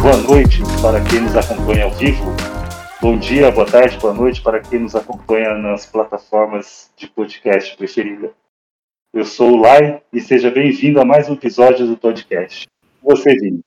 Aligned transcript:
Boa 0.00 0.16
noite 0.16 0.58
para 0.80 1.04
quem 1.04 1.20
nos 1.20 1.36
acompanha 1.36 1.84
ao 1.84 1.90
vivo. 1.90 2.24
Bom 3.00 3.18
dia, 3.18 3.50
boa 3.50 3.66
tarde, 3.66 3.98
boa 3.98 4.14
noite 4.14 4.40
para 4.42 4.60
quem 4.60 4.80
nos 4.80 4.94
acompanha 4.94 5.54
nas 5.54 5.86
plataformas 5.86 6.90
de 6.96 7.06
podcast 7.06 7.76
preferida. 7.76 8.32
Eu 9.12 9.24
sou 9.24 9.52
o 9.52 9.56
Lai 9.56 10.02
e 10.12 10.20
seja 10.20 10.50
bem-vindo 10.50 11.00
a 11.00 11.04
mais 11.04 11.28
um 11.28 11.34
episódio 11.34 11.86
do 11.86 11.96
podcast. 11.96 12.66
Você, 13.02 13.34
Vini. 13.34 13.60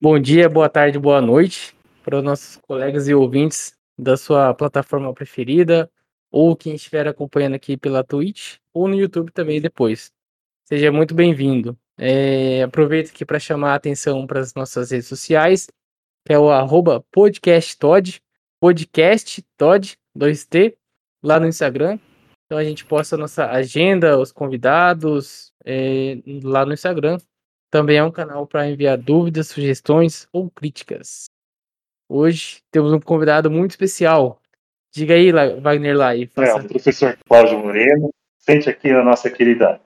Bom 0.00 0.18
dia, 0.18 0.48
boa 0.48 0.68
tarde, 0.68 0.98
boa 0.98 1.20
noite 1.20 1.74
para 2.04 2.18
os 2.18 2.24
nossos 2.24 2.56
colegas 2.56 3.08
e 3.08 3.14
ouvintes 3.14 3.74
da 3.98 4.16
sua 4.16 4.54
plataforma 4.54 5.12
preferida 5.12 5.90
ou 6.30 6.54
quem 6.54 6.74
estiver 6.74 7.08
acompanhando 7.08 7.54
aqui 7.54 7.76
pela 7.76 8.04
Twitch 8.04 8.56
ou 8.72 8.86
no 8.86 8.94
YouTube 8.94 9.32
também 9.32 9.60
depois. 9.60 10.12
Seja 10.68 10.90
muito 10.90 11.14
bem-vindo. 11.14 11.78
É, 11.96 12.64
aproveito 12.64 13.10
aqui 13.10 13.24
para 13.24 13.38
chamar 13.38 13.70
a 13.70 13.74
atenção 13.76 14.26
para 14.26 14.40
as 14.40 14.52
nossas 14.52 14.90
redes 14.90 15.06
sociais, 15.06 15.68
que 16.26 16.32
é 16.32 16.38
o 16.38 16.50
arroba 16.50 17.04
podcasttod, 17.12 18.20
podcast 18.60 19.44
2T, 19.56 20.74
lá 21.22 21.38
no 21.38 21.46
Instagram. 21.46 22.00
Então 22.44 22.58
a 22.58 22.64
gente 22.64 22.84
posta 22.84 23.14
a 23.14 23.18
nossa 23.18 23.48
agenda, 23.48 24.18
os 24.18 24.32
convidados 24.32 25.52
é, 25.64 26.18
lá 26.42 26.66
no 26.66 26.72
Instagram. 26.72 27.18
Também 27.70 27.98
é 27.98 28.02
um 28.02 28.10
canal 28.10 28.44
para 28.44 28.68
enviar 28.68 28.98
dúvidas, 28.98 29.46
sugestões 29.46 30.26
ou 30.32 30.50
críticas. 30.50 31.26
Hoje 32.08 32.60
temos 32.72 32.92
um 32.92 32.98
convidado 32.98 33.48
muito 33.48 33.70
especial. 33.70 34.42
Diga 34.92 35.14
aí, 35.14 35.30
Wagner 35.30 35.96
Lai. 35.96 36.26
Faça... 36.26 36.50
É, 36.50 36.54
o 36.56 36.68
professor 36.68 37.16
Cláudio 37.24 37.56
Moreno, 37.56 38.12
sente 38.36 38.68
aqui 38.68 38.92
na 38.92 39.04
nossa 39.04 39.30
querida 39.30 39.80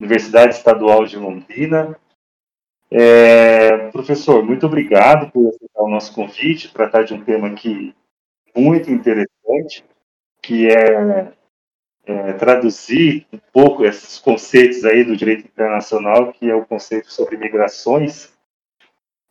Universidade 0.00 0.54
Estadual 0.54 1.04
de 1.04 1.16
Londrina. 1.16 1.98
É, 2.90 3.90
professor, 3.90 4.44
muito 4.44 4.66
obrigado 4.66 5.30
por 5.32 5.48
aceitar 5.48 5.82
o 5.82 5.88
nosso 5.88 6.14
convite, 6.14 6.72
tratar 6.72 7.02
de 7.02 7.14
um 7.14 7.24
tema 7.24 7.48
aqui 7.48 7.94
muito 8.54 8.90
interessante, 8.90 9.84
que 10.40 10.68
é, 10.68 11.32
é, 12.06 12.32
traduzir 12.34 13.26
um 13.32 13.38
pouco 13.52 13.84
esses 13.84 14.18
conceitos 14.18 14.84
aí 14.84 15.02
do 15.02 15.16
direito 15.16 15.46
internacional, 15.46 16.32
que 16.32 16.48
é 16.48 16.54
o 16.54 16.64
conceito 16.64 17.12
sobre 17.12 17.36
migrações. 17.36 18.32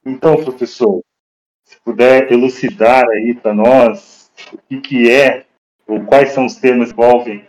Então, 0.05 0.43
professor, 0.43 1.01
se 1.63 1.79
puder 1.81 2.31
elucidar 2.31 3.07
aí 3.09 3.33
para 3.33 3.53
nós 3.53 4.31
o 4.51 4.57
que, 4.57 4.81
que 4.81 5.11
é, 5.11 5.45
ou 5.87 6.03
quais 6.05 6.29
são 6.29 6.45
os 6.45 6.55
temas 6.55 6.91
que 6.91 7.01
envolvem 7.01 7.47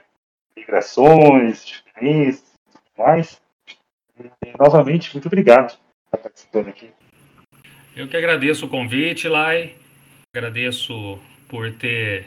migrações, 0.57 1.65
diferenças, 1.65 2.46
mais. 2.99 3.41
E, 4.19 4.53
novamente, 4.59 5.13
muito 5.15 5.27
obrigado 5.27 5.79
por 6.11 6.19
participando 6.19 6.69
aqui. 6.69 6.91
Eu 7.95 8.09
que 8.09 8.17
agradeço 8.17 8.67
o 8.67 8.69
convite, 8.69 9.29
Lai. 9.29 9.75
Agradeço 10.35 11.19
por 11.49 11.73
ter 11.73 12.27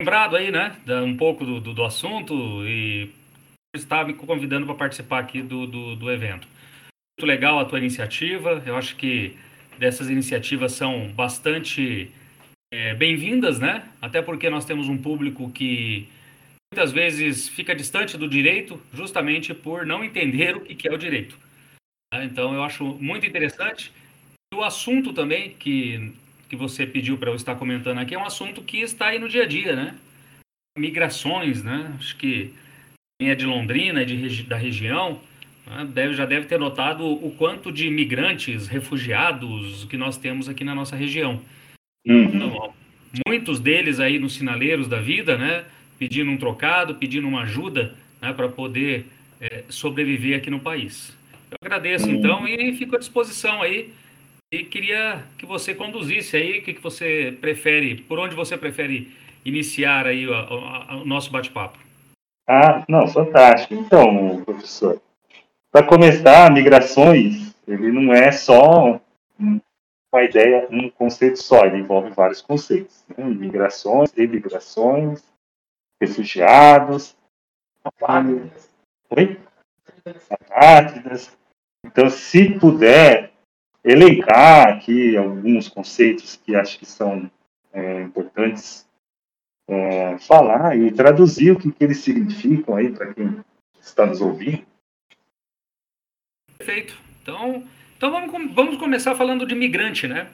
lembrado 0.00 0.36
aí, 0.36 0.50
né, 0.50 0.76
um 1.04 1.16
pouco 1.16 1.44
do, 1.44 1.60
do, 1.60 1.74
do 1.74 1.84
assunto 1.84 2.34
e 2.66 3.12
estar 3.74 4.06
me 4.06 4.14
convidando 4.14 4.66
para 4.66 4.74
participar 4.74 5.18
aqui 5.18 5.42
do, 5.42 5.66
do, 5.66 5.96
do, 5.96 6.10
evento. 6.10 6.48
Muito 7.18 7.26
legal 7.26 7.58
a 7.58 7.64
tua 7.64 7.78
iniciativa. 7.78 8.62
Eu 8.64 8.76
acho 8.76 8.96
que 8.96 9.36
dessas 9.78 10.08
iniciativas 10.08 10.72
são 10.72 11.08
bastante 11.12 12.10
é, 12.72 12.94
bem-vindas, 12.94 13.58
né? 13.58 13.88
Até 14.00 14.22
porque 14.22 14.48
nós 14.48 14.64
temos 14.64 14.88
um 14.88 14.96
público 14.96 15.50
que 15.50 16.08
muitas 16.72 16.92
vezes 16.92 17.48
fica 17.48 17.74
distante 17.74 18.16
do 18.16 18.28
direito 18.28 18.80
justamente 18.92 19.52
por 19.52 19.84
não 19.84 20.04
entender 20.04 20.56
o 20.56 20.60
que 20.60 20.88
é 20.88 20.92
o 20.92 20.98
direito. 20.98 21.36
Tá? 22.12 22.24
Então, 22.24 22.54
eu 22.54 22.62
acho 22.62 22.84
muito 22.84 23.26
interessante. 23.26 23.92
O 24.54 24.62
assunto 24.62 25.12
também 25.12 25.50
que, 25.58 26.12
que 26.48 26.56
você 26.56 26.86
pediu 26.86 27.18
para 27.18 27.30
eu 27.30 27.34
estar 27.34 27.56
comentando 27.56 27.98
aqui 27.98 28.14
é 28.14 28.18
um 28.18 28.24
assunto 28.24 28.62
que 28.62 28.80
está 28.80 29.08
aí 29.08 29.18
no 29.18 29.28
dia 29.28 29.42
a 29.42 29.46
dia, 29.46 29.74
né? 29.74 29.96
Migrações, 30.78 31.64
né? 31.64 31.94
Acho 31.98 32.16
que 32.16 32.52
quem 33.20 33.30
é 33.30 33.34
de 33.34 33.46
Londrina, 33.46 34.04
de, 34.04 34.44
da 34.44 34.56
região, 34.56 35.20
né? 35.66 35.84
deve, 35.92 36.14
já 36.14 36.24
deve 36.24 36.46
ter 36.46 36.58
notado 36.58 37.04
o 37.04 37.34
quanto 37.36 37.72
de 37.72 37.88
imigrantes, 37.88 38.68
refugiados 38.68 39.84
que 39.84 39.96
nós 39.96 40.16
temos 40.16 40.48
aqui 40.48 40.64
na 40.64 40.74
nossa 40.74 40.94
região. 40.94 41.42
Uhum. 42.06 42.22
Então, 42.22 42.74
muitos 43.26 43.58
deles 43.58 43.98
aí 43.98 44.18
nos 44.18 44.34
sinaleiros 44.34 44.88
da 44.88 45.00
vida, 45.00 45.36
né? 45.36 45.64
Pedindo 46.00 46.30
um 46.30 46.38
trocado, 46.38 46.94
pedindo 46.94 47.28
uma 47.28 47.42
ajuda 47.42 47.94
né, 48.22 48.32
para 48.32 48.48
poder 48.48 49.06
é, 49.38 49.64
sobreviver 49.68 50.38
aqui 50.38 50.48
no 50.48 50.58
país. 50.58 51.14
Eu 51.50 51.58
agradeço 51.60 52.08
então 52.08 52.48
e 52.48 52.74
fico 52.74 52.96
à 52.96 52.98
disposição 52.98 53.60
aí. 53.60 53.92
E 54.50 54.64
queria 54.64 55.22
que 55.36 55.44
você 55.44 55.74
conduzisse 55.74 56.38
aí 56.38 56.58
o 56.58 56.62
que, 56.62 56.72
que 56.72 56.80
você 56.80 57.36
prefere, 57.38 57.96
por 57.96 58.18
onde 58.18 58.34
você 58.34 58.56
prefere 58.56 59.12
iniciar 59.44 60.06
aí 60.06 60.26
o, 60.26 60.32
o, 60.32 61.02
o 61.02 61.04
nosso 61.04 61.30
bate-papo. 61.30 61.78
Ah, 62.48 62.82
não, 62.88 63.06
fantástico. 63.06 63.74
Então, 63.74 64.42
professor, 64.42 65.00
para 65.70 65.86
começar, 65.86 66.50
migrações, 66.50 67.54
ele 67.68 67.92
não 67.92 68.12
é 68.12 68.32
só 68.32 68.98
uma 69.38 70.24
ideia, 70.24 70.66
um 70.70 70.88
conceito 70.88 71.40
só, 71.40 71.66
ele 71.66 71.78
envolve 71.78 72.10
vários 72.10 72.40
conceitos. 72.40 73.04
Né? 73.16 73.24
Migrações, 73.24 74.10
emigrações, 74.16 75.22
refugiados, 76.00 77.16
apátridas. 77.84 78.70
Oi? 79.10 79.38
Então, 81.84 82.08
se 82.08 82.58
puder 82.58 83.32
elencar 83.84 84.68
aqui 84.68 85.16
alguns 85.16 85.68
conceitos 85.68 86.36
que 86.36 86.54
acho 86.54 86.78
que 86.78 86.86
são 86.86 87.30
é, 87.72 88.02
importantes 88.02 88.88
é, 89.68 90.18
falar 90.18 90.76
e 90.76 90.90
traduzir 90.92 91.52
o 91.52 91.58
que, 91.58 91.70
que 91.70 91.84
eles 91.84 91.98
significam 91.98 92.76
aí 92.76 92.90
para 92.90 93.14
quem 93.14 93.38
está 93.80 94.04
nos 94.06 94.20
ouvindo. 94.20 94.64
Perfeito. 96.58 96.98
Então, 97.22 97.64
então 97.96 98.10
vamos, 98.10 98.54
vamos 98.54 98.76
começar 98.76 99.14
falando 99.14 99.46
de 99.46 99.54
migrante, 99.54 100.06
né? 100.06 100.30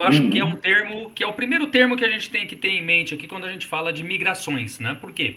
Eu 0.00 0.06
acho 0.08 0.22
uhum. 0.22 0.30
que 0.30 0.38
é 0.38 0.44
um 0.44 0.56
termo, 0.56 1.10
que 1.10 1.22
é 1.22 1.26
o 1.26 1.32
primeiro 1.32 1.68
termo 1.68 1.96
que 1.96 2.04
a 2.04 2.10
gente 2.10 2.30
tem 2.30 2.46
que 2.46 2.56
ter 2.56 2.70
em 2.70 2.82
mente 2.82 3.14
aqui 3.14 3.28
quando 3.28 3.44
a 3.44 3.52
gente 3.52 3.66
fala 3.66 3.92
de 3.92 4.02
migrações, 4.02 4.78
né? 4.80 4.94
Por 5.00 5.12
quê? 5.12 5.36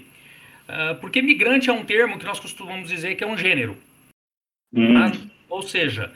Uh, 0.68 0.96
porque 1.00 1.22
migrante 1.22 1.70
é 1.70 1.74
um 1.74 1.86
termo 1.86 2.18
que 2.18 2.26
nós 2.26 2.40
costumamos 2.40 2.90
dizer 2.90 3.16
que 3.16 3.24
é 3.24 3.28
um 3.28 3.38
gênero. 3.38 3.78
Uhum. 4.74 4.94
Tá? 4.94 5.18
Ou 5.48 5.62
seja, 5.62 6.12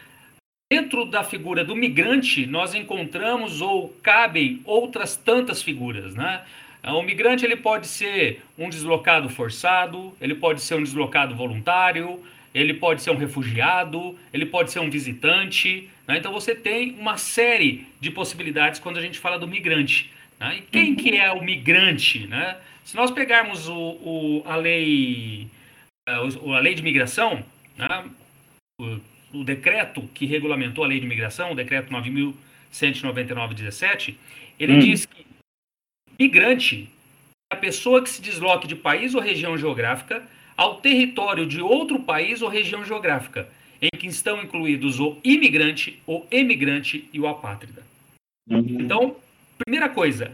dentro 0.71 1.05
da 1.05 1.23
figura 1.23 1.63
do 1.63 1.75
migrante, 1.75 2.45
nós 2.45 2.73
encontramos 2.73 3.61
ou 3.61 3.89
cabem 4.01 4.61
outras 4.65 5.15
tantas 5.15 5.61
figuras, 5.61 6.15
né? 6.15 6.43
Ah, 6.83 6.95
o 6.95 7.03
migrante 7.03 7.45
ele 7.45 7.55
pode 7.55 7.87
ser 7.87 8.41
um 8.57 8.69
deslocado 8.69 9.29
forçado, 9.29 10.15
ele 10.19 10.33
pode 10.33 10.61
ser 10.61 10.75
um 10.75 10.83
deslocado 10.83 11.35
voluntário, 11.35 12.19
ele 12.53 12.73
pode 12.73 13.01
ser 13.01 13.11
um 13.11 13.17
refugiado, 13.17 14.17
ele 14.33 14.45
pode 14.45 14.71
ser 14.71 14.79
um 14.79 14.89
visitante. 14.89 15.89
Né? 16.11 16.17
Então 16.17 16.33
você 16.33 16.53
tem 16.53 16.91
uma 16.99 17.17
série 17.17 17.87
de 18.01 18.11
possibilidades 18.11 18.81
quando 18.81 18.97
a 18.97 19.01
gente 19.01 19.17
fala 19.17 19.39
do 19.39 19.47
migrante. 19.47 20.11
Né? 20.37 20.57
E 20.57 20.61
quem 20.61 20.93
que 20.93 21.15
é 21.15 21.31
o 21.31 21.41
migrante? 21.41 22.27
Né? 22.27 22.57
Se 22.83 22.97
nós 22.97 23.11
pegarmos 23.11 23.69
o, 23.69 23.77
o 23.77 24.43
a, 24.45 24.57
lei, 24.57 25.47
eh, 26.09 26.13
a 26.13 26.59
lei 26.59 26.75
de 26.75 26.83
migração, 26.83 27.45
né? 27.77 28.03
o, 28.77 28.99
o, 29.31 29.45
decreto 29.45 30.01
que 30.13 30.25
regulamentou 30.25 30.83
a 30.83 30.87
lei 30.87 30.99
de 30.99 31.07
migração, 31.07 31.53
o 31.53 31.55
decreto 31.55 31.93
9.199-17, 31.93 34.15
ele 34.59 34.73
hum. 34.73 34.79
diz 34.79 35.05
que 35.05 35.25
migrante 36.19 36.89
é 37.49 37.55
a 37.55 37.57
pessoa 37.57 38.03
que 38.03 38.09
se 38.09 38.21
desloque 38.21 38.67
de 38.67 38.75
país 38.75 39.15
ou 39.15 39.21
região 39.21 39.57
geográfica 39.57 40.27
ao 40.57 40.81
território 40.81 41.47
de 41.47 41.61
outro 41.61 42.01
país 42.01 42.41
ou 42.41 42.49
região 42.49 42.83
geográfica, 42.83 43.47
em 43.81 43.89
que 43.89 44.07
estão 44.07 44.41
incluídos 44.41 44.99
o 44.99 45.17
imigrante, 45.23 46.01
o 46.05 46.25
emigrante 46.29 47.09
e 47.11 47.19
o 47.19 47.27
apátrida. 47.27 47.83
Então, 48.47 49.17
primeira 49.57 49.89
coisa, 49.89 50.31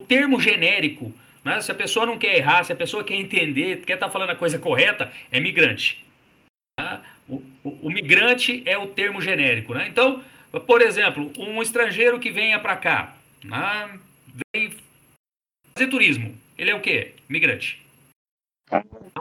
o 0.00 0.04
termo 0.04 0.40
genérico, 0.40 1.12
né, 1.44 1.60
se 1.60 1.72
a 1.72 1.74
pessoa 1.74 2.06
não 2.06 2.18
quer 2.18 2.36
errar, 2.36 2.64
se 2.64 2.72
a 2.72 2.76
pessoa 2.76 3.02
quer 3.02 3.14
entender, 3.14 3.84
quer 3.84 3.94
estar 3.94 4.06
tá 4.06 4.12
falando 4.12 4.30
a 4.30 4.36
coisa 4.36 4.58
correta, 4.58 5.12
é 5.30 5.40
migrante. 5.40 6.04
Tá? 6.78 7.02
O, 7.28 7.42
o, 7.64 7.86
o, 7.86 7.90
migrante 7.90 8.62
é 8.66 8.76
o 8.76 8.86
termo 8.86 9.20
genérico. 9.20 9.74
Né? 9.74 9.88
Então, 9.88 10.22
por 10.66 10.82
exemplo, 10.82 11.32
um 11.38 11.60
estrangeiro 11.62 12.20
que 12.20 12.30
venha 12.30 12.58
para 12.58 12.76
cá, 12.76 13.16
né, 13.42 13.98
vem 14.54 14.70
fazer 15.74 15.88
turismo, 15.88 16.36
ele 16.58 16.70
é 16.70 16.74
o 16.74 16.80
quê? 16.80 17.14
Migrante. 17.28 17.85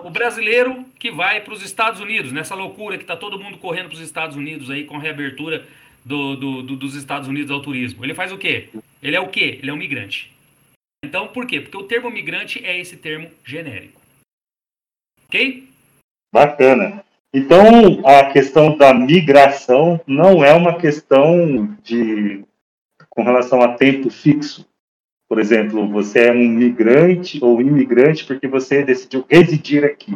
O 0.03 0.09
brasileiro 0.09 0.85
que 0.99 1.11
vai 1.11 1.41
para 1.41 1.53
os 1.53 1.63
Estados 1.63 2.01
Unidos, 2.01 2.31
nessa 2.31 2.55
loucura 2.55 2.97
que 2.97 3.03
está 3.03 3.15
todo 3.15 3.39
mundo 3.39 3.57
correndo 3.57 3.89
para 3.89 3.95
os 3.95 4.01
Estados 4.01 4.35
Unidos 4.35 4.69
aí 4.69 4.85
com 4.85 4.95
a 4.95 4.99
reabertura 4.99 5.65
do, 6.03 6.35
do, 6.35 6.63
do, 6.63 6.75
dos 6.75 6.95
Estados 6.95 7.27
Unidos 7.27 7.51
ao 7.51 7.61
turismo. 7.61 8.03
Ele 8.03 8.13
faz 8.13 8.31
o 8.31 8.37
quê? 8.37 8.69
Ele 9.01 9.15
é 9.15 9.19
o 9.19 9.29
quê? 9.29 9.59
Ele 9.61 9.69
é 9.69 9.73
um 9.73 9.77
migrante. 9.77 10.35
Então, 11.03 11.27
por 11.27 11.45
quê? 11.45 11.61
Porque 11.61 11.77
o 11.77 11.83
termo 11.83 12.09
migrante 12.09 12.63
é 12.65 12.79
esse 12.79 12.97
termo 12.97 13.29
genérico. 13.43 14.01
Ok? 15.27 15.67
Bacana. 16.33 17.03
Então, 17.33 18.05
a 18.05 18.31
questão 18.31 18.77
da 18.77 18.93
migração 18.93 19.99
não 20.07 20.43
é 20.43 20.53
uma 20.53 20.77
questão 20.77 21.75
de 21.83 22.43
com 23.09 23.23
relação 23.23 23.61
a 23.61 23.73
tempo 23.75 24.09
fixo. 24.09 24.67
Por 25.27 25.39
exemplo, 25.39 25.87
você 25.87 26.27
é 26.27 26.31
um 26.31 26.47
migrante 26.47 27.39
ou 27.43 27.59
imigrante 27.59 28.25
porque 28.25 28.47
você 28.47 28.83
decidiu 28.83 29.25
residir 29.29 29.83
aqui. 29.83 30.15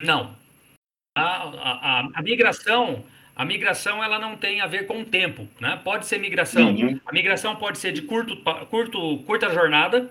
Não. 0.00 0.34
A, 1.16 1.22
a, 1.22 2.08
a, 2.14 2.22
migração, 2.22 3.04
a 3.36 3.44
migração 3.44 4.02
ela 4.02 4.18
não 4.18 4.36
tem 4.36 4.60
a 4.60 4.66
ver 4.66 4.86
com 4.86 5.00
o 5.00 5.04
tempo, 5.04 5.46
né? 5.60 5.80
Pode 5.84 6.06
ser 6.06 6.18
migração. 6.18 6.74
Uhum. 6.74 7.00
A 7.06 7.12
migração 7.12 7.54
pode 7.54 7.78
ser 7.78 7.92
de 7.92 8.02
curto, 8.02 8.36
curto, 8.68 9.18
curta 9.18 9.48
jornada, 9.54 10.10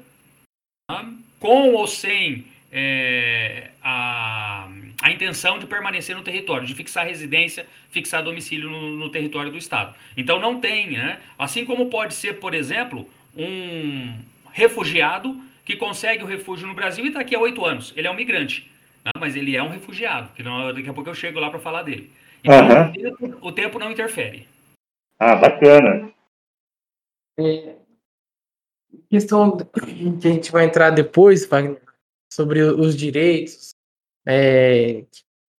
tá? 0.89 1.13
com 1.41 1.73
ou 1.73 1.85
sem 1.85 2.45
é, 2.71 3.69
a, 3.83 4.69
a 5.01 5.11
intenção 5.11 5.59
de 5.59 5.67
permanecer 5.67 6.15
no 6.15 6.23
território, 6.23 6.65
de 6.65 6.73
fixar 6.73 7.05
residência, 7.05 7.67
fixar 7.89 8.23
domicílio 8.23 8.69
no, 8.69 8.95
no 8.95 9.09
território 9.09 9.51
do 9.51 9.57
Estado. 9.57 9.93
Então 10.15 10.39
não 10.39 10.61
tem, 10.61 10.91
né? 10.91 11.19
Assim 11.37 11.65
como 11.65 11.89
pode 11.89 12.13
ser, 12.13 12.39
por 12.39 12.53
exemplo, 12.53 13.07
um 13.35 14.19
refugiado 14.51 15.35
que 15.65 15.75
consegue 15.75 16.23
o 16.23 16.27
refúgio 16.27 16.67
no 16.67 16.73
Brasil 16.73 17.05
e 17.05 17.07
está 17.07 17.21
aqui 17.21 17.35
há 17.35 17.39
oito 17.39 17.65
anos. 17.65 17.93
Ele 17.95 18.07
é 18.07 18.11
um 18.11 18.15
migrante, 18.15 18.69
né? 19.03 19.11
mas 19.19 19.35
ele 19.35 19.55
é 19.55 19.63
um 19.63 19.69
refugiado, 19.69 20.33
que 20.33 20.43
não, 20.43 20.73
daqui 20.73 20.89
a 20.89 20.93
pouco 20.93 21.09
eu 21.09 21.15
chego 21.15 21.39
lá 21.39 21.49
para 21.49 21.59
falar 21.59 21.83
dele. 21.83 22.11
Então 22.43 22.67
uhum. 22.67 22.89
o, 22.89 22.91
tempo, 22.91 23.47
o, 23.47 23.51
tempo, 23.51 23.79
não 23.79 23.91
interfere. 23.91 24.47
Ah, 25.17 25.35
bacana. 25.35 26.11
É, 27.39 27.75
questão 29.09 29.57
que 29.57 30.27
a 30.27 30.31
gente 30.31 30.51
vai 30.51 30.65
entrar 30.65 30.89
depois, 30.89 31.45
Wagner, 31.45 31.81
sobre 32.31 32.61
os 32.61 32.95
direitos 32.95 33.73
é, 34.27 35.05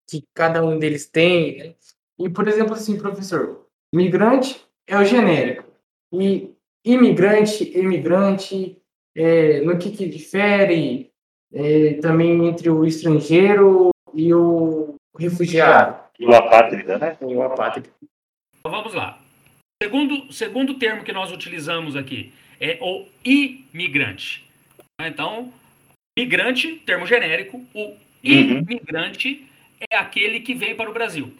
que 0.09 0.23
cada 0.33 0.63
um 0.63 0.77
deles 0.77 1.07
tem. 1.07 1.75
E, 2.19 2.29
por 2.29 2.47
exemplo, 2.47 2.73
assim, 2.73 2.97
professor, 2.97 3.67
migrante 3.93 4.63
é 4.87 4.97
o 4.97 5.05
genérico. 5.05 5.65
E 6.11 6.52
imigrante, 6.83 7.77
imigrante, 7.77 8.77
é, 9.15 9.61
no 9.61 9.77
que, 9.77 9.91
que 9.91 10.07
difere 10.07 11.11
é, 11.53 11.93
também 11.95 12.47
entre 12.47 12.69
o 12.69 12.85
estrangeiro 12.85 13.89
e 14.13 14.33
o 14.33 14.95
refugiado? 15.17 16.01
E 16.19 16.25
o 16.25 16.33
apátrida, 16.33 16.97
né? 16.97 17.17
E 17.21 17.35
o 17.35 17.41
apátrida. 17.41 17.89
Então, 18.59 18.71
vamos 18.71 18.93
lá. 18.93 19.19
Segundo, 19.81 20.31
segundo 20.31 20.75
termo 20.75 21.03
que 21.03 21.11
nós 21.11 21.31
utilizamos 21.31 21.95
aqui 21.95 22.31
é 22.59 22.77
o 22.81 23.05
imigrante. 23.25 24.49
Então, 25.01 25.51
Migrante, 26.17 26.75
termo 26.85 27.07
genérico, 27.07 27.57
o 27.73 27.79
uhum. 27.79 27.95
imigrante 28.23 29.47
é 29.91 29.97
aquele 29.97 30.39
que 30.39 30.53
vem 30.53 30.75
para 30.75 30.89
o 30.89 30.93
Brasil. 30.93 31.33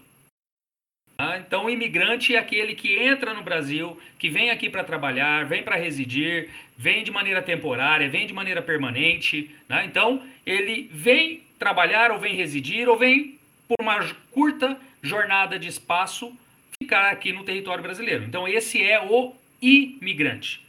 Ah, 1.18 1.38
então, 1.38 1.66
o 1.66 1.70
imigrante 1.70 2.36
é 2.36 2.40
aquele 2.40 2.74
que 2.74 2.98
entra 2.98 3.34
no 3.34 3.44
Brasil, 3.44 4.00
que 4.18 4.30
vem 4.30 4.50
aqui 4.50 4.70
para 4.70 4.84
trabalhar, 4.84 5.46
vem 5.46 5.64
para 5.64 5.76
residir, 5.76 6.50
vem 6.78 7.04
de 7.04 7.12
maneira 7.12 7.42
temporária, 7.42 8.10
vem 8.10 8.26
de 8.26 8.34
maneira 8.34 8.62
permanente. 8.62 9.52
Né? 9.70 9.86
Então, 9.86 10.24
ele 10.46 10.90
vem 10.92 11.42
trabalhar, 11.60 12.12
ou 12.12 12.20
vem 12.20 12.36
residir, 12.36 12.90
ou 12.90 12.98
vem 12.98 13.38
por 13.68 13.78
uma 13.80 14.00
curta 14.32 14.78
jornada 15.02 15.60
de 15.60 15.68
espaço 15.68 16.36
ficar 16.82 17.12
aqui 17.12 17.32
no 17.32 17.44
território 17.44 17.84
brasileiro. 17.84 18.24
Então, 18.24 18.48
esse 18.48 18.84
é 18.84 19.00
o 19.00 19.34
imigrante. 19.62 20.62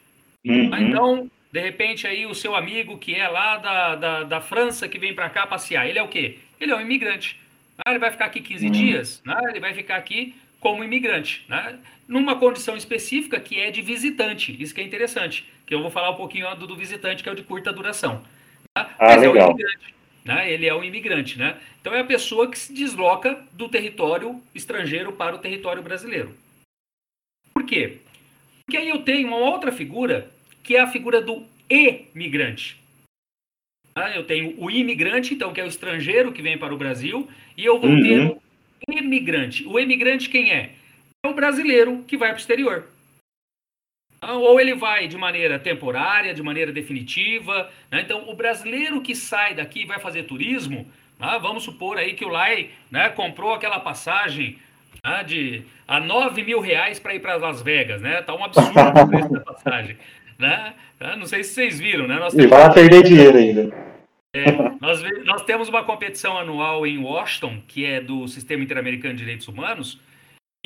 Uhum. 0.44 0.76
Então, 0.76 1.30
de 1.50 1.60
repente, 1.60 2.06
aí 2.06 2.26
o 2.26 2.34
seu 2.34 2.54
amigo 2.54 2.98
que 2.98 3.14
é 3.14 3.26
lá 3.28 3.56
da, 3.56 3.94
da, 3.96 4.22
da 4.24 4.40
França, 4.40 4.88
que 4.88 4.98
vem 4.98 5.14
para 5.14 5.30
cá 5.30 5.46
passear, 5.46 5.88
ele 5.88 5.98
é 5.98 6.02
o 6.02 6.08
quê? 6.08 6.38
Ele 6.60 6.72
é 6.72 6.76
um 6.76 6.80
imigrante. 6.80 7.38
Ah, 7.78 7.90
ele 7.90 7.98
vai 7.98 8.10
ficar 8.10 8.26
aqui 8.26 8.40
15 8.40 8.66
uhum. 8.66 8.72
dias? 8.72 9.22
Né? 9.24 9.36
Ele 9.48 9.60
vai 9.60 9.74
ficar 9.74 9.96
aqui 9.96 10.34
como 10.60 10.82
imigrante, 10.82 11.44
né? 11.48 11.78
numa 12.08 12.38
condição 12.38 12.76
específica 12.76 13.40
que 13.40 13.58
é 13.58 13.70
de 13.70 13.82
visitante. 13.82 14.56
Isso 14.60 14.74
que 14.74 14.80
é 14.80 14.84
interessante, 14.84 15.46
que 15.66 15.74
eu 15.74 15.82
vou 15.82 15.90
falar 15.90 16.10
um 16.10 16.16
pouquinho 16.16 16.54
do, 16.54 16.66
do 16.66 16.76
visitante, 16.76 17.22
que 17.22 17.28
é 17.28 17.32
o 17.32 17.34
de 17.34 17.42
curta 17.42 17.72
duração. 17.72 18.16
Né? 18.18 18.24
Ah, 18.76 18.90
Mas 18.98 19.20
legal. 19.20 19.36
é 19.36 19.44
um 19.44 19.50
imigrante. 19.50 19.94
Né? 20.24 20.52
Ele 20.52 20.66
é 20.66 20.74
um 20.74 20.84
imigrante. 20.84 21.38
Né? 21.38 21.56
Então 21.80 21.94
é 21.94 22.00
a 22.00 22.04
pessoa 22.04 22.50
que 22.50 22.58
se 22.58 22.72
desloca 22.72 23.44
do 23.52 23.68
território 23.68 24.40
estrangeiro 24.54 25.12
para 25.12 25.34
o 25.34 25.38
território 25.38 25.82
brasileiro. 25.82 26.34
Por 27.52 27.64
quê? 27.64 27.98
Porque 28.64 28.76
aí 28.76 28.88
eu 28.88 29.02
tenho 29.02 29.28
uma 29.28 29.36
outra 29.36 29.70
figura 29.70 30.30
que 30.62 30.76
é 30.76 30.80
a 30.80 30.86
figura 30.86 31.20
do 31.20 31.44
emigrante. 31.68 32.82
Ah, 33.94 34.10
eu 34.10 34.24
tenho 34.24 34.60
o 34.60 34.70
imigrante, 34.70 35.34
então, 35.34 35.52
que 35.52 35.60
é 35.60 35.64
o 35.64 35.68
estrangeiro 35.68 36.32
que 36.32 36.42
vem 36.42 36.58
para 36.58 36.74
o 36.74 36.76
Brasil, 36.76 37.28
e 37.56 37.64
eu 37.64 37.80
vou 37.80 37.90
uhum. 37.90 38.02
ter 38.02 38.36
o 38.88 38.98
emigrante. 38.98 39.66
O 39.66 39.78
emigrante 39.78 40.28
quem 40.28 40.52
é? 40.52 40.70
É 41.24 41.28
o 41.28 41.34
brasileiro 41.34 42.04
que 42.06 42.16
vai 42.16 42.30
para 42.30 42.36
o 42.36 42.40
exterior. 42.40 42.84
Ah, 44.20 44.34
ou 44.34 44.60
ele 44.60 44.74
vai 44.74 45.06
de 45.06 45.16
maneira 45.16 45.58
temporária, 45.58 46.34
de 46.34 46.42
maneira 46.42 46.72
definitiva. 46.72 47.70
Né? 47.90 48.00
Então, 48.00 48.28
o 48.28 48.34
brasileiro 48.34 49.00
que 49.00 49.14
sai 49.14 49.54
daqui 49.54 49.82
e 49.82 49.86
vai 49.86 49.98
fazer 49.98 50.24
turismo, 50.24 50.86
ah, 51.20 51.38
vamos 51.38 51.62
supor 51.62 51.98
aí 51.98 52.14
que 52.14 52.24
o 52.24 52.28
Lai 52.28 52.70
né, 52.90 53.08
comprou 53.10 53.52
aquela 53.52 53.80
passagem 53.80 54.58
ah, 55.02 55.22
de 55.22 55.62
a 55.86 56.00
9 56.00 56.42
mil 56.42 56.60
reais 56.60 56.98
para 56.98 57.14
ir 57.14 57.20
para 57.20 57.36
Las 57.36 57.60
Vegas, 57.60 58.00
né? 58.00 58.22
Tá 58.22 58.34
um 58.34 58.42
absurdo 58.42 58.70
o 58.78 59.08
preço 59.08 59.28
da 59.28 59.40
passagem 59.52 59.96
né? 60.38 60.74
Não 61.18 61.26
sei 61.26 61.44
se 61.44 61.54
vocês 61.54 61.78
viram, 61.78 62.06
né? 62.06 62.16
Nós 62.18 62.34
e 62.34 62.46
vai 62.46 62.72
perder 62.72 63.02
dinheiro 63.02 63.36
ainda. 63.36 63.93
É, 64.34 64.50
nós, 64.80 65.00
nós 65.24 65.42
temos 65.44 65.68
uma 65.68 65.84
competição 65.84 66.36
anual 66.36 66.84
em 66.84 66.98
Washington, 66.98 67.62
que 67.68 67.84
é 67.84 68.00
do 68.00 68.26
Sistema 68.26 68.64
Interamericano 68.64 69.14
de 69.14 69.20
Direitos 69.20 69.46
Humanos, 69.46 70.00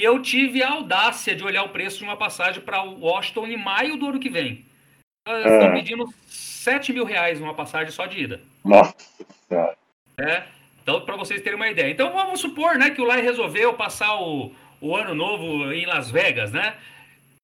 e 0.00 0.03
eu 0.03 0.23
tive 0.23 0.62
a 0.62 0.70
audácia 0.70 1.37
de 1.37 1.44
olhar 1.44 1.65
o 1.65 1.69
preço 1.69 1.99
de 1.99 2.05
uma 2.05 2.17
passagem 2.17 2.62
para 2.62 2.82
Washington 2.82 3.47
em 3.47 3.59
maio 3.59 3.99
do 3.99 4.09
ano 4.09 4.19
que 4.19 4.31
vem. 4.31 4.65
Eles 5.29 5.44
é. 5.44 5.59
estão 5.59 5.73
pedindo 5.75 6.06
7 6.26 6.94
mil 6.94 7.05
reais 7.05 7.41
uma 7.41 7.53
passagem 7.53 7.93
só 7.93 8.06
de 8.06 8.19
ida. 8.19 8.41
Nossa. 8.65 8.94
É, 10.19 10.44
então, 10.82 11.03
para 11.03 11.17
vocês 11.17 11.43
terem 11.43 11.56
uma 11.56 11.69
ideia. 11.69 11.91
Então, 11.91 12.11
vamos 12.12 12.41
supor 12.41 12.76
né, 12.76 12.88
que 12.88 13.03
o 13.03 13.05
Lai 13.05 13.21
resolveu 13.21 13.75
passar 13.75 14.19
o, 14.19 14.50
o 14.81 14.97
ano 14.97 15.14
novo 15.14 15.71
em 15.71 15.85
Las 15.85 16.11
Vegas, 16.11 16.53
né? 16.53 16.75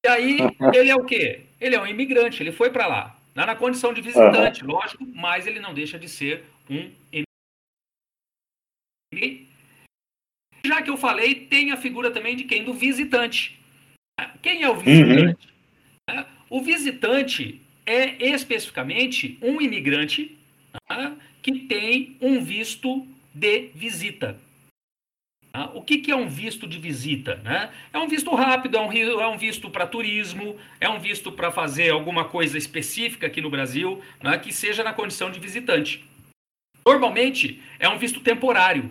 E 0.02 0.08
aí, 0.08 0.38
ele 0.72 0.90
é 0.90 0.94
o 0.94 1.04
quê? 1.04 1.42
Ele 1.60 1.74
é 1.76 1.80
um 1.80 1.86
imigrante, 1.86 2.42
ele 2.42 2.52
foi 2.52 2.70
para 2.70 2.86
lá. 2.86 3.13
Não 3.34 3.46
na 3.46 3.56
condição 3.56 3.92
de 3.92 4.00
visitante, 4.00 4.64
uhum. 4.64 4.70
lógico, 4.70 5.04
mas 5.06 5.46
ele 5.46 5.58
não 5.58 5.74
deixa 5.74 5.98
de 5.98 6.08
ser 6.08 6.44
um 6.70 6.90
imigrante. 9.12 9.48
Já 10.64 10.80
que 10.80 10.90
eu 10.90 10.96
falei, 10.96 11.46
tem 11.46 11.72
a 11.72 11.76
figura 11.76 12.10
também 12.10 12.36
de 12.36 12.44
quem? 12.44 12.64
Do 12.64 12.72
visitante. 12.72 13.60
Quem 14.40 14.62
é 14.62 14.70
o 14.70 14.76
visitante? 14.76 15.48
Uhum. 16.08 16.24
O 16.48 16.62
visitante 16.62 17.60
é 17.84 18.24
especificamente 18.30 19.36
um 19.42 19.60
imigrante 19.60 20.38
tá? 20.86 21.16
que 21.42 21.66
tem 21.66 22.16
um 22.20 22.42
visto 22.42 23.06
de 23.34 23.68
visita. 23.74 24.38
Tá? 25.54 25.70
O 25.72 25.82
que, 25.82 25.98
que, 25.98 26.10
é 26.10 26.16
um 26.16 26.28
visto 26.28 26.66
de 26.66 26.80
visita? 26.80 27.36
Né? 27.44 27.70
É 27.92 27.98
um 28.00 28.08
visto 28.08 28.34
rápido, 28.34 28.76
é 28.76 28.80
um, 28.80 28.92
é 29.20 29.28
um 29.28 29.38
visto 29.38 29.70
para 29.70 29.86
turismo, 29.86 30.56
é 30.80 30.88
um 30.88 30.98
visto 30.98 31.30
para 31.30 31.52
fazer 31.52 31.90
alguma 31.90 32.24
coisa 32.24 32.58
específica 32.58 33.28
aqui 33.28 33.40
no 33.40 33.48
Brasil, 33.48 34.02
né, 34.20 34.36
que 34.36 34.52
seja 34.52 34.82
na 34.82 34.92
condição 34.92 35.30
de 35.30 35.38
visitante. 35.38 36.04
Normalmente 36.84 37.62
é 37.78 37.88
um 37.88 37.98
visto 37.98 38.18
temporário. 38.18 38.90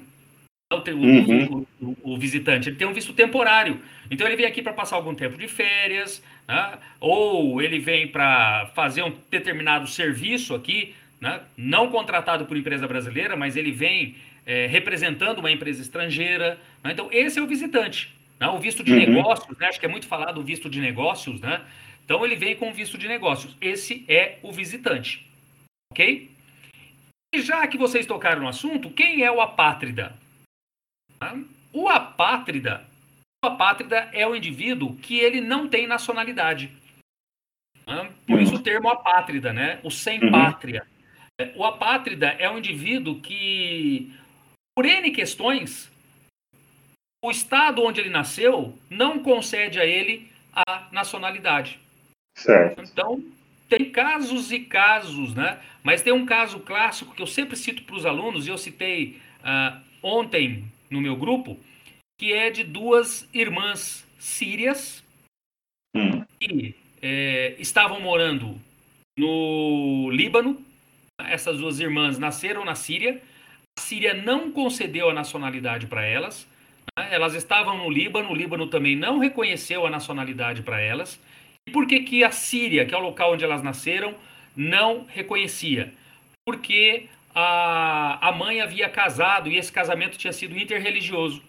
O, 0.72 0.92
uhum. 0.92 1.68
o, 1.82 1.86
o, 1.86 2.14
o, 2.14 2.18
visitante 2.18 2.70
ele 2.70 2.78
tem 2.78 2.88
um 2.88 2.94
visto 2.94 3.12
temporário. 3.12 3.82
Então 4.10 4.26
ele 4.26 4.38
vem 4.38 4.46
aqui 4.46 4.62
para 4.62 4.72
passar 4.72 4.96
algum 4.96 5.14
tempo 5.14 5.38
de 5.38 5.50
férias, 5.50 6.24
né? 6.48 6.80
ou 7.00 7.62
ele 7.62 7.78
vem 7.78 8.08
para 8.08 8.72
fazer 8.74 9.04
um 9.04 9.14
determinado 9.30 9.86
serviço 9.86 10.56
aqui, 10.56 10.96
né? 11.24 11.42
não 11.56 11.90
contratado 11.90 12.46
por 12.46 12.58
empresa 12.58 12.86
brasileira, 12.86 13.38
mas 13.38 13.56
ele 13.56 13.72
vem 13.72 14.18
é, 14.46 14.68
representando 14.68 15.40
uma 15.40 15.50
empresa 15.50 15.82
estrangeira. 15.82 16.60
Né? 16.84 16.92
Então, 16.92 17.08
esse 17.14 17.40
é 17.40 17.42
o 17.42 17.48
visitante. 17.48 18.14
Né? 18.38 18.50
O 18.50 18.60
visto 18.60 18.84
de 18.84 18.92
uhum. 18.92 19.00
negócios, 19.00 19.58
né? 19.58 19.68
acho 19.68 19.80
que 19.80 19.86
é 19.86 19.90
muito 19.90 20.06
falado 20.06 20.42
o 20.42 20.44
visto 20.44 20.70
de 20.70 20.82
negócios, 20.82 21.40
né? 21.40 21.62
Então, 22.04 22.26
ele 22.26 22.36
vem 22.36 22.58
com 22.58 22.70
o 22.70 22.74
visto 22.74 22.98
de 22.98 23.08
negócios. 23.08 23.56
Esse 23.62 24.04
é 24.10 24.38
o 24.44 24.52
visitante. 24.52 25.26
Ok? 25.94 26.30
E 27.34 27.42
já 27.42 27.66
que 27.68 27.78
vocês 27.78 28.06
tocaram 28.06 28.42
no 28.42 28.50
assunto, 28.50 28.90
quem 28.90 29.24
é 29.24 29.32
o 29.32 29.40
apátrida? 29.40 30.14
O 31.72 31.88
apátrida, 31.88 32.86
o 33.42 33.48
apátrida 33.48 34.10
é 34.12 34.28
o 34.28 34.36
indivíduo 34.36 34.98
que 34.98 35.18
ele 35.18 35.40
não 35.40 35.70
tem 35.70 35.88
nacionalidade. 35.88 36.70
Por 38.28 38.42
isso 38.42 38.56
o 38.56 38.62
termo 38.62 38.90
apátrida, 38.90 39.54
né? 39.54 39.80
O 39.84 39.90
sem 39.90 40.22
uhum. 40.22 40.32
pátria. 40.32 40.86
O 41.56 41.64
apátrida 41.64 42.28
é 42.28 42.50
um 42.50 42.58
indivíduo 42.58 43.20
que 43.20 44.14
por 44.76 44.86
N 44.86 45.12
questões, 45.12 45.92
o 47.24 47.32
estado 47.32 47.84
onde 47.84 48.02
ele 48.02 48.10
nasceu 48.10 48.78
não 48.90 49.20
concede 49.20 49.80
a 49.80 49.86
ele 49.86 50.32
a 50.54 50.88
nacionalidade. 50.92 51.80
Certo. 52.38 52.82
Então, 52.82 53.24
tem 53.70 53.92
casos 53.92 54.52
e 54.52 54.60
casos, 54.60 55.34
né? 55.34 55.62
Mas 55.84 56.02
tem 56.02 56.14
um 56.14 56.26
caso 56.26 56.60
clássico 56.60 57.14
que 57.14 57.22
eu 57.22 57.28
sempre 57.28 57.56
cito 57.56 57.84
para 57.84 57.96
os 57.96 58.06
alunos, 58.06 58.46
e 58.46 58.50
eu 58.50 58.58
citei 58.58 59.20
uh, 59.42 59.82
ontem 60.02 60.66
no 60.90 61.02
meu 61.02 61.16
grupo, 61.16 61.60
que 62.20 62.34
é 62.34 62.50
de 62.50 62.64
duas 62.64 63.28
irmãs 63.34 64.08
sírias 64.20 65.04
Hum. 65.96 66.26
que 66.40 66.76
é, 67.02 67.56
estavam 67.60 68.00
morando 68.00 68.60
no 69.18 70.10
Líbano. 70.12 70.60
Essas 71.30 71.58
duas 71.58 71.80
irmãs 71.80 72.18
nasceram 72.20 72.64
na 72.66 72.76
Síria. 72.76 73.22
A 73.78 73.82
Síria 73.82 74.14
não 74.14 74.52
concedeu 74.52 75.10
a 75.10 75.14
nacionalidade 75.14 75.88
para 75.88 76.06
elas. 76.06 76.48
né? 76.98 77.08
Elas 77.12 77.34
estavam 77.34 77.78
no 77.78 77.90
Líbano. 77.90 78.30
O 78.32 78.36
Líbano 78.36 78.68
também 78.68 78.96
não 78.96 79.20
reconheceu 79.20 79.86
a 79.86 79.90
nacionalidade 79.90 80.62
para 80.62 80.80
elas. 80.80 81.20
E 81.68 81.72
por 81.72 81.88
que, 81.88 82.02
que 82.02 82.24
a 82.24 82.32
Síria, 82.32 82.86
que 82.86 82.94
é 82.94 82.98
o 82.98 83.02
local 83.02 83.34
onde 83.34 83.44
elas 83.44 83.64
nasceram, 83.64 84.16
não 84.56 85.06
reconhecia? 85.08 85.94
Porque 86.46 87.08
a, 87.34 88.28
a 88.30 88.32
mãe 88.32 88.62
havia 88.62 88.90
casado 88.90 89.50
e 89.50 89.58
esse 89.58 89.72
casamento 89.72 90.18
tinha 90.18 90.34
sido 90.34 90.58
interreligioso. 90.58 91.42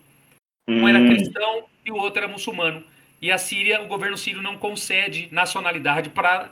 Um 0.69 0.89
era 0.89 0.99
Hum. 0.99 1.09
cristão 1.09 1.65
e 1.85 1.91
o 1.91 1.97
outro 1.97 2.21
era 2.23 2.29
muçulmano. 2.29 2.83
E 3.21 3.31
a 3.31 3.39
Síria, 3.39 3.83
o 3.83 3.87
governo 3.87 4.17
sírio 4.17 4.41
não 4.43 4.57
concede 4.57 5.29
nacionalidade 5.31 6.11
para 6.11 6.51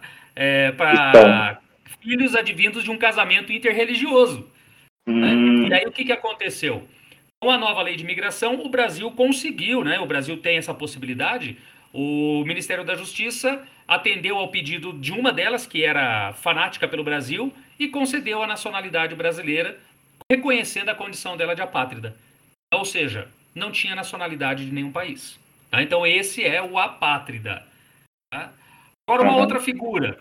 Cristão. 1.13 1.72
Filhos 2.03 2.35
advindos 2.35 2.83
de 2.85 2.91
um 2.91 2.99
casamento 2.99 3.53
interreligioso. 3.53 4.49
Hum. 5.09 5.67
E 5.69 5.73
aí 5.75 5.85
o 5.87 5.93
que, 5.93 6.05
que 6.05 6.13
aconteceu? 6.13 6.87
Com 7.43 7.51
a 7.51 7.59
nova 7.59 7.83
lei 7.83 7.97
de 7.97 8.05
imigração, 8.05 8.65
o 8.65 8.69
Brasil 8.69 9.11
conseguiu, 9.11 9.83
né? 9.83 9.99
O 9.99 10.07
Brasil 10.07 10.37
tem 10.37 10.57
essa 10.59 10.73
possibilidade. 10.75 11.57
O 11.93 12.45
Ministério 12.47 12.85
da 12.85 12.95
Justiça 12.95 13.67
atendeu 13.87 14.39
ao 14.39 14.49
pedido 14.49 14.93
de 14.93 15.13
uma 15.13 15.33
delas, 15.33 15.67
que 15.67 15.85
era 15.85 16.33
fanática 16.35 16.87
pelo 16.89 17.05
Brasil, 17.05 17.53
e 17.79 17.89
concedeu 17.89 18.43
a 18.43 18.47
nacionalidade 18.47 19.15
brasileira, 19.15 19.79
reconhecendo 20.31 20.89
a 20.89 20.95
condição 20.95 21.37
dela 21.37 21.55
de 21.55 21.63
apátrida. 21.63 22.17
Ou 22.73 22.85
seja, 22.85 23.29
não 23.55 23.71
tinha 23.71 23.95
nacionalidade 23.95 24.65
de 24.65 24.73
nenhum 24.73 24.93
país. 24.93 25.39
tá? 25.71 25.83
Então 25.83 26.07
esse 26.07 26.45
é 26.45 26.63
o 26.63 26.79
apátrida. 26.79 27.67
tá? 28.33 28.53
Agora 29.09 29.25
uma 29.25 29.35
Uhum. 29.35 29.41
outra 29.41 29.61
figura. 29.61 30.19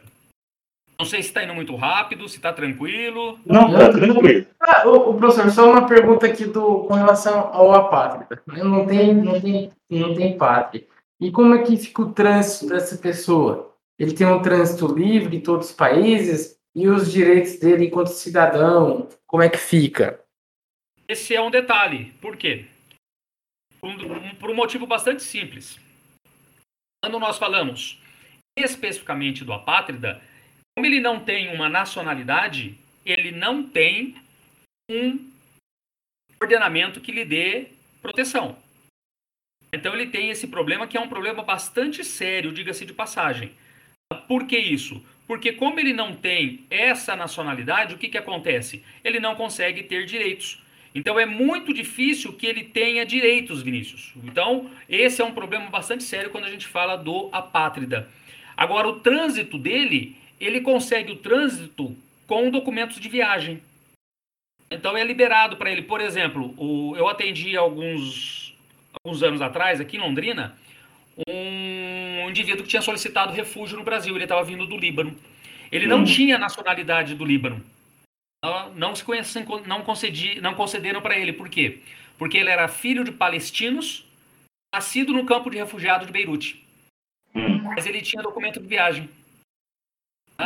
Não 1.01 1.05
sei 1.05 1.23
se 1.23 1.29
está 1.29 1.43
indo 1.43 1.55
muito 1.55 1.75
rápido, 1.75 2.29
se 2.29 2.35
está 2.35 2.53
tranquilo. 2.53 3.39
Não, 3.43 3.73
tá 3.73 3.91
tranquilo. 3.91 4.45
Ah, 4.59 4.87
ô, 4.87 5.15
professor, 5.15 5.49
só 5.49 5.71
uma 5.71 5.87
pergunta 5.87 6.27
aqui 6.27 6.45
do, 6.45 6.83
com 6.83 6.93
relação 6.93 7.39
ao 7.51 7.73
apátrida. 7.73 8.39
Não 8.45 8.85
tem, 8.85 9.11
não, 9.15 9.41
tem, 9.41 9.71
não 9.89 10.13
tem 10.13 10.37
pátria. 10.37 10.85
E 11.19 11.31
como 11.31 11.55
é 11.55 11.63
que 11.63 11.75
fica 11.75 12.03
o 12.03 12.13
trânsito 12.13 12.67
dessa 12.67 12.95
pessoa? 12.99 13.75
Ele 13.97 14.13
tem 14.13 14.27
um 14.27 14.43
trânsito 14.43 14.93
livre 14.93 15.37
em 15.37 15.41
todos 15.41 15.69
os 15.71 15.73
países? 15.73 16.55
E 16.75 16.87
os 16.87 17.11
direitos 17.11 17.57
dele 17.57 17.87
enquanto 17.87 18.09
cidadão? 18.09 19.09
Como 19.25 19.41
é 19.41 19.49
que 19.49 19.57
fica? 19.57 20.23
Esse 21.07 21.33
é 21.33 21.41
um 21.41 21.49
detalhe. 21.49 22.13
Por 22.21 22.37
quê? 22.37 22.67
Um, 23.81 24.35
por 24.35 24.51
um 24.51 24.55
motivo 24.55 24.85
bastante 24.85 25.23
simples. 25.23 25.79
Quando 27.03 27.17
nós 27.17 27.39
falamos 27.39 27.99
especificamente 28.55 29.43
do 29.43 29.51
apátrida, 29.51 30.21
como 30.75 30.85
ele 30.85 30.99
não 30.99 31.19
tem 31.19 31.53
uma 31.53 31.69
nacionalidade, 31.69 32.77
ele 33.05 33.31
não 33.31 33.63
tem 33.63 34.15
um 34.89 35.29
ordenamento 36.41 37.01
que 37.01 37.11
lhe 37.11 37.25
dê 37.25 37.67
proteção. 38.01 38.57
Então 39.73 39.93
ele 39.93 40.07
tem 40.07 40.29
esse 40.29 40.47
problema 40.47 40.87
que 40.87 40.97
é 40.97 40.99
um 40.99 41.07
problema 41.07 41.43
bastante 41.43 42.03
sério, 42.03 42.51
diga-se 42.51 42.85
de 42.85 42.93
passagem. 42.93 43.51
Por 44.27 44.45
que 44.45 44.57
isso? 44.57 45.03
Porque 45.27 45.53
como 45.53 45.79
ele 45.79 45.93
não 45.93 46.13
tem 46.13 46.65
essa 46.69 47.15
nacionalidade, 47.15 47.95
o 47.95 47.97
que, 47.97 48.09
que 48.09 48.17
acontece? 48.17 48.83
Ele 49.03 49.19
não 49.19 49.35
consegue 49.35 49.83
ter 49.83 50.05
direitos. 50.05 50.61
Então 50.93 51.17
é 51.17 51.25
muito 51.25 51.73
difícil 51.73 52.33
que 52.33 52.45
ele 52.45 52.65
tenha 52.65 53.05
direitos, 53.05 53.61
Vinícius. 53.61 54.11
Então, 54.25 54.69
esse 54.89 55.21
é 55.21 55.25
um 55.25 55.31
problema 55.33 55.69
bastante 55.69 56.03
sério 56.03 56.29
quando 56.29 56.45
a 56.45 56.49
gente 56.49 56.67
fala 56.67 56.97
do 56.97 57.29
apátrida. 57.31 58.09
Agora, 58.57 58.89
o 58.89 58.99
trânsito 58.99 59.57
dele, 59.57 60.17
ele 60.45 60.61
consegue 60.61 61.11
o 61.11 61.17
trânsito 61.17 61.95
com 62.27 62.49
documentos 62.49 62.99
de 62.99 63.07
viagem. 63.09 63.61
Então 64.69 64.95
é 64.95 65.03
liberado 65.03 65.57
para 65.57 65.69
ele. 65.71 65.81
Por 65.81 65.99
exemplo, 66.01 66.53
o, 66.57 66.95
eu 66.95 67.07
atendi 67.07 67.57
alguns, 67.57 68.55
alguns 69.03 69.21
anos 69.21 69.41
atrás, 69.41 69.81
aqui 69.81 69.97
em 69.97 69.99
Londrina, 69.99 70.57
um 71.27 72.29
indivíduo 72.29 72.63
que 72.63 72.69
tinha 72.69 72.81
solicitado 72.81 73.33
refúgio 73.33 73.77
no 73.77 73.83
Brasil. 73.83 74.15
Ele 74.15 74.23
estava 74.23 74.43
vindo 74.43 74.65
do 74.65 74.77
Líbano. 74.77 75.15
Ele 75.71 75.87
não 75.87 75.99
Hum. 76.01 76.05
tinha 76.05 76.37
nacionalidade 76.37 77.15
do 77.15 77.25
Líbano. 77.25 77.63
Não- 78.75 78.95
se 78.95 79.03
conhecem, 79.03 79.45
não, 79.67 79.83
concedi, 79.83 80.41
não 80.41 80.55
concederam 80.55 81.01
para 81.01 81.17
ele. 81.17 81.33
Por 81.33 81.47
quê? 81.49 81.79
Porque 82.17 82.37
ele 82.37 82.49
era 82.49 82.67
filho 82.67 83.03
de 83.03 83.11
palestinos, 83.11 84.05
nascido 84.73 85.13
no 85.13 85.25
campo 85.25 85.49
de 85.49 85.57
refugiado 85.57 86.05
de 86.05 86.11
Beirute. 86.11 86.63
Hum. 87.35 87.61
Mas 87.63 87.85
ele 87.85 88.01
tinha 88.01 88.23
documento 88.23 88.59
de 88.59 88.67
viagem. 88.67 89.09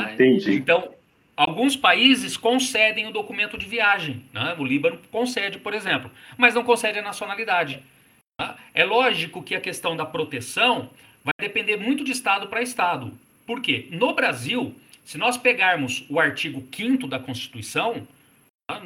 Tá? 0.03 0.13
Entendi. 0.13 0.53
Então, 0.55 0.89
alguns 1.35 1.75
países 1.75 2.37
concedem 2.37 3.07
o 3.07 3.11
documento 3.11 3.57
de 3.57 3.65
viagem. 3.65 4.23
né? 4.33 4.55
O 4.57 4.63
Líbano 4.63 4.99
concede, 5.11 5.57
por 5.59 5.73
exemplo, 5.73 6.09
mas 6.37 6.53
não 6.53 6.63
concede 6.63 6.99
a 6.99 7.01
nacionalidade. 7.01 7.79
tá? 8.37 8.57
É 8.73 8.83
lógico 8.83 9.41
que 9.43 9.55
a 9.55 9.61
questão 9.61 9.95
da 9.95 10.05
proteção 10.05 10.89
vai 11.23 11.33
depender 11.39 11.77
muito 11.77 12.03
de 12.03 12.11
estado 12.11 12.47
para 12.47 12.61
estado. 12.61 13.11
Por 13.45 13.61
quê? 13.61 13.87
No 13.91 14.13
Brasil, 14.13 14.75
se 15.03 15.17
nós 15.17 15.37
pegarmos 15.37 16.05
o 16.09 16.19
artigo 16.19 16.63
5 16.75 17.07
da 17.07 17.19
Constituição, 17.19 18.07
tá? 18.67 18.81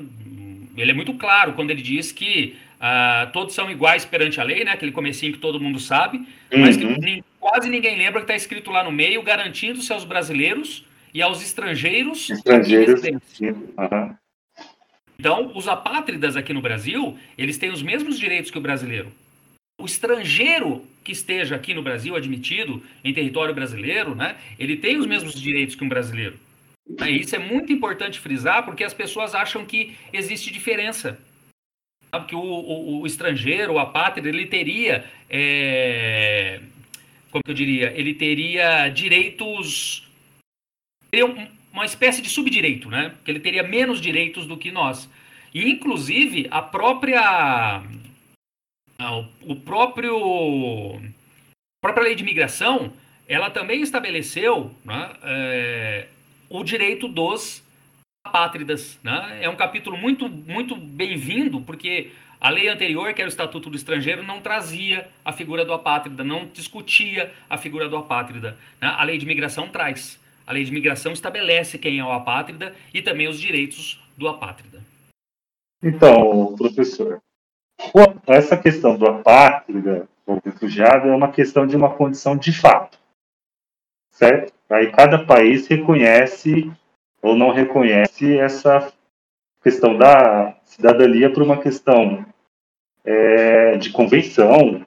ele 0.78 0.92
é 0.92 0.94
muito 0.94 1.14
claro 1.14 1.54
quando 1.54 1.72
ele 1.72 1.82
diz 1.82 2.12
que 2.12 2.58
ah, 2.80 3.30
todos 3.34 3.54
são 3.54 3.70
iguais 3.70 4.06
perante 4.06 4.40
a 4.40 4.44
lei, 4.44 4.64
né? 4.64 4.72
aquele 4.72 4.92
comecinho 4.92 5.34
que 5.34 5.40
todo 5.40 5.60
mundo 5.60 5.80
sabe, 5.80 6.26
mas 6.58 6.78
que 6.78 6.86
Uhum. 6.86 7.22
quase 7.40 7.70
ninguém 7.70 7.98
lembra 7.98 8.22
que 8.22 8.26
está 8.26 8.36
escrito 8.36 8.72
lá 8.72 8.84
no 8.84 8.92
meio, 8.92 9.22
garantindo-se 9.22 9.92
aos 9.92 10.04
brasileiros 10.06 10.86
e 11.14 11.22
aos 11.22 11.42
estrangeiros 11.42 12.30
Estrangeiros. 12.30 13.02
Aham. 13.78 14.18
Então, 15.20 15.52
os 15.56 15.68
apátridas 15.68 16.38
aqui 16.38 16.54
no 16.54 16.62
Brasil, 16.62 17.18
eles 17.38 17.58
têm 17.58 17.72
os 17.72 17.82
mesmos 17.84 18.18
direitos 18.18 18.50
que 18.52 18.58
o 18.58 18.62
brasileiro. 18.62 19.12
O 19.80 19.86
estrangeiro 19.86 20.86
que 21.04 21.12
esteja 21.12 21.56
aqui 21.56 21.74
no 21.74 21.82
Brasil 21.82 22.16
admitido 22.16 22.82
em 23.04 23.14
território 23.14 23.54
brasileiro, 23.54 24.16
né, 24.16 24.38
ele 24.58 24.78
tem 24.78 24.98
os 24.98 25.06
mesmos 25.06 25.34
direitos 25.40 25.76
que 25.76 25.84
um 25.84 25.90
brasileiro. 25.90 26.40
Né, 27.00 27.12
isso 27.12 27.36
é 27.36 27.40
muito 27.40 27.72
importante 27.74 28.20
frisar, 28.20 28.64
porque 28.64 28.84
as 28.84 28.94
pessoas 28.94 29.36
acham 29.36 29.66
que 29.66 29.96
existe 30.14 30.52
diferença. 30.52 31.20
Sabe 32.14 32.26
que 32.28 32.36
o, 32.36 32.40
o- 32.40 33.02
o 33.02 33.06
estrangeiro, 33.08 33.74
o 33.74 33.80
apátrida, 33.80 34.28
ele 34.30 34.48
teria, 34.48 35.04
é, 35.30 36.60
como 37.30 37.44
que 37.44 37.52
eu 37.52 37.56
diria, 37.56 37.94
ele 37.96 38.14
teria 38.14 38.90
direitos, 38.90 40.09
teria 41.12 41.26
um- 41.26 41.48
uma 41.72 41.86
espécie 41.86 42.22
de 42.22 42.30
subdireito, 42.30 42.90
né? 42.90 43.16
Que 43.24 43.32
ele 43.32 43.40
teria 43.40 43.64
menos 43.64 44.02
direitos 44.02 44.46
do 44.46 44.58
que 44.58 44.72
nós. 44.72 45.10
E, 45.54 45.70
inclusive, 45.70 46.48
a 46.52 46.62
própria, 46.62 47.82
ah, 49.00 49.26
o 49.42 49.56
próprio, 49.56 50.96
a 50.98 51.82
própria 51.82 52.04
lei 52.04 52.16
de 52.16 52.24
imigração, 52.24 52.94
ela 53.28 53.50
também 53.50 53.82
estabeleceu 53.82 54.74
né, 54.84 55.12
é, 55.24 56.08
o 56.50 56.64
direito 56.64 57.08
dos 57.08 57.64
apátridas. 58.26 59.00
Né? 59.04 59.40
É 59.42 59.50
um 59.50 59.56
capítulo 59.56 59.98
muito, 59.98 60.28
muito 60.28 60.76
bem-vindo, 60.76 61.62
porque 61.62 62.12
a 62.42 62.50
lei 62.50 62.68
anterior, 62.68 63.14
que 63.14 63.22
era 63.22 63.28
o 63.28 63.30
Estatuto 63.30 63.70
do 63.70 63.76
Estrangeiro, 63.76 64.24
não 64.24 64.42
trazia 64.42 65.10
a 65.24 65.32
figura 65.32 65.66
do 65.66 65.74
apátrida, 65.74 66.24
não 66.24 66.48
discutia 66.48 67.34
a 67.50 67.58
figura 67.58 67.88
do 67.90 67.98
apátrida. 67.98 68.58
né? 68.82 68.88
A 68.88 69.04
lei 69.04 69.18
de 69.18 69.26
imigração 69.26 69.68
traz. 69.68 70.20
A 70.50 70.52
lei 70.52 70.64
de 70.64 70.72
imigração 70.72 71.12
estabelece 71.12 71.78
quem 71.78 72.00
é 72.00 72.04
o 72.04 72.12
apátrida 72.12 72.74
e 72.92 73.04
também 73.04 73.28
os 73.28 73.40
direitos 73.40 74.04
do 74.18 74.28
apátrida. 74.28 74.82
Então, 75.84 76.56
professor, 76.56 77.22
essa 78.26 78.58
questão 78.58 78.98
do 78.98 79.06
apátrida 79.06 80.10
ou 80.26 80.42
refugiado 80.44 81.08
é 81.08 81.16
uma 81.16 81.32
questão 81.32 81.68
de 81.68 81.76
uma 81.76 81.94
condição 81.94 82.36
de 82.36 82.52
fato, 82.52 82.98
certo? 84.10 84.52
Aí 84.68 84.92
cada 84.92 85.24
país 85.24 85.68
reconhece 85.68 86.72
ou 87.22 87.36
não 87.36 87.52
reconhece 87.52 88.36
essa 88.36 88.92
questão 89.62 89.96
da 89.96 90.58
cidadania 90.66 91.32
por 91.32 91.44
uma 91.44 91.62
questão 91.62 92.26
é, 93.06 93.78
de 93.78 93.92
convenção, 93.92 94.84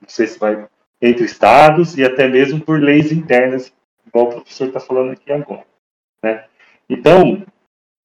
não 0.00 0.08
sei 0.08 0.26
se 0.26 0.40
vai 0.40 0.66
entre 1.00 1.24
estados 1.24 1.96
e 1.96 2.02
até 2.04 2.26
mesmo 2.26 2.60
por 2.60 2.82
leis 2.82 3.12
internas, 3.12 3.72
igual 4.14 4.28
o 4.28 4.32
professor 4.34 4.68
está 4.68 4.78
falando 4.78 5.12
aqui 5.12 5.32
agora, 5.32 5.66
né? 6.22 6.44
Então, 6.88 7.44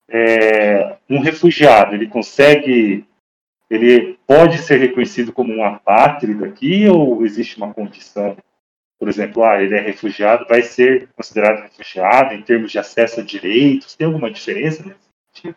é, 0.10 0.98
um 1.08 1.20
refugiado, 1.20 1.94
ele 1.94 2.08
consegue, 2.08 3.06
ele 3.70 4.18
pode 4.26 4.58
ser 4.58 4.80
reconhecido 4.80 5.32
como 5.32 5.54
um 5.54 5.64
apátrida 5.64 6.48
aqui 6.48 6.88
ou 6.88 7.24
existe 7.24 7.58
uma 7.58 7.74
condição? 7.74 8.36
Por 8.98 9.08
exemplo, 9.08 9.44
ah, 9.44 9.62
ele 9.62 9.76
é 9.76 9.80
refugiado, 9.80 10.46
vai 10.50 10.62
ser 10.62 11.08
considerado 11.16 11.62
refugiado 11.62 12.34
em 12.34 12.42
termos 12.42 12.72
de 12.72 12.80
acesso 12.80 13.20
a 13.20 13.24
direitos? 13.24 13.96
Tem 13.96 14.08
alguma 14.08 14.32
diferença 14.32 14.84
nesse 14.84 15.00
sentido? 15.34 15.56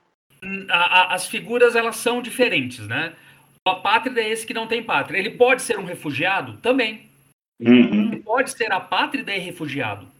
As 0.71 1.26
figuras 1.26 1.75
elas 1.75 1.97
são 1.97 2.21
diferentes, 2.21 2.87
né? 2.87 3.14
O 3.66 3.71
apátrida 3.71 4.21
é 4.21 4.28
esse 4.28 4.47
que 4.47 4.54
não 4.54 4.66
tem 4.66 4.82
pátria. 4.82 5.18
Ele 5.18 5.30
pode 5.30 5.62
ser 5.62 5.78
um 5.78 5.85
refugiado? 5.85 6.59
Também. 6.59 7.09
Uhum. 7.61 8.12
Ele 8.12 8.16
pode 8.21 8.50
ser 8.50 8.73
apátrida 8.73 9.35
e 9.35 9.38
refugiado. 9.38 10.12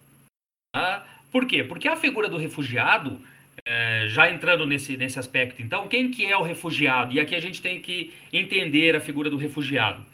Tá? 0.72 1.06
Por 1.30 1.46
quê? 1.46 1.62
Porque 1.62 1.86
a 1.86 1.96
figura 1.96 2.28
do 2.28 2.38
refugiado, 2.38 3.20
é, 3.66 4.06
já 4.08 4.30
entrando 4.30 4.66
nesse, 4.66 4.96
nesse 4.96 5.18
aspecto, 5.18 5.62
então, 5.62 5.86
quem 5.86 6.10
que 6.10 6.26
é 6.26 6.36
o 6.36 6.42
refugiado? 6.42 7.12
E 7.12 7.20
aqui 7.20 7.34
a 7.34 7.40
gente 7.40 7.60
tem 7.60 7.80
que 7.80 8.12
entender 8.32 8.96
a 8.96 9.00
figura 9.00 9.28
do 9.28 9.36
refugiado. 9.36 10.04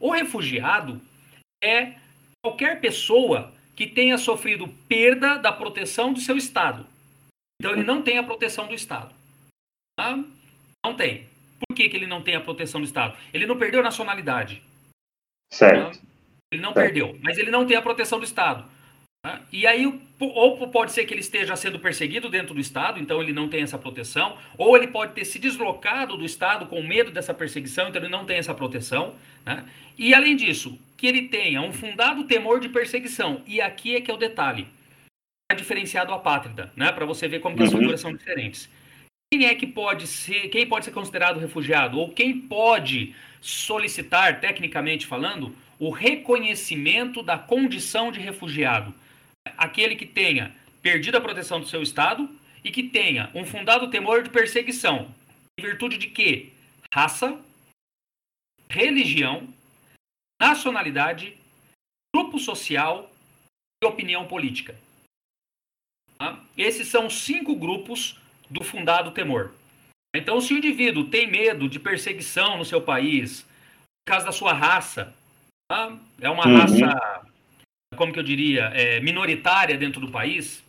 O 0.00 0.10
refugiado 0.10 1.00
é 1.62 1.94
qualquer 2.42 2.80
pessoa 2.80 3.52
que 3.74 3.86
tenha 3.86 4.16
sofrido 4.16 4.68
perda 4.88 5.36
da 5.36 5.52
proteção 5.52 6.12
do 6.12 6.20
seu 6.20 6.36
Estado. 6.36 6.86
Então, 7.60 7.72
ele 7.72 7.84
não 7.84 8.02
tem 8.02 8.18
a 8.18 8.22
proteção 8.22 8.66
do 8.66 8.74
Estado. 8.74 9.14
Tá? 9.98 10.22
Não 10.84 10.94
tem. 10.94 11.26
Por 11.58 11.74
que, 11.74 11.88
que 11.88 11.96
ele 11.96 12.06
não 12.06 12.22
tem 12.22 12.34
a 12.34 12.40
proteção 12.40 12.80
do 12.80 12.86
Estado? 12.86 13.16
Ele 13.32 13.46
não 13.46 13.58
perdeu 13.58 13.80
a 13.80 13.84
nacionalidade. 13.84 14.62
Certo. 15.52 15.98
Tá? 15.98 16.06
Ele 16.52 16.62
não 16.62 16.72
certo. 16.72 16.84
perdeu, 16.84 17.18
mas 17.22 17.38
ele 17.38 17.50
não 17.50 17.66
tem 17.66 17.76
a 17.76 17.82
proteção 17.82 18.18
do 18.18 18.24
Estado. 18.24 18.64
E 19.50 19.66
aí, 19.66 19.86
ou 20.20 20.68
pode 20.68 20.92
ser 20.92 21.04
que 21.04 21.14
ele 21.14 21.20
esteja 21.20 21.56
sendo 21.56 21.78
perseguido 21.78 22.28
dentro 22.28 22.54
do 22.54 22.60
Estado, 22.60 23.00
então 23.00 23.20
ele 23.20 23.32
não 23.32 23.48
tem 23.48 23.62
essa 23.62 23.78
proteção, 23.78 24.36
ou 24.56 24.76
ele 24.76 24.86
pode 24.86 25.12
ter 25.14 25.24
se 25.24 25.38
deslocado 25.38 26.16
do 26.16 26.24
Estado 26.24 26.66
com 26.66 26.82
medo 26.82 27.10
dessa 27.10 27.34
perseguição, 27.34 27.88
então 27.88 28.00
ele 28.00 28.10
não 28.10 28.24
tem 28.24 28.36
essa 28.36 28.54
proteção. 28.54 29.14
Né? 29.44 29.64
E 29.98 30.14
além 30.14 30.36
disso, 30.36 30.78
que 30.96 31.06
ele 31.06 31.28
tenha 31.28 31.60
um 31.60 31.72
fundado 31.72 32.24
temor 32.24 32.60
de 32.60 32.68
perseguição. 32.68 33.42
E 33.46 33.60
aqui 33.60 33.96
é 33.96 34.00
que 34.00 34.10
é 34.10 34.14
o 34.14 34.18
detalhe. 34.18 34.66
É 35.50 35.54
diferenciado 35.54 36.12
a 36.12 36.18
pátria, 36.18 36.72
né? 36.74 36.90
Para 36.90 37.06
você 37.06 37.28
ver 37.28 37.40
como 37.40 37.56
uhum. 37.56 37.64
as 37.64 37.72
figuras 37.72 38.00
são 38.00 38.12
diferentes. 38.12 38.68
Quem 39.32 39.46
é 39.46 39.54
que 39.54 39.66
pode 39.66 40.06
ser, 40.06 40.48
quem 40.48 40.66
pode 40.66 40.84
ser 40.84 40.90
considerado 40.90 41.38
refugiado? 41.38 41.98
Ou 41.98 42.10
quem 42.10 42.40
pode 42.40 43.14
solicitar, 43.40 44.40
tecnicamente 44.40 45.06
falando, 45.06 45.54
o 45.78 45.90
reconhecimento 45.90 47.22
da 47.22 47.38
condição 47.38 48.10
de 48.10 48.20
refugiado? 48.20 48.94
Aquele 49.56 49.96
que 49.96 50.06
tenha 50.06 50.54
perdido 50.82 51.16
a 51.16 51.20
proteção 51.20 51.60
do 51.60 51.68
seu 51.68 51.82
Estado 51.82 52.28
e 52.62 52.70
que 52.70 52.82
tenha 52.82 53.30
um 53.34 53.44
fundado 53.44 53.90
temor 53.90 54.22
de 54.22 54.30
perseguição. 54.30 55.14
Em 55.58 55.62
virtude 55.62 55.98
de 55.98 56.08
quê? 56.08 56.52
Raça, 56.92 57.40
religião, 58.68 59.48
nacionalidade, 60.40 61.36
grupo 62.14 62.38
social 62.38 63.10
e 63.82 63.86
opinião 63.86 64.26
política. 64.26 64.76
Tá? 66.18 66.40
Esses 66.56 66.88
são 66.88 67.08
cinco 67.10 67.54
grupos 67.54 68.18
do 68.50 68.64
fundado 68.64 69.10
temor. 69.10 69.54
Então, 70.14 70.40
se 70.40 70.54
o 70.54 70.58
indivíduo 70.58 71.08
tem 71.08 71.30
medo 71.30 71.68
de 71.68 71.78
perseguição 71.78 72.56
no 72.56 72.64
seu 72.64 72.80
país, 72.80 73.42
por 73.42 74.12
causa 74.12 74.26
da 74.26 74.32
sua 74.32 74.52
raça, 74.52 75.14
tá? 75.68 75.96
é 76.20 76.30
uma 76.30 76.46
uhum. 76.46 76.56
raça, 76.56 77.26
como 77.96 78.12
que 78.12 78.18
eu 78.18 78.22
diria, 78.22 78.70
é, 78.74 79.00
minoritária 79.00 79.76
dentro 79.76 80.00
do 80.00 80.10
país. 80.10 80.62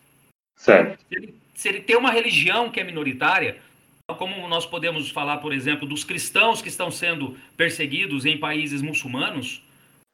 Certo. 0.56 1.00
Se 1.08 1.16
ele, 1.16 1.36
se 1.54 1.70
ele 1.70 1.82
tem 1.82 1.96
uma 1.96 2.12
religião 2.12 2.72
que 2.72 2.80
é 2.80 2.84
minoritária, 2.84 3.58
como 4.18 4.48
nós 4.48 4.66
podemos 4.66 5.12
falar, 5.12 5.38
por 5.38 5.54
exemplo, 5.54 5.88
dos 5.88 6.04
cristãos 6.04 6.62
que 6.62 6.70
estão 6.70 6.90
sendo 6.90 7.38
perseguidos 7.56 8.26
em 8.26 8.38
países 8.38 8.82
muçulmanos, 8.82 9.62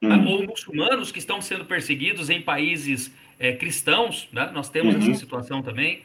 uhum. 0.02 0.26
ou 0.26 0.46
muçulmanos 0.46 1.12
que 1.12 1.18
estão 1.18 1.40
sendo 1.40 1.64
perseguidos 1.64 2.28
em 2.28 2.42
países 2.42 3.14
é, 3.38 3.52
cristãos, 3.52 4.28
né? 4.32 4.50
nós 4.52 4.68
temos 4.68 4.94
uhum. 4.94 5.00
essa 5.00 5.14
situação 5.14 5.62
também 5.62 6.02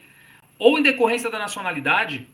ou 0.60 0.78
em 0.78 0.82
decorrência 0.82 1.30
da 1.30 1.38
nacionalidade, 1.38 2.26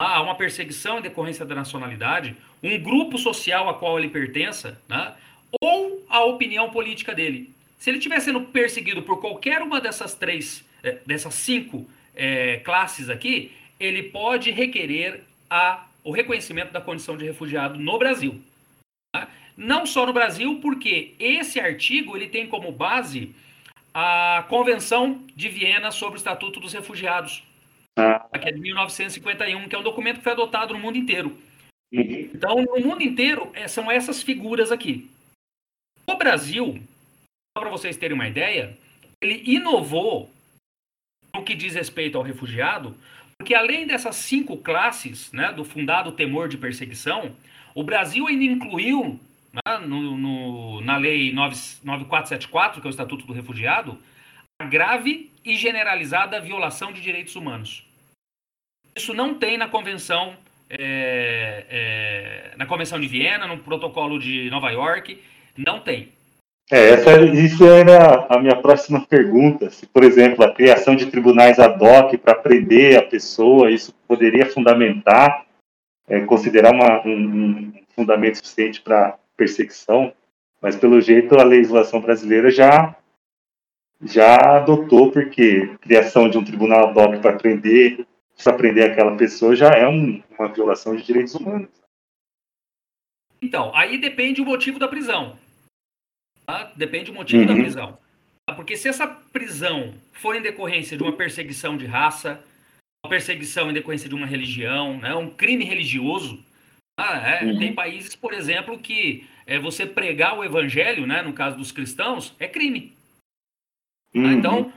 há 0.00 0.22
uma 0.22 0.34
perseguição 0.34 0.98
em 0.98 1.02
decorrência 1.02 1.44
da 1.44 1.54
nacionalidade, 1.54 2.34
um 2.62 2.80
grupo 2.80 3.18
social 3.18 3.68
a 3.68 3.74
qual 3.74 3.98
ele 3.98 4.08
pertença, 4.08 4.80
né? 4.88 5.12
ou 5.60 6.02
a 6.08 6.24
opinião 6.24 6.70
política 6.70 7.14
dele. 7.14 7.54
Se 7.82 7.90
ele 7.90 7.98
estiver 7.98 8.20
sendo 8.20 8.42
perseguido 8.42 9.02
por 9.02 9.20
qualquer 9.20 9.60
uma 9.60 9.80
dessas 9.80 10.14
três, 10.14 10.64
é, 10.84 10.98
dessas 11.04 11.34
cinco 11.34 11.84
é, 12.14 12.58
classes 12.58 13.10
aqui, 13.10 13.50
ele 13.80 14.04
pode 14.04 14.52
requerer 14.52 15.24
a, 15.50 15.84
o 16.04 16.12
reconhecimento 16.12 16.72
da 16.72 16.80
condição 16.80 17.16
de 17.16 17.24
refugiado 17.24 17.80
no 17.80 17.98
Brasil. 17.98 18.40
Tá? 19.12 19.28
Não 19.56 19.84
só 19.84 20.06
no 20.06 20.12
Brasil, 20.12 20.60
porque 20.60 21.16
esse 21.18 21.58
artigo 21.58 22.16
ele 22.16 22.28
tem 22.28 22.46
como 22.46 22.70
base 22.70 23.34
a 23.92 24.46
Convenção 24.48 25.20
de 25.34 25.48
Viena 25.48 25.90
sobre 25.90 26.14
o 26.14 26.18
Estatuto 26.18 26.60
dos 26.60 26.72
Refugiados, 26.72 27.42
ah. 27.98 28.28
que 28.40 28.48
é 28.48 28.52
de 28.52 28.60
1951, 28.60 29.68
que 29.68 29.74
é 29.74 29.78
um 29.80 29.82
documento 29.82 30.18
que 30.18 30.22
foi 30.22 30.32
adotado 30.34 30.72
no 30.72 30.78
mundo 30.78 30.98
inteiro. 30.98 31.36
Uhum. 31.92 32.30
Então, 32.32 32.62
no 32.62 32.78
mundo 32.78 33.02
inteiro, 33.02 33.50
é, 33.54 33.66
são 33.66 33.90
essas 33.90 34.22
figuras 34.22 34.70
aqui. 34.70 35.10
O 36.06 36.14
Brasil, 36.14 36.80
para 37.54 37.68
vocês 37.68 37.96
terem 37.96 38.14
uma 38.14 38.28
ideia, 38.28 38.76
ele 39.20 39.42
inovou 39.46 40.30
no 41.34 41.42
que 41.42 41.54
diz 41.54 41.74
respeito 41.74 42.16
ao 42.16 42.24
refugiado, 42.24 42.96
porque 43.38 43.54
além 43.54 43.86
dessas 43.86 44.16
cinco 44.16 44.56
classes, 44.56 45.32
né, 45.32 45.52
do 45.52 45.64
fundado 45.64 46.12
temor 46.12 46.48
de 46.48 46.56
perseguição, 46.56 47.34
o 47.74 47.82
Brasil 47.82 48.26
ainda 48.26 48.44
incluiu 48.44 49.20
né, 49.52 49.78
no, 49.78 50.16
no, 50.16 50.80
na 50.82 50.96
Lei 50.96 51.32
9, 51.32 51.56
9474, 51.82 52.80
que 52.80 52.86
é 52.86 52.88
o 52.88 52.90
Estatuto 52.90 53.26
do 53.26 53.32
Refugiado, 53.32 53.98
a 54.60 54.66
grave 54.66 55.30
e 55.44 55.56
generalizada 55.56 56.40
violação 56.40 56.92
de 56.92 57.00
direitos 57.00 57.34
humanos. 57.34 57.84
Isso 58.94 59.14
não 59.14 59.34
tem 59.34 59.56
na 59.56 59.68
Convenção, 59.68 60.36
é, 60.68 61.66
é, 61.68 62.56
na 62.56 62.66
Convenção 62.66 63.00
de 63.00 63.08
Viena, 63.08 63.46
no 63.46 63.58
Protocolo 63.58 64.18
de 64.18 64.50
Nova 64.50 64.70
York, 64.70 65.20
não 65.56 65.80
tem. 65.80 66.12
É, 66.70 66.90
essa, 66.90 67.20
isso 67.20 67.64
era 67.64 68.26
a 68.28 68.38
minha 68.38 68.56
próxima 68.56 69.04
pergunta. 69.06 69.70
Se, 69.70 69.86
por 69.86 70.04
exemplo, 70.04 70.44
a 70.44 70.54
criação 70.54 70.96
de 70.96 71.06
tribunais 71.06 71.58
ad 71.58 71.82
hoc 71.82 72.16
para 72.16 72.34
prender 72.34 72.98
a 72.98 73.02
pessoa, 73.02 73.70
isso 73.70 73.94
poderia 74.08 74.46
fundamentar, 74.46 75.44
é, 76.08 76.20
considerar 76.20 76.72
uma, 76.72 77.06
um, 77.06 77.12
um 77.12 77.72
fundamento 77.94 78.36
suficiente 78.36 78.80
para 78.80 79.18
perseguição, 79.36 80.12
mas 80.60 80.76
pelo 80.76 81.00
jeito 81.00 81.38
a 81.38 81.42
legislação 81.42 82.00
brasileira 82.00 82.50
já 82.50 82.96
já 84.04 84.56
adotou, 84.56 85.12
porque 85.12 85.76
criação 85.80 86.28
de 86.28 86.36
um 86.36 86.44
tribunal 86.44 86.88
ad 86.88 86.98
hoc 86.98 87.20
para 87.20 87.36
prender, 87.36 88.04
para 88.42 88.52
prender 88.54 88.90
aquela 88.90 89.16
pessoa 89.16 89.54
já 89.54 89.68
é 89.70 89.86
um, 89.86 90.20
uma 90.36 90.48
violação 90.48 90.96
de 90.96 91.04
direitos 91.04 91.34
humanos. 91.34 91.68
Então, 93.40 93.70
aí 93.74 93.98
depende 93.98 94.40
o 94.40 94.44
motivo 94.44 94.78
da 94.78 94.88
prisão. 94.88 95.36
Tá? 96.52 96.70
Depende 96.76 97.10
o 97.10 97.14
motivo 97.14 97.40
uhum. 97.40 97.48
da 97.48 97.54
prisão. 97.54 97.98
Tá? 98.46 98.54
Porque 98.54 98.76
se 98.76 98.86
essa 98.86 99.06
prisão 99.06 99.94
for 100.12 100.36
em 100.36 100.42
decorrência 100.42 100.98
de 100.98 101.02
uma 101.02 101.14
perseguição 101.14 101.78
de 101.78 101.86
raça, 101.86 102.44
uma 103.02 103.08
perseguição 103.08 103.70
em 103.70 103.72
decorrência 103.72 104.06
de 104.06 104.14
uma 104.14 104.26
religião, 104.26 104.98
né, 104.98 105.14
um 105.14 105.30
crime 105.30 105.64
religioso, 105.64 106.44
ah, 107.00 107.16
é. 107.16 107.44
Uhum. 107.44 107.58
Tem 107.58 107.74
países, 107.74 108.14
por 108.14 108.34
exemplo, 108.34 108.78
que 108.78 109.26
é, 109.46 109.58
você 109.58 109.86
pregar 109.86 110.38
o 110.38 110.44
evangelho, 110.44 111.06
né, 111.06 111.22
no 111.22 111.32
caso 111.32 111.56
dos 111.56 111.72
cristãos, 111.72 112.34
é 112.38 112.46
crime. 112.46 112.92
Uhum. 114.14 114.32
Então, 114.32 114.72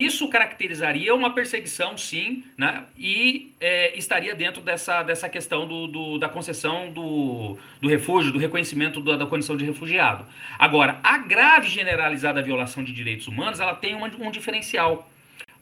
isso 0.00 0.28
caracterizaria 0.28 1.14
uma 1.14 1.32
perseguição, 1.32 1.96
sim, 1.96 2.44
né, 2.58 2.84
e 2.98 3.54
é, 3.60 3.96
estaria 3.96 4.34
dentro 4.34 4.60
dessa, 4.60 5.02
dessa 5.02 5.28
questão 5.28 5.66
do, 5.66 5.86
do 5.86 6.18
da 6.18 6.28
concessão 6.28 6.90
do, 6.90 7.56
do 7.80 7.88
refúgio, 7.88 8.32
do 8.32 8.38
reconhecimento 8.38 9.00
da, 9.00 9.16
da, 9.16 9.26
condição 9.26 9.56
de 9.56 9.64
refugiado. 9.64 10.26
Agora, 10.58 10.98
a 11.02 11.18
grave 11.18 11.68
generalizada 11.68 12.42
violação 12.42 12.82
de 12.82 12.92
direitos 12.92 13.28
humanos, 13.28 13.60
ela 13.60 13.74
tem 13.74 13.94
uma, 13.94 14.08
um 14.08 14.30
diferencial. 14.30 15.08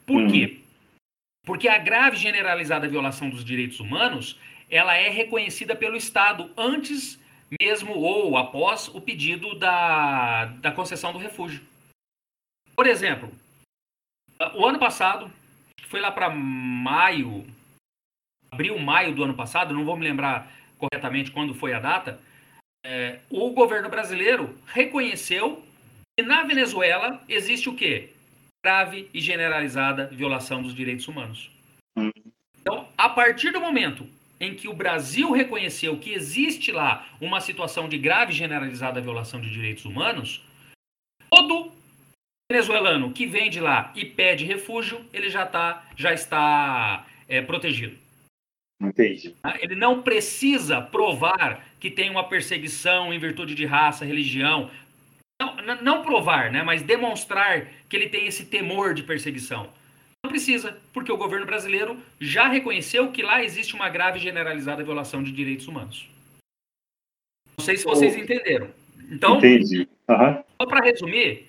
Por 0.07 0.23
uhum. 0.23 0.31
quê? 0.31 0.59
Porque 1.45 1.69
a 1.69 1.79
grave 1.79 2.17
generalizada 2.17 2.89
violação 2.89 3.29
dos 3.29 3.45
direitos 3.45 3.79
humanos 3.79 4.39
ela 4.71 4.97
é 4.97 5.11
reconhecida 5.11 5.77
pelo 5.77 5.97
Estado 5.97 6.51
antes 6.57 7.21
mesmo 7.61 7.95
ou 7.95 8.37
após 8.37 8.89
o 8.89 9.01
pedido 9.01 9.55
da, 9.55 10.47
da 10.47 10.73
concessão 10.73 11.13
do 11.13 11.19
refúgio. 11.19 11.61
Por 12.75 12.87
exemplo, 12.87 13.31
o 14.55 14.67
ano 14.67 14.79
passado, 14.79 15.31
foi 15.87 16.01
lá 16.01 16.11
para 16.11 16.31
maio, 16.31 17.47
abril, 18.51 18.79
maio 18.79 19.15
do 19.15 19.25
ano 19.25 19.35
passado, 19.35 19.75
não 19.75 19.85
vou 19.85 19.97
me 19.97 20.05
lembrar 20.05 20.51
corretamente 20.79 21.31
quando 21.31 21.55
foi 21.55 21.73
a 21.73 21.81
data, 21.81 22.21
é, 22.85 23.21
o 23.31 23.51
governo 23.51 23.89
brasileiro 23.89 24.59
reconheceu 24.67 25.65
que 26.17 26.25
na 26.25 26.43
Venezuela 26.43 27.23
existe 27.29 27.69
o 27.69 27.75
quê? 27.75 28.11
Grave 28.65 29.09
e 29.13 29.21
generalizada 29.21 30.07
violação 30.07 30.63
dos 30.63 30.75
direitos 30.75 31.09
humanos. 31.09 31.51
Hum. 31.97 32.11
Então, 32.61 32.89
a 32.97 33.09
partir 33.09 33.53
do 33.53 33.61
momento 33.61 34.07
em 34.39 34.55
que 34.55 34.69
o 34.69 34.75
Brasil 34.75 35.31
reconheceu 35.31 35.99
que 35.99 36.13
existe 36.13 36.73
lá 36.73 37.07
uma 37.21 37.41
situação 37.41 37.89
de 37.89 37.97
grave 37.97 38.33
generalizada 38.33 39.01
violação 39.01 39.41
de 39.41 39.51
direitos 39.51 39.85
humanos, 39.85 40.43
todo 41.31 41.73
venezuelano 42.55 43.13
que 43.13 43.27
vem 43.27 43.51
de 43.51 43.59
lá 43.59 43.93
e 43.97 44.05
pede 44.05 44.45
refúgio, 44.45 45.05
ele 45.13 45.29
já, 45.29 45.45
tá, 45.45 45.85
já 45.97 46.13
está 46.13 47.05
é, 47.29 47.43
protegido. 47.43 47.97
Entendi. 48.81 49.31
Tá? 49.43 49.57
Ele 49.61 49.75
não 49.75 50.03
precisa 50.03 50.81
provar 50.81 51.67
que 51.81 51.91
tem 51.91 52.11
uma 52.11 52.29
perseguição 52.29 53.13
em 53.13 53.19
virtude 53.19 53.55
de 53.55 53.65
raça, 53.65 54.05
religião. 54.05 54.71
Não, 55.41 55.83
não 55.83 56.03
provar, 56.03 56.53
né, 56.53 56.63
mas 56.63 56.83
demonstrar 56.83 57.67
que 57.89 57.97
ele 57.97 58.09
tem 58.09 58.27
esse 58.27 58.47
temor 58.47 58.95
de 58.95 59.03
perseguição. 59.03 59.69
Não 60.25 60.31
precisa, 60.31 60.79
porque 60.93 61.11
o 61.11 61.17
governo 61.17 61.45
brasileiro 61.45 61.99
já 62.21 62.49
reconheceu 62.49 63.11
que 63.11 63.23
lá 63.23 63.43
existe 63.43 63.75
uma 63.75 63.89
grave 63.89 64.19
e 64.19 64.23
generalizada 64.23 64.85
violação 64.85 65.23
de 65.23 65.33
direitos 65.33 65.67
humanos. 65.67 66.09
Não 67.59 67.65
sei 67.65 67.77
se 67.77 67.85
vocês 67.85 68.17
entenderam. 68.17 68.71
Então, 69.11 69.39
Entendi. 69.39 69.89
Uhum. 70.09 70.43
só 70.61 70.67
para 70.67 70.85
resumir, 70.85 71.47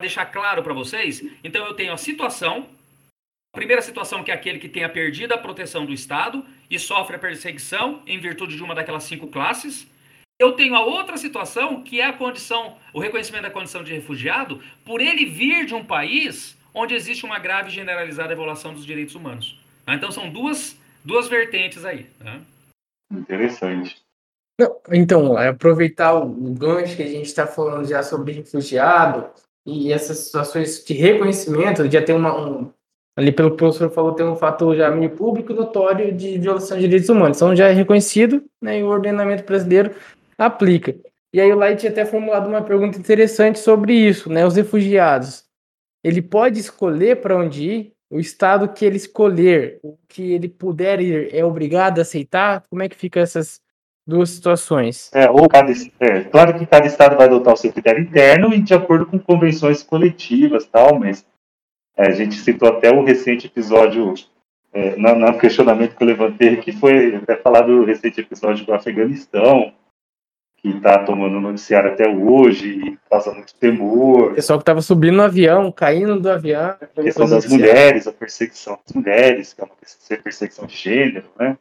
deixar 0.00 0.26
claro 0.26 0.62
para 0.62 0.74
vocês, 0.74 1.22
então 1.42 1.64
eu 1.66 1.74
tenho 1.74 1.92
a 1.92 1.96
situação, 1.96 2.68
a 3.54 3.56
primeira 3.56 3.80
situação 3.80 4.22
que 4.22 4.30
é 4.30 4.34
aquele 4.34 4.58
que 4.58 4.68
tenha 4.68 4.88
perdido 4.88 5.32
a 5.32 5.38
proteção 5.38 5.86
do 5.86 5.92
Estado 5.92 6.44
e 6.70 6.78
sofre 6.78 7.16
a 7.16 7.18
perseguição 7.18 8.02
em 8.06 8.18
virtude 8.18 8.56
de 8.56 8.62
uma 8.62 8.74
daquelas 8.74 9.04
cinco 9.04 9.26
classes. 9.28 9.86
Eu 10.38 10.52
tenho 10.52 10.74
a 10.74 10.84
outra 10.84 11.16
situação 11.16 11.82
que 11.82 11.98
é 11.98 12.04
a 12.04 12.12
condição, 12.12 12.76
o 12.92 13.00
reconhecimento 13.00 13.44
da 13.44 13.50
condição 13.50 13.82
de 13.82 13.94
refugiado, 13.94 14.62
por 14.84 15.00
ele 15.00 15.24
vir 15.24 15.64
de 15.64 15.74
um 15.74 15.84
país 15.84 16.58
onde 16.74 16.94
existe 16.94 17.24
uma 17.24 17.38
grave 17.38 17.70
e 17.70 17.72
generalizada 17.72 18.34
violação 18.34 18.74
dos 18.74 18.84
direitos 18.84 19.14
humanos. 19.14 19.58
Tá? 19.86 19.94
Então 19.94 20.12
são 20.12 20.28
duas, 20.28 20.78
duas 21.02 21.26
vertentes 21.26 21.86
aí. 21.86 22.06
Né? 22.20 22.42
Interessante. 23.10 24.04
Não, 24.60 24.76
então, 24.90 25.38
é 25.38 25.48
aproveitar 25.48 26.14
o 26.14 26.26
gancho 26.54 26.96
que 26.96 27.02
a 27.02 27.06
gente 27.06 27.26
está 27.26 27.46
falando 27.46 27.86
já 27.86 28.02
sobre 28.02 28.32
refugiado 28.32 29.30
e 29.66 29.92
essas 29.92 30.18
situações 30.18 30.84
de 30.84 30.94
reconhecimento, 30.94 31.90
já 31.90 32.00
tem 32.00 32.14
uma, 32.14 32.38
um, 32.38 32.70
ali 33.16 33.32
pelo 33.32 33.50
que 33.50 33.54
o 33.54 33.58
professor 33.58 33.90
falou, 33.90 34.12
tem 34.12 34.24
um 34.24 34.36
fator 34.36 34.76
já 34.76 34.90
meio 34.90 35.10
público 35.10 35.52
notório 35.52 36.12
de 36.12 36.38
violação 36.38 36.76
de 36.76 36.84
direitos 36.84 37.08
humanos. 37.08 37.38
Então 37.38 37.56
já 37.56 37.68
é 37.68 37.72
reconhecido, 37.72 38.44
né, 38.62 38.78
e 38.78 38.82
o 38.82 38.88
ordenamento 38.88 39.44
brasileiro 39.44 39.90
aplica. 40.38 40.94
E 41.32 41.40
aí 41.40 41.52
o 41.52 41.56
Light 41.56 41.86
até 41.86 42.04
formulado 42.06 42.48
uma 42.48 42.62
pergunta 42.62 42.98
interessante 42.98 43.58
sobre 43.58 43.92
isso, 43.92 44.30
né, 44.30 44.46
os 44.46 44.54
refugiados 44.56 45.46
ele 46.06 46.22
pode 46.22 46.60
escolher 46.60 47.20
para 47.20 47.36
onde 47.36 47.68
ir, 47.68 47.92
o 48.08 48.20
estado 48.20 48.72
que 48.72 48.84
ele 48.84 48.96
escolher, 48.96 49.80
o 49.82 49.98
que 50.06 50.34
ele 50.34 50.48
puder 50.48 51.00
ir, 51.00 51.34
é 51.34 51.44
obrigado 51.44 51.98
a 51.98 52.02
aceitar? 52.02 52.62
Como 52.70 52.80
é 52.80 52.88
que 52.88 52.94
fica 52.94 53.18
essas 53.18 53.60
duas 54.06 54.30
situações? 54.30 55.10
É, 55.12 55.28
ou 55.28 55.48
cada, 55.48 55.72
é, 56.00 56.20
claro 56.24 56.56
que 56.58 56.64
cada 56.64 56.86
estado 56.86 57.16
vai 57.16 57.26
adotar 57.26 57.54
o 57.54 57.56
seu 57.56 57.72
critério 57.72 58.02
interno 58.02 58.54
e 58.54 58.60
de 58.60 58.72
acordo 58.72 59.06
com 59.06 59.18
convenções 59.18 59.82
coletivas 59.82 60.64
tal, 60.66 60.98
mas 60.98 61.26
é, 61.96 62.06
a 62.08 62.12
gente 62.12 62.36
citou 62.36 62.68
até 62.68 62.90
o 62.90 63.02
recente 63.02 63.46
episódio, 63.46 64.14
é, 64.72 64.96
no, 64.96 65.14
no, 65.14 65.38
questionamento 65.38 65.96
que 65.96 66.02
eu 66.02 66.06
levantei, 66.06 66.56
que 66.58 66.72
foi 66.72 67.16
até 67.16 67.36
falado 67.36 67.66
do 67.66 67.84
recente 67.84 68.20
episódio 68.20 68.64
do 68.64 68.72
Afeganistão, 68.72 69.72
que 70.58 70.68
está 70.68 70.98
tomando 70.98 71.40
noticiário 71.40 71.92
até 71.92 72.08
hoje 72.08 72.68
e 72.68 72.98
causa 73.08 73.32
muito 73.32 73.54
temor. 73.54 74.32
O 74.32 74.34
pessoal 74.34 74.58
que 74.58 74.62
estava 74.62 74.82
subindo 74.82 75.16
no 75.16 75.22
avião, 75.22 75.72
caindo 75.72 76.20
do 76.20 76.30
avião. 76.30 76.76
A 76.96 77.02
questão 77.02 77.28
das 77.28 77.46
mulheres, 77.46 78.06
a 78.06 78.12
perseguição 78.12 78.78
das 78.84 78.94
mulheres, 78.94 79.52
que 79.52 79.60
é 79.60 79.64
uma 79.64 79.74
perseguição 80.22 80.66
de 80.66 80.76
gênero, 80.76 81.26
né? 81.38 81.56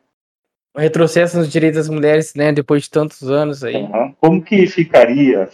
O 0.76 0.80
retrocesso 0.80 1.38
nos 1.38 1.50
direitos 1.52 1.78
das 1.78 1.90
mulheres, 1.90 2.36
né, 2.36 2.52
depois 2.52 2.84
de 2.84 2.90
tantos 2.90 3.24
anos 3.24 3.64
aí. 3.64 3.76
Uhum. 3.76 4.14
Como 4.20 4.44
que 4.44 4.68
ficaria? 4.68 5.50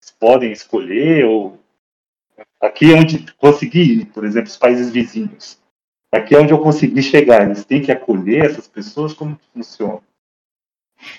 Se 0.00 0.14
podem 0.18 0.50
escolher 0.50 1.24
ou 1.26 1.58
aqui 2.60 2.92
é 2.92 2.96
onde 2.96 3.30
conseguir, 3.34 4.06
por 4.06 4.24
exemplo, 4.24 4.48
os 4.48 4.56
países 4.56 4.90
vizinhos. 4.90 5.58
Aqui 6.10 6.34
é 6.34 6.38
onde 6.38 6.52
eu 6.52 6.58
consegui 6.58 7.02
chegar. 7.02 7.44
Eles 7.44 7.64
têm 7.64 7.82
que 7.82 7.92
acolher 7.92 8.46
essas 8.46 8.66
pessoas? 8.66 9.12
Como 9.12 9.38
funciona? 9.52 10.00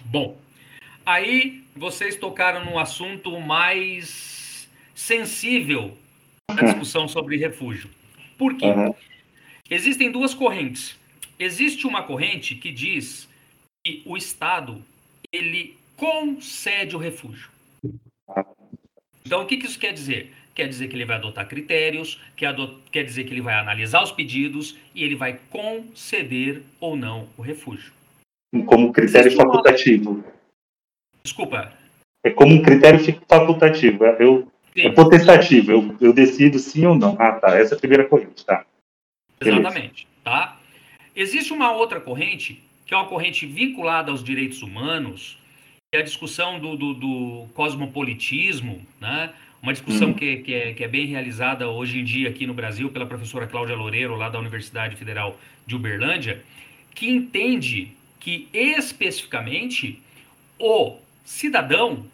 Bom, 0.06 0.36
Aí 1.10 1.64
vocês 1.76 2.16
tocaram 2.18 2.64
num 2.64 2.78
assunto 2.78 3.42
mais 3.42 4.70
sensível 4.94 5.98
na 6.48 6.62
discussão 6.62 7.08
sobre 7.08 7.36
refúgio. 7.36 7.90
Por 8.38 8.56
quê? 8.56 8.68
Uhum. 8.68 8.94
Existem 9.68 10.12
duas 10.12 10.36
correntes. 10.36 10.99
Existe 11.40 11.88
uma 11.88 12.04
corrente 12.04 12.54
que 12.54 12.70
diz 12.70 13.30
que 13.86 14.04
o 14.06 14.18
Estado 14.18 14.84
ele 15.32 15.78
concede 15.96 16.96
o 16.96 17.00
refúgio. 17.00 17.50
Então, 19.26 19.44
o 19.44 19.46
que, 19.46 19.58
que 19.58 19.66
isso 19.66 19.80
quer 19.80 19.94
dizer? 19.94 20.34
Quer 20.54 20.68
dizer 20.68 20.90
que 20.90 20.96
ele 20.96 21.06
vai 21.06 21.16
adotar 21.16 21.48
critérios, 21.48 22.20
quer, 22.36 22.48
adot 22.48 22.82
quer 22.92 23.04
dizer 23.04 23.24
que 23.24 23.34
ele 23.34 23.42
vai 23.42 23.54
analisar 23.54 24.04
os 24.04 24.12
pedidos 24.12 24.78
e 24.94 25.04
ele 25.04 25.16
vai 25.16 25.40
conceder 25.50 26.64
ou 26.80 26.98
não 26.98 27.30
o 27.38 27.42
refúgio. 27.42 27.94
Como 28.66 28.92
critério 28.92 29.32
facultativo. 29.32 30.24
Desculpa. 31.24 31.72
É 32.26 32.32
como 32.32 32.56
um 32.56 32.62
critério 32.62 33.00
facultativo. 33.30 34.04
É, 34.04 34.18
eu, 34.20 34.52
é 34.76 34.90
potestativo. 34.90 35.72
Eu, 35.72 35.98
eu 36.02 36.14
decido 36.14 36.60
sim 36.60 36.86
ou 36.86 36.96
não. 36.96 37.16
Ah, 37.20 37.34
tá. 37.34 37.58
Essa 37.58 37.76
é 37.76 37.78
a 37.78 37.80
primeira 37.80 38.06
corrente, 38.06 38.46
tá. 38.46 38.66
Exatamente. 39.40 40.08
Tá? 40.24 40.59
Existe 41.16 41.54
uma 41.54 41.72
outra 41.72 42.00
corrente, 42.00 42.62
que 42.86 42.94
é 42.94 42.98
uma 42.98 43.08
corrente 43.08 43.46
vinculada 43.46 44.12
aos 44.12 44.24
direitos 44.24 44.62
humanos, 44.62 45.38
que 45.92 45.98
é 45.98 46.02
a 46.02 46.04
discussão 46.04 46.60
do, 46.60 46.76
do, 46.76 46.94
do 46.94 47.48
cosmopolitismo, 47.54 48.86
né? 49.00 49.34
uma 49.62 49.74
discussão 49.74 50.10
uhum. 50.10 50.14
que, 50.14 50.38
que, 50.38 50.54
é, 50.54 50.74
que 50.74 50.84
é 50.84 50.88
bem 50.88 51.06
realizada 51.06 51.68
hoje 51.68 52.00
em 52.00 52.04
dia 52.04 52.30
aqui 52.30 52.48
no 52.48 52.54
Brasil 52.54 52.90
pela 52.90 53.06
professora 53.06 53.48
Cláudia 53.48 53.76
Loureiro, 53.76 54.16
lá 54.16 54.30
da 54.30 54.40
Universidade 54.40 54.96
Federal 54.96 55.38
de 55.66 55.76
Uberlândia, 55.76 56.44
que 56.96 57.10
entende 57.10 57.92
que 58.20 58.48
especificamente 58.54 60.02
o 60.58 60.98
cidadão, 61.24 62.06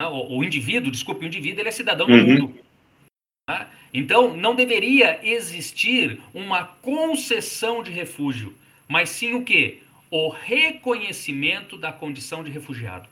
né, 0.00 0.06
o, 0.06 0.38
o 0.38 0.44
indivíduo, 0.44 0.90
desculpe, 0.90 1.24
o 1.24 1.28
indivíduo, 1.28 1.60
ele 1.60 1.68
é 1.68 1.72
cidadão 1.72 2.06
uhum. 2.06 2.18
do 2.18 2.26
mundo. 2.26 2.54
Tá? 3.46 3.70
Então, 3.96 4.36
não 4.36 4.56
deveria 4.56 5.20
existir 5.22 6.20
uma 6.34 6.64
concessão 6.64 7.80
de 7.80 7.92
refúgio, 7.92 8.52
mas 8.88 9.08
sim 9.08 9.34
o 9.34 9.44
quê? 9.44 9.82
O 10.10 10.28
reconhecimento 10.28 11.78
da 11.78 11.92
condição 11.92 12.42
de 12.42 12.50
refugiado. 12.50 13.08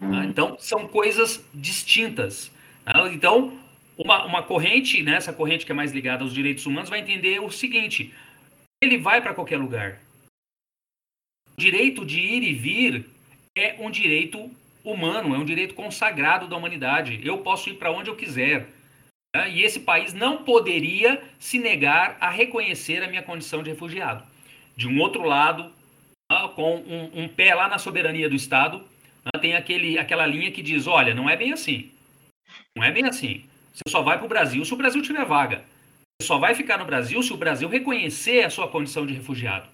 Tá? 0.00 0.06
Uhum. 0.06 0.24
Então, 0.24 0.58
são 0.58 0.88
coisas 0.88 1.44
distintas. 1.54 2.50
Tá? 2.84 3.08
Então, 3.12 3.56
uma, 3.96 4.24
uma 4.24 4.42
corrente, 4.42 5.04
né, 5.04 5.14
essa 5.14 5.32
corrente 5.32 5.64
que 5.64 5.70
é 5.70 5.74
mais 5.74 5.92
ligada 5.92 6.24
aos 6.24 6.34
direitos 6.34 6.66
humanos, 6.66 6.90
vai 6.90 6.98
entender 6.98 7.40
o 7.40 7.50
seguinte: 7.50 8.12
ele 8.82 8.98
vai 8.98 9.20
para 9.20 9.34
qualquer 9.34 9.58
lugar. 9.58 10.00
O 11.56 11.60
direito 11.60 12.04
de 12.04 12.18
ir 12.18 12.42
e 12.42 12.54
vir 12.54 13.08
é 13.56 13.76
um 13.78 13.90
direito 13.90 14.50
humano, 14.84 15.34
é 15.34 15.38
um 15.38 15.44
direito 15.44 15.74
consagrado 15.74 16.48
da 16.48 16.56
humanidade. 16.56 17.20
Eu 17.24 17.38
posso 17.38 17.70
ir 17.70 17.74
para 17.74 17.92
onde 17.92 18.10
eu 18.10 18.16
quiser. 18.16 18.77
Né? 19.34 19.50
E 19.50 19.62
esse 19.62 19.80
país 19.80 20.14
não 20.14 20.44
poderia 20.44 21.22
se 21.38 21.58
negar 21.58 22.16
a 22.20 22.30
reconhecer 22.30 23.02
a 23.02 23.08
minha 23.08 23.22
condição 23.22 23.62
de 23.62 23.70
refugiado. 23.70 24.24
De 24.76 24.86
um 24.88 25.00
outro 25.00 25.22
lado, 25.22 25.72
né, 26.30 26.50
com 26.54 26.76
um, 26.76 27.24
um, 27.24 27.28
pé 27.28 27.54
lá 27.54 27.68
na 27.68 27.78
soberania 27.78 28.28
do 28.28 28.36
Estado, 28.36 28.78
né, 29.24 29.40
tem 29.40 29.54
aquele, 29.54 29.98
aquela 29.98 30.26
linha 30.26 30.50
que 30.50 30.62
diz: 30.62 30.86
olha, 30.86 31.14
não 31.14 31.28
é 31.28 31.36
bem 31.36 31.52
assim. 31.52 31.90
Não 32.76 32.84
é 32.84 32.90
bem 32.90 33.04
assim. 33.04 33.44
Você 33.72 33.82
só 33.88 34.02
vai 34.02 34.16
para 34.16 34.26
o 34.26 34.28
Brasil 34.28 34.64
se 34.64 34.74
o 34.74 34.76
Brasil 34.76 35.02
tiver 35.02 35.24
vaga. 35.24 35.64
Você 36.20 36.26
só 36.26 36.38
vai 36.38 36.54
ficar 36.54 36.78
no 36.78 36.84
Brasil 36.84 37.22
se 37.22 37.32
o 37.32 37.36
Brasil 37.36 37.68
reconhecer 37.68 38.44
a 38.44 38.50
sua 38.50 38.68
condição 38.68 39.06
de 39.06 39.14
refugiado. 39.14 39.68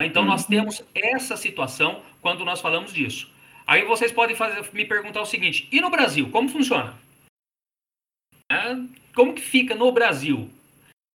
Então, 0.00 0.24
nós 0.24 0.42
uhum. 0.42 0.48
temos 0.48 0.82
essa 0.94 1.36
situação 1.36 2.02
quando 2.20 2.44
nós 2.44 2.60
falamos 2.60 2.92
disso. 2.92 3.30
Aí 3.66 3.84
vocês 3.84 4.10
podem 4.10 4.34
fazer, 4.34 4.64
me 4.72 4.84
perguntar 4.84 5.20
o 5.20 5.26
seguinte: 5.26 5.68
e 5.70 5.80
no 5.80 5.90
Brasil, 5.90 6.28
como 6.30 6.48
funciona? 6.48 6.94
É, 8.52 8.76
como 9.14 9.32
que 9.32 9.40
fica 9.40 9.74
no 9.74 9.90
Brasil? 9.90 10.50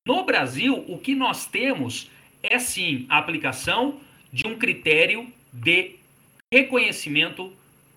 No 0.07 0.25
Brasil, 0.25 0.85
o 0.89 0.97
que 0.99 1.15
nós 1.15 1.47
temos 1.47 2.11
é 2.43 2.59
sim 2.59 3.05
a 3.09 3.19
aplicação 3.19 4.01
de 4.33 4.47
um 4.47 4.57
critério 4.57 5.31
de 5.53 5.97
reconhecimento, 6.53 7.53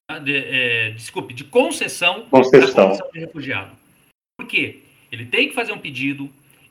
tá? 0.08 0.19
de, 0.19 0.36
é, 0.36 0.89
desculpe, 0.91 1.34
de 1.34 1.45
concessão, 1.45 2.25
concessão. 2.30 2.60
da 2.60 2.84
condição 2.84 3.12
de 3.13 3.19
refugiado. 3.19 3.71
Por 4.38 4.47
quê? 4.47 4.80
Ele 5.12 5.25
tem 5.25 5.49
que 5.49 5.56
fazer 5.56 5.71
um 5.71 5.78
pedido, 5.78 6.30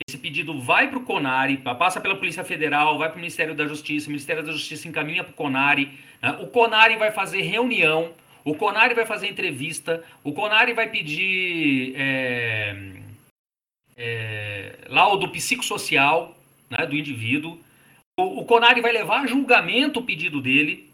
esse 0.08 0.18
pedido 0.18 0.60
vai 0.60 0.88
para 0.88 0.98
o 0.98 1.04
CONARE, 1.04 1.58
passa 1.58 2.00
pela 2.00 2.16
Polícia 2.16 2.44
Federal, 2.44 2.98
vai 2.98 3.08
para 3.08 3.16
o 3.16 3.20
Ministério 3.20 3.54
da 3.54 3.66
Justiça, 3.66 4.08
o 4.08 4.10
Ministério 4.10 4.44
da 4.44 4.52
Justiça 4.52 4.88
encaminha 4.88 5.24
para 5.24 5.32
o 5.32 5.34
CONARE, 5.34 5.98
né? 6.20 6.38
o 6.40 6.46
CONARE 6.48 6.96
vai 6.96 7.12
fazer 7.12 7.42
reunião, 7.42 8.12
o 8.48 8.54
CONARE 8.54 8.94
vai 8.94 9.04
fazer 9.04 9.28
entrevista, 9.28 10.02
o 10.24 10.32
CONARE 10.32 10.72
vai 10.72 10.88
pedir 10.88 11.92
é, 11.96 12.94
é, 13.94 14.78
laudo 14.88 15.28
psicossocial 15.28 16.34
né, 16.70 16.86
do 16.86 16.96
indivíduo, 16.96 17.60
o, 18.18 18.40
o 18.40 18.44
CONARE 18.46 18.80
vai 18.80 18.90
levar 18.90 19.20
a 19.20 19.26
julgamento 19.26 20.00
o 20.00 20.02
pedido 20.02 20.40
dele, 20.40 20.90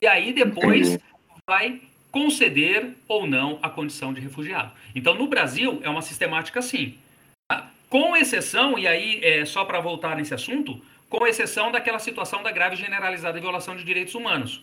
e 0.00 0.06
aí 0.06 0.32
depois 0.32 0.96
vai 1.44 1.80
conceder 2.12 2.94
ou 3.08 3.26
não 3.26 3.58
a 3.60 3.68
condição 3.68 4.14
de 4.14 4.20
refugiado. 4.20 4.70
Então, 4.94 5.14
no 5.14 5.26
Brasil, 5.26 5.80
é 5.82 5.90
uma 5.90 6.02
sistemática 6.02 6.60
assim. 6.60 6.96
Com 7.88 8.16
exceção, 8.16 8.78
e 8.78 8.86
aí, 8.86 9.18
é, 9.24 9.44
só 9.44 9.64
para 9.64 9.80
voltar 9.80 10.14
nesse 10.14 10.34
assunto, 10.34 10.80
com 11.08 11.26
exceção 11.26 11.72
daquela 11.72 11.98
situação 11.98 12.44
da 12.44 12.52
grave 12.52 12.76
generalizada 12.76 13.40
violação 13.40 13.74
de 13.74 13.82
direitos 13.82 14.14
humanos. 14.14 14.62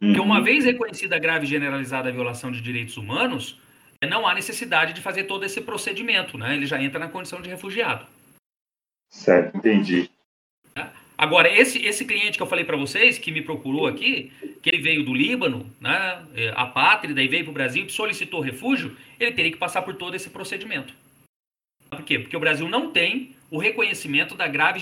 Porque 0.00 0.20
uma 0.20 0.38
uhum. 0.38 0.44
vez 0.44 0.64
reconhecida 0.64 1.16
a 1.16 1.18
grave 1.18 1.46
generalizada 1.46 2.12
violação 2.12 2.50
de 2.50 2.60
direitos 2.60 2.96
humanos, 2.96 3.60
não 4.06 4.26
há 4.26 4.34
necessidade 4.34 4.92
de 4.92 5.00
fazer 5.00 5.24
todo 5.24 5.44
esse 5.44 5.60
procedimento, 5.60 6.36
né? 6.36 6.54
Ele 6.54 6.66
já 6.66 6.82
entra 6.82 6.98
na 6.98 7.08
condição 7.08 7.40
de 7.40 7.48
refugiado. 7.48 8.06
Certo, 9.10 9.56
entendi. 9.56 10.10
Agora, 11.16 11.48
esse, 11.48 11.78
esse 11.78 12.04
cliente 12.04 12.36
que 12.36 12.42
eu 12.42 12.46
falei 12.46 12.64
para 12.64 12.76
vocês, 12.76 13.18
que 13.18 13.30
me 13.30 13.40
procurou 13.40 13.86
aqui, 13.86 14.32
que 14.60 14.68
ele 14.68 14.82
veio 14.82 15.04
do 15.04 15.14
Líbano, 15.14 15.72
né, 15.80 16.24
é, 16.34 16.52
apátrida, 16.56 17.22
e 17.22 17.28
veio 17.28 17.44
para 17.44 17.50
o 17.52 17.54
Brasil 17.54 17.86
e 17.86 17.90
solicitou 17.90 18.40
refúgio, 18.40 18.96
ele 19.18 19.30
teria 19.30 19.52
que 19.52 19.56
passar 19.56 19.82
por 19.82 19.94
todo 19.94 20.16
esse 20.16 20.28
procedimento. 20.28 20.92
Por 21.88 22.02
quê? 22.02 22.18
Porque 22.18 22.36
o 22.36 22.40
Brasil 22.40 22.68
não 22.68 22.90
tem 22.90 23.36
o 23.48 23.58
reconhecimento 23.58 24.34
da 24.34 24.48
grave 24.48 24.80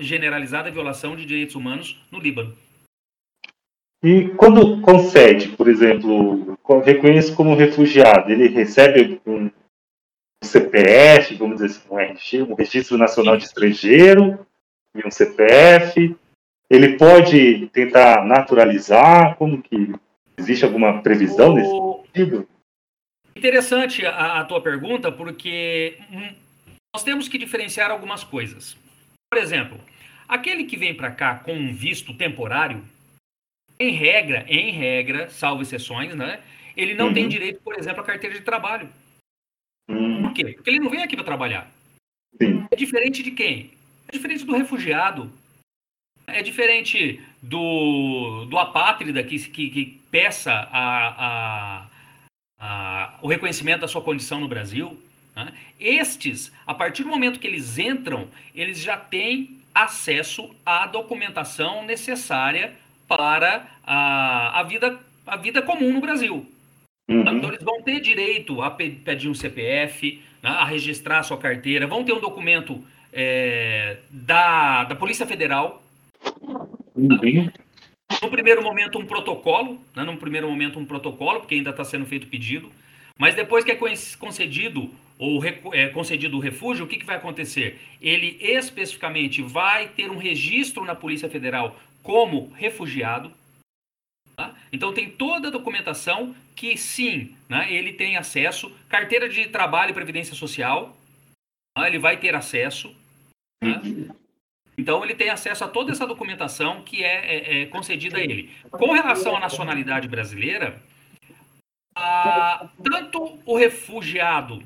generalizada 0.00 0.70
violação 0.72 1.14
de 1.14 1.24
direitos 1.24 1.54
humanos 1.54 2.00
no 2.10 2.18
Líbano. 2.18 2.56
E 4.02 4.28
quando 4.30 4.80
concede, 4.80 5.48
por 5.48 5.68
exemplo, 5.68 6.58
reconhece 6.84 7.34
como 7.34 7.54
refugiado, 7.54 8.30
ele 8.32 8.48
recebe 8.48 9.20
um 9.26 9.50
CPF, 10.42 11.34
vamos 11.34 11.60
dizer 11.60 11.78
assim, 12.14 12.42
um 12.42 12.54
registro 12.54 12.96
nacional 12.96 13.36
de 13.36 13.44
estrangeiro, 13.44 14.46
e 14.94 15.06
um 15.06 15.10
CPF. 15.10 16.16
Ele 16.68 16.96
pode 16.96 17.68
tentar 17.68 18.24
naturalizar? 18.24 19.36
Como 19.36 19.62
que 19.62 19.92
existe 20.38 20.64
alguma 20.64 21.02
previsão 21.02 21.54
nesse 21.54 21.70
sentido? 21.70 22.48
Interessante 23.36 24.04
a, 24.06 24.40
a 24.40 24.44
tua 24.44 24.60
pergunta, 24.60 25.10
porque 25.10 25.98
hum, 26.10 26.34
nós 26.94 27.02
temos 27.02 27.28
que 27.28 27.38
diferenciar 27.38 27.90
algumas 27.90 28.24
coisas. 28.24 28.76
Por 29.32 29.40
exemplo, 29.40 29.78
aquele 30.28 30.64
que 30.64 30.76
vem 30.76 30.94
para 30.94 31.10
cá 31.10 31.36
com 31.36 31.52
um 31.52 31.72
visto 31.72 32.14
temporário, 32.14 32.82
em 33.80 33.92
regra, 33.92 34.44
em 34.46 34.70
regra, 34.70 35.30
salvo 35.30 35.62
exceções, 35.62 36.14
né? 36.14 36.40
Ele 36.76 36.94
não 36.94 37.06
uhum. 37.08 37.14
tem 37.14 37.28
direito, 37.28 37.60
por 37.62 37.74
exemplo, 37.74 38.02
à 38.02 38.04
carteira 38.04 38.36
de 38.36 38.42
trabalho. 38.42 38.88
Uhum. 39.88 40.22
Por 40.24 40.34
quê? 40.34 40.52
Porque 40.52 40.68
ele 40.68 40.78
não 40.78 40.90
vem 40.90 41.02
aqui 41.02 41.16
para 41.16 41.24
trabalhar. 41.24 41.68
Sim. 42.40 42.66
É 42.70 42.76
diferente 42.76 43.22
de 43.22 43.30
quem? 43.30 43.70
É 44.06 44.12
diferente 44.12 44.44
do 44.44 44.54
refugiado. 44.54 45.32
É 46.26 46.42
diferente 46.42 47.20
do, 47.42 48.44
do 48.44 48.58
apátrida 48.58 49.22
que, 49.24 49.38
que, 49.48 49.70
que 49.70 50.00
peça 50.10 50.52
a, 50.52 51.08
a, 51.26 51.86
a, 52.58 53.18
o 53.22 53.28
reconhecimento 53.28 53.80
da 53.80 53.88
sua 53.88 54.02
condição 54.02 54.38
no 54.38 54.46
Brasil. 54.46 55.00
Né? 55.34 55.52
Estes, 55.80 56.52
a 56.66 56.74
partir 56.74 57.02
do 57.02 57.08
momento 57.08 57.40
que 57.40 57.46
eles 57.46 57.78
entram, 57.78 58.28
eles 58.54 58.78
já 58.78 58.96
têm 58.96 59.58
acesso 59.74 60.54
à 60.64 60.86
documentação 60.86 61.84
necessária 61.84 62.76
para 63.10 63.66
a, 63.84 64.60
a, 64.60 64.62
vida, 64.62 65.00
a 65.26 65.36
vida 65.36 65.60
comum 65.60 65.92
no 65.92 66.00
Brasil. 66.00 66.46
Uhum. 67.10 67.22
Então, 67.22 67.48
eles 67.48 67.64
vão 67.64 67.82
ter 67.82 67.98
direito 67.98 68.62
a 68.62 68.70
pedir 68.70 69.28
um 69.28 69.34
CPF, 69.34 70.22
né, 70.40 70.48
a 70.48 70.64
registrar 70.64 71.18
a 71.18 71.22
sua 71.24 71.36
carteira, 71.36 71.88
vão 71.88 72.04
ter 72.04 72.12
um 72.12 72.20
documento 72.20 72.80
é, 73.12 73.96
da, 74.08 74.84
da 74.84 74.94
Polícia 74.94 75.26
Federal. 75.26 75.82
Uhum. 76.94 77.50
No 78.22 78.30
primeiro 78.30 78.62
momento, 78.62 78.96
um 78.96 79.06
protocolo, 79.06 79.80
né? 79.94 80.04
no 80.04 80.16
primeiro 80.16 80.48
momento, 80.48 80.78
um 80.78 80.84
protocolo, 80.84 81.40
porque 81.40 81.56
ainda 81.56 81.70
está 81.70 81.82
sendo 81.82 82.06
feito 82.06 82.28
pedido. 82.28 82.70
Mas 83.18 83.34
depois 83.34 83.64
que 83.64 83.72
é 83.72 83.78
concedido 84.18 84.88
ou 85.18 85.44
é 85.74 85.88
concedido 85.88 86.36
o 86.36 86.40
refúgio, 86.40 86.84
o 86.84 86.88
que, 86.88 86.96
que 86.96 87.04
vai 87.04 87.16
acontecer? 87.16 87.78
Ele 88.00 88.38
especificamente 88.40 89.42
vai 89.42 89.88
ter 89.88 90.10
um 90.10 90.16
registro 90.16 90.84
na 90.84 90.94
Polícia 90.94 91.28
Federal 91.28 91.76
como 92.02 92.50
refugiado. 92.52 93.32
Tá? 94.36 94.54
Então 94.72 94.92
tem 94.92 95.10
toda 95.10 95.48
a 95.48 95.50
documentação 95.50 96.34
que 96.54 96.76
sim, 96.76 97.36
né, 97.48 97.72
ele 97.72 97.92
tem 97.92 98.16
acesso, 98.16 98.70
carteira 98.88 99.28
de 99.28 99.48
trabalho 99.48 99.90
e 99.90 99.94
previdência 99.94 100.34
social, 100.34 100.96
tá? 101.74 101.86
ele 101.86 101.98
vai 101.98 102.16
ter 102.18 102.34
acesso. 102.34 102.94
Né? 103.62 103.80
Então 104.76 105.04
ele 105.04 105.14
tem 105.14 105.28
acesso 105.28 105.64
a 105.64 105.68
toda 105.68 105.92
essa 105.92 106.06
documentação 106.06 106.82
que 106.82 107.04
é, 107.04 107.36
é, 107.36 107.62
é 107.62 107.66
concedida 107.66 108.16
a 108.16 108.20
ele. 108.20 108.50
Com 108.70 108.92
relação 108.92 109.36
à 109.36 109.40
nacionalidade 109.40 110.08
brasileira, 110.08 110.80
a, 111.94 112.68
tanto 112.82 113.38
o 113.44 113.56
refugiado 113.56 114.62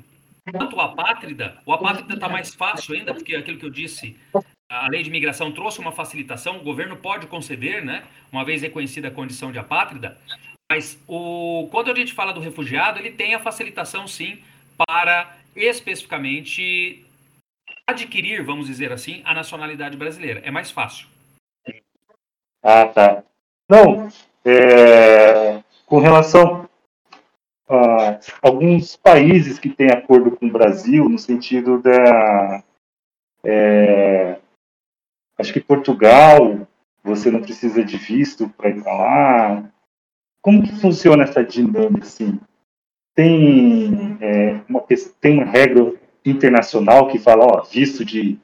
quanto 0.52 0.76
o 0.76 0.80
apátrida, 0.80 1.60
o 1.64 1.72
apátrida 1.72 2.14
está 2.14 2.28
mais 2.28 2.54
fácil 2.54 2.94
ainda, 2.94 3.14
porque 3.14 3.34
aquilo 3.34 3.58
que 3.58 3.64
eu 3.64 3.70
disse, 3.70 4.16
a 4.82 4.88
lei 4.88 5.02
de 5.02 5.08
imigração 5.08 5.52
trouxe 5.52 5.78
uma 5.80 5.92
facilitação, 5.92 6.58
o 6.58 6.64
governo 6.64 6.96
pode 6.96 7.26
conceder, 7.26 7.84
né, 7.84 8.04
uma 8.32 8.44
vez 8.44 8.62
reconhecida 8.62 9.08
a 9.08 9.10
condição 9.10 9.52
de 9.52 9.58
apátrida, 9.58 10.18
mas 10.70 10.98
o, 11.06 11.68
quando 11.70 11.90
a 11.90 11.94
gente 11.94 12.12
fala 12.12 12.32
do 12.32 12.40
refugiado, 12.40 12.98
ele 12.98 13.12
tem 13.12 13.34
a 13.34 13.38
facilitação 13.38 14.08
sim 14.08 14.42
para 14.76 15.36
especificamente 15.54 17.04
adquirir, 17.86 18.42
vamos 18.42 18.66
dizer 18.66 18.92
assim, 18.92 19.22
a 19.24 19.34
nacionalidade 19.34 19.96
brasileira. 19.96 20.40
É 20.44 20.50
mais 20.50 20.70
fácil. 20.70 21.06
Ah, 22.62 22.86
tá. 22.86 23.22
Não, 23.68 24.08
é, 24.44 25.62
com 25.86 25.98
relação 25.98 26.68
a 27.68 28.18
alguns 28.42 28.96
países 28.96 29.58
que 29.58 29.68
têm 29.68 29.90
acordo 29.90 30.30
com 30.32 30.46
o 30.46 30.52
Brasil, 30.52 31.08
no 31.08 31.18
sentido 31.18 31.80
da. 31.80 32.62
É, 33.44 34.38
acho 35.38 35.52
que 35.52 35.60
Portugal, 35.60 36.66
você 37.02 37.30
não 37.30 37.42
precisa 37.42 37.84
de 37.84 37.96
visto 37.96 38.48
para 38.48 38.70
ir 38.70 38.82
lá. 38.82 39.70
Como 40.40 40.62
que 40.62 40.74
funciona 40.76 41.24
essa 41.24 41.42
dinâmica 41.42 42.06
assim? 42.06 42.38
Tem, 43.14 44.16
é, 44.20 44.60
uma, 44.68 44.84
tem 45.20 45.34
uma 45.34 45.44
regra 45.44 45.92
internacional 46.24 47.08
que 47.08 47.18
fala, 47.18 47.44
ó, 47.44 47.62
visto 47.62 48.04
de 48.04 48.38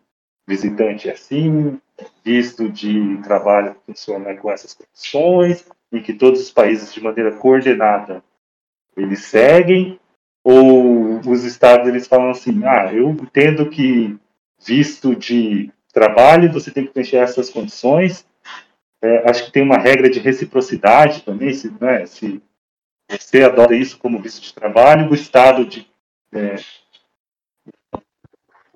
visitante 0.46 1.08
é 1.08 1.12
assim, 1.12 1.80
visto 2.24 2.68
de 2.68 3.18
trabalho 3.22 3.76
funciona 3.86 4.34
com 4.36 4.50
essas 4.50 4.74
condições, 4.74 5.66
e 5.92 6.00
que 6.00 6.12
todos 6.12 6.40
os 6.40 6.50
países, 6.50 6.92
de 6.92 7.02
maneira 7.02 7.32
coordenada, 7.32 8.22
eles 8.96 9.24
seguem, 9.24 9.98
ou 10.42 11.20
os 11.20 11.44
estados 11.44 11.88
eles 11.88 12.06
falam 12.06 12.30
assim, 12.30 12.64
ah, 12.64 12.92
eu 12.92 13.10
entendo 13.10 13.68
que 13.68 14.16
visto 14.64 15.14
de 15.14 15.72
trabalho 15.92 16.52
você 16.52 16.70
tem 16.70 16.86
que 16.86 16.92
preencher 16.92 17.16
essas 17.16 17.50
condições, 17.50 18.26
é, 19.02 19.28
acho 19.28 19.46
que 19.46 19.52
tem 19.52 19.62
uma 19.62 19.78
regra 19.78 20.10
de 20.10 20.18
reciprocidade 20.18 21.22
também, 21.22 21.52
se, 21.54 21.70
né, 21.80 22.06
se 22.06 22.42
você 23.08 23.42
adota 23.42 23.74
isso 23.74 23.98
como 23.98 24.20
visto 24.20 24.42
de 24.42 24.54
trabalho, 24.54 25.10
o 25.10 25.14
estado 25.14 25.64
de 25.64 25.88
é, 26.32 26.56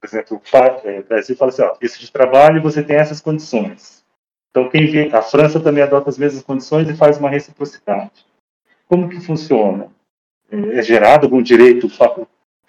por 0.05 0.09
exemplo, 0.09 0.43
é, 0.85 1.01
o 1.01 1.05
Brasil 1.05 1.35
fala 1.35 1.51
assim, 1.51 1.63
ó, 1.63 1.77
isso 1.81 1.99
de 1.99 2.13
trabalho 2.13 2.61
você 2.61 2.83
tem 2.83 2.97
essas 2.97 3.23
condições. 3.23 4.05
Então, 4.51 4.69
quem 4.69 4.87
vê, 4.87 5.09
a 5.11 5.23
França 5.23 5.59
também 5.59 5.83
adota 5.83 6.11
as 6.11 6.19
mesmas 6.19 6.43
condições 6.43 6.89
e 6.91 6.95
faz 6.95 7.17
uma 7.17 7.31
reciprocidade. 7.31 8.27
Como 8.87 9.09
que 9.09 9.19
funciona? 9.19 9.91
É, 10.51 10.79
é 10.79 10.83
gerado 10.83 11.25
algum 11.25 11.43
direito, 11.43 11.89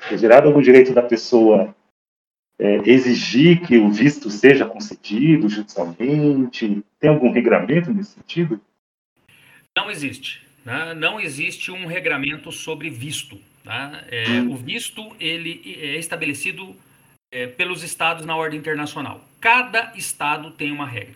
é 0.10 0.18
gerado 0.18 0.48
algum 0.48 0.62
direito 0.62 0.94
da 0.94 1.02
pessoa 1.02 1.76
é, 2.58 2.90
exigir 2.90 3.62
que 3.66 3.78
o 3.78 3.90
visto 3.90 4.30
seja 4.30 4.66
concedido 4.66 5.50
judicialmente? 5.50 6.84
Tem 7.00 7.10
algum 7.10 7.32
regramento 7.32 7.94
nesse 7.94 8.12
sentido? 8.12 8.60
Não 9.76 9.92
existe. 9.92 10.46
Né? 10.64 10.94
Não 10.94 11.20
existe 11.20 11.72
um 11.72 11.86
regramento 11.86 12.52
sobre 12.52 12.90
visto. 12.90 13.40
Tá? 13.64 14.04
É, 14.10 14.30
hum. 14.30 14.52
O 14.52 14.56
visto 14.56 15.16
ele 15.20 15.62
é 15.80 15.98
estabelecido 15.98 16.76
é, 17.32 17.48
pelos 17.48 17.84
estados 17.84 18.26
na 18.26 18.36
ordem 18.36 18.60
internacional. 18.60 19.24
Cada 19.42 19.92
estado 19.96 20.52
tem 20.52 20.72
uma 20.72 20.88
regra. 20.88 21.16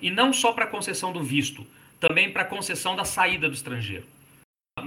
E 0.00 0.10
não 0.10 0.32
só 0.32 0.52
para 0.52 0.64
a 0.64 0.68
concessão 0.68 1.12
do 1.12 1.22
visto, 1.22 1.66
também 2.00 2.30
para 2.30 2.44
concessão 2.44 2.96
da 2.96 3.04
saída 3.04 3.48
do 3.48 3.54
estrangeiro. 3.54 4.06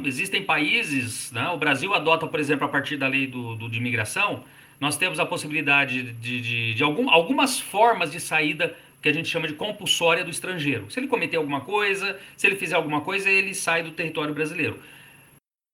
Existem 0.05 0.43
países, 0.43 1.32
né, 1.32 1.49
o 1.49 1.58
Brasil 1.58 1.93
adota, 1.93 2.27
por 2.27 2.39
exemplo, 2.39 2.65
a 2.65 2.69
partir 2.69 2.95
da 2.95 3.08
lei 3.08 3.25
do, 3.25 3.55
do 3.55 3.69
de 3.69 3.79
imigração, 3.79 4.43
nós 4.80 4.98
temos 4.98 5.20
a 5.20 5.26
possibilidade 5.26 6.13
de, 6.13 6.42
de, 6.42 6.74
de 6.74 6.84
algum, 6.84 7.10
algumas 7.10 7.60
formas 7.60 8.12
de 8.12 8.20
saída 8.20 8.76
que 9.02 9.10
a 9.10 9.13
gente 9.13 9.28
chama 9.28 9.48
de 9.48 9.54
compulsória 9.54 10.24
do 10.24 10.30
estrangeiro. 10.30 10.89
Se 10.89 11.00
ele 11.00 11.08
cometer 11.08 11.38
alguma 11.38 11.62
coisa, 11.62 12.20
se 12.36 12.48
ele 12.48 12.56
fizer 12.56 12.76
alguma 12.76 13.02
coisa, 13.02 13.30
ele 13.30 13.54
sai 13.54 13.84
do 13.84 13.92
território 13.92 14.34
brasileiro. 14.34 14.82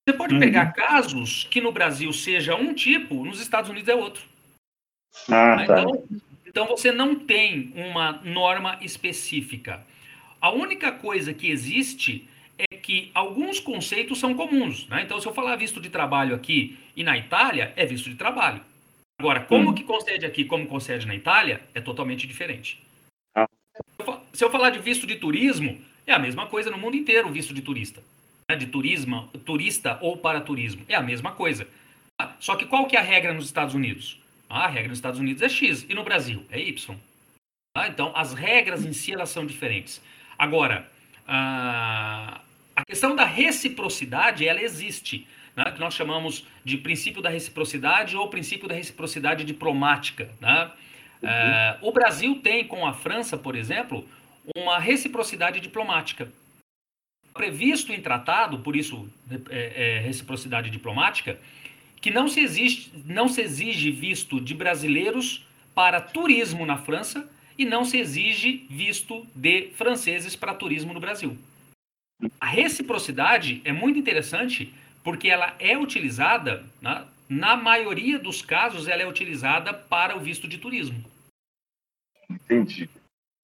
Você 0.08 0.16
pode 0.16 0.34
uhum. 0.34 0.40
pegar 0.40 0.72
casos 0.72 1.44
que 1.50 1.60
no 1.60 1.72
Brasil 1.72 2.12
seja 2.12 2.54
um 2.54 2.72
tipo, 2.72 3.24
nos 3.24 3.40
Estados 3.40 3.68
Unidos 3.68 3.88
é 3.88 3.94
outro. 3.94 4.22
Ah, 5.28 5.56
tá. 5.56 5.82
então, 5.82 6.04
então 6.46 6.66
você 6.66 6.92
não 6.92 7.16
tem 7.16 7.72
uma 7.74 8.20
norma 8.24 8.78
específica. 8.80 9.84
A 10.40 10.50
única 10.50 10.92
coisa 10.92 11.34
que 11.34 11.50
existe 11.50 12.28
é 12.58 12.76
que 12.76 13.10
alguns 13.14 13.58
conceitos 13.58 14.18
são 14.18 14.34
comuns. 14.34 14.86
Né? 14.88 15.02
Então, 15.02 15.20
se 15.20 15.26
eu 15.26 15.34
falar 15.34 15.56
visto 15.56 15.80
de 15.80 15.90
trabalho 15.90 16.34
aqui 16.34 16.78
e 16.94 17.02
na 17.02 17.16
Itália, 17.18 17.72
é 17.76 17.84
visto 17.84 18.08
de 18.08 18.14
trabalho. 18.16 18.60
Agora, 19.18 19.40
como 19.40 19.70
hum. 19.70 19.74
que 19.74 19.82
concede 19.82 20.26
aqui, 20.26 20.44
como 20.44 20.66
concede 20.66 21.06
na 21.06 21.14
Itália, 21.14 21.62
é 21.74 21.80
totalmente 21.80 22.26
diferente. 22.26 22.82
Ah. 23.34 23.48
Se 24.32 24.44
eu 24.44 24.50
falar 24.50 24.70
de 24.70 24.78
visto 24.78 25.06
de 25.06 25.16
turismo, 25.16 25.80
é 26.06 26.12
a 26.12 26.18
mesma 26.18 26.46
coisa 26.46 26.70
no 26.70 26.78
mundo 26.78 26.96
inteiro, 26.96 27.28
o 27.28 27.32
visto 27.32 27.54
de 27.54 27.62
turista. 27.62 28.02
Né? 28.48 28.56
De 28.56 28.66
turismo, 28.66 29.28
turista 29.44 29.98
ou 30.02 30.16
para 30.16 30.40
turismo. 30.40 30.84
É 30.88 30.94
a 30.94 31.02
mesma 31.02 31.32
coisa. 31.32 31.66
Só 32.38 32.56
que 32.56 32.66
qual 32.66 32.86
que 32.86 32.96
é 32.96 33.00
a 33.00 33.02
regra 33.02 33.32
nos 33.32 33.46
Estados 33.46 33.74
Unidos? 33.74 34.20
Ah, 34.48 34.64
a 34.64 34.68
regra 34.68 34.88
nos 34.88 34.98
Estados 34.98 35.18
Unidos 35.18 35.42
é 35.42 35.48
X 35.48 35.86
e 35.88 35.94
no 35.94 36.04
Brasil 36.04 36.44
é 36.50 36.60
Y. 36.60 36.96
Ah, 37.74 37.88
então, 37.88 38.12
as 38.14 38.32
regras 38.32 38.84
em 38.84 38.92
si 38.92 39.12
elas 39.12 39.30
são 39.30 39.44
diferentes. 39.44 40.00
Agora, 40.38 40.90
a, 41.26 42.40
a 42.74 42.84
questão 42.84 43.16
da 43.16 43.24
reciprocidade, 43.24 44.46
ela 44.46 44.62
existe 44.62 45.26
né, 45.56 45.72
que 45.72 45.80
nós 45.80 45.94
chamamos 45.94 46.46
de 46.62 46.76
princípio 46.76 47.22
da 47.22 47.30
reciprocidade 47.30 48.14
ou 48.16 48.28
princípio 48.28 48.68
da 48.68 48.74
reciprocidade 48.74 49.42
diplomática. 49.42 50.30
Né? 50.38 50.70
Uhum. 51.22 51.28
É, 51.28 51.78
o 51.80 51.90
Brasil 51.90 52.40
tem 52.42 52.66
com 52.66 52.86
a 52.86 52.92
França, 52.92 53.38
por 53.38 53.56
exemplo, 53.56 54.06
uma 54.54 54.78
reciprocidade 54.78 55.58
diplomática. 55.58 56.30
Previsto 57.32 57.92
em 57.92 58.00
tratado, 58.00 58.58
por 58.58 58.76
isso 58.76 59.08
é, 59.50 59.96
é, 59.96 59.98
reciprocidade 60.00 60.70
diplomática, 60.70 61.38
que 62.00 62.10
não 62.10 62.28
se, 62.28 62.40
exige, 62.40 62.92
não 63.04 63.28
se 63.28 63.40
exige 63.40 63.90
visto 63.90 64.40
de 64.40 64.54
brasileiros 64.54 65.46
para 65.74 66.00
turismo 66.00 66.64
na 66.64 66.76
França 66.76 67.28
e 67.58 67.64
não 67.64 67.84
se 67.84 67.98
exige 67.98 68.66
visto 68.68 69.26
de 69.34 69.70
franceses 69.74 70.36
para 70.36 70.54
turismo 70.54 70.92
no 70.92 71.00
Brasil. 71.00 71.36
A 72.40 72.46
reciprocidade 72.46 73.60
é 73.64 73.72
muito 73.72 73.98
interessante 73.98 74.72
porque 75.06 75.28
ela 75.28 75.54
é 75.60 75.78
utilizada, 75.78 76.64
né, 76.82 77.04
na 77.28 77.56
maioria 77.56 78.18
dos 78.18 78.42
casos, 78.42 78.88
ela 78.88 79.02
é 79.02 79.06
utilizada 79.06 79.72
para 79.72 80.16
o 80.16 80.18
visto 80.18 80.48
de 80.48 80.58
turismo. 80.58 81.00
Entendi. 82.28 82.90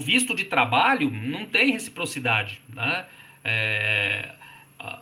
O 0.00 0.02
visto 0.02 0.34
de 0.34 0.44
trabalho 0.44 1.08
não 1.08 1.46
tem 1.46 1.70
reciprocidade. 1.70 2.60
Né? 2.68 3.06
É, 3.44 4.32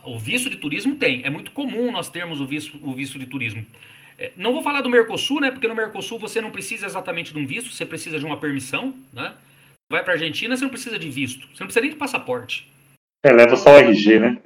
o 0.03 0.19
visto 0.19 0.51
de 0.51 0.57
turismo 0.57 0.97
tem. 0.97 1.23
É 1.23 1.31
muito 1.31 1.49
comum 1.49 1.91
nós 1.91 2.09
termos 2.09 2.39
o 2.39 2.45
visto, 2.45 2.77
o 2.87 2.93
visto 2.93 3.17
de 3.17 3.25
turismo. 3.25 3.65
É, 4.19 4.31
não 4.37 4.53
vou 4.53 4.61
falar 4.61 4.81
do 4.81 4.89
Mercosul, 4.89 5.41
né? 5.41 5.49
Porque 5.49 5.67
no 5.67 5.73
Mercosul 5.73 6.19
você 6.19 6.39
não 6.39 6.51
precisa 6.51 6.85
exatamente 6.85 7.33
de 7.33 7.39
um 7.39 7.47
visto, 7.47 7.71
você 7.71 7.87
precisa 7.87 8.19
de 8.19 8.25
uma 8.25 8.37
permissão, 8.37 8.93
né? 9.11 9.33
Vai 9.91 10.03
para 10.03 10.13
a 10.13 10.15
Argentina, 10.15 10.55
você 10.55 10.63
não 10.63 10.69
precisa 10.69 10.99
de 10.99 11.09
visto, 11.09 11.47
você 11.47 11.63
não 11.63 11.65
precisa 11.65 11.81
nem 11.81 11.89
de 11.89 11.97
passaporte. 11.97 12.71
É, 13.25 13.31
leva 13.31 13.55
só 13.55 13.71
o 13.73 13.79
RG, 13.79 14.19
né? 14.19 14.41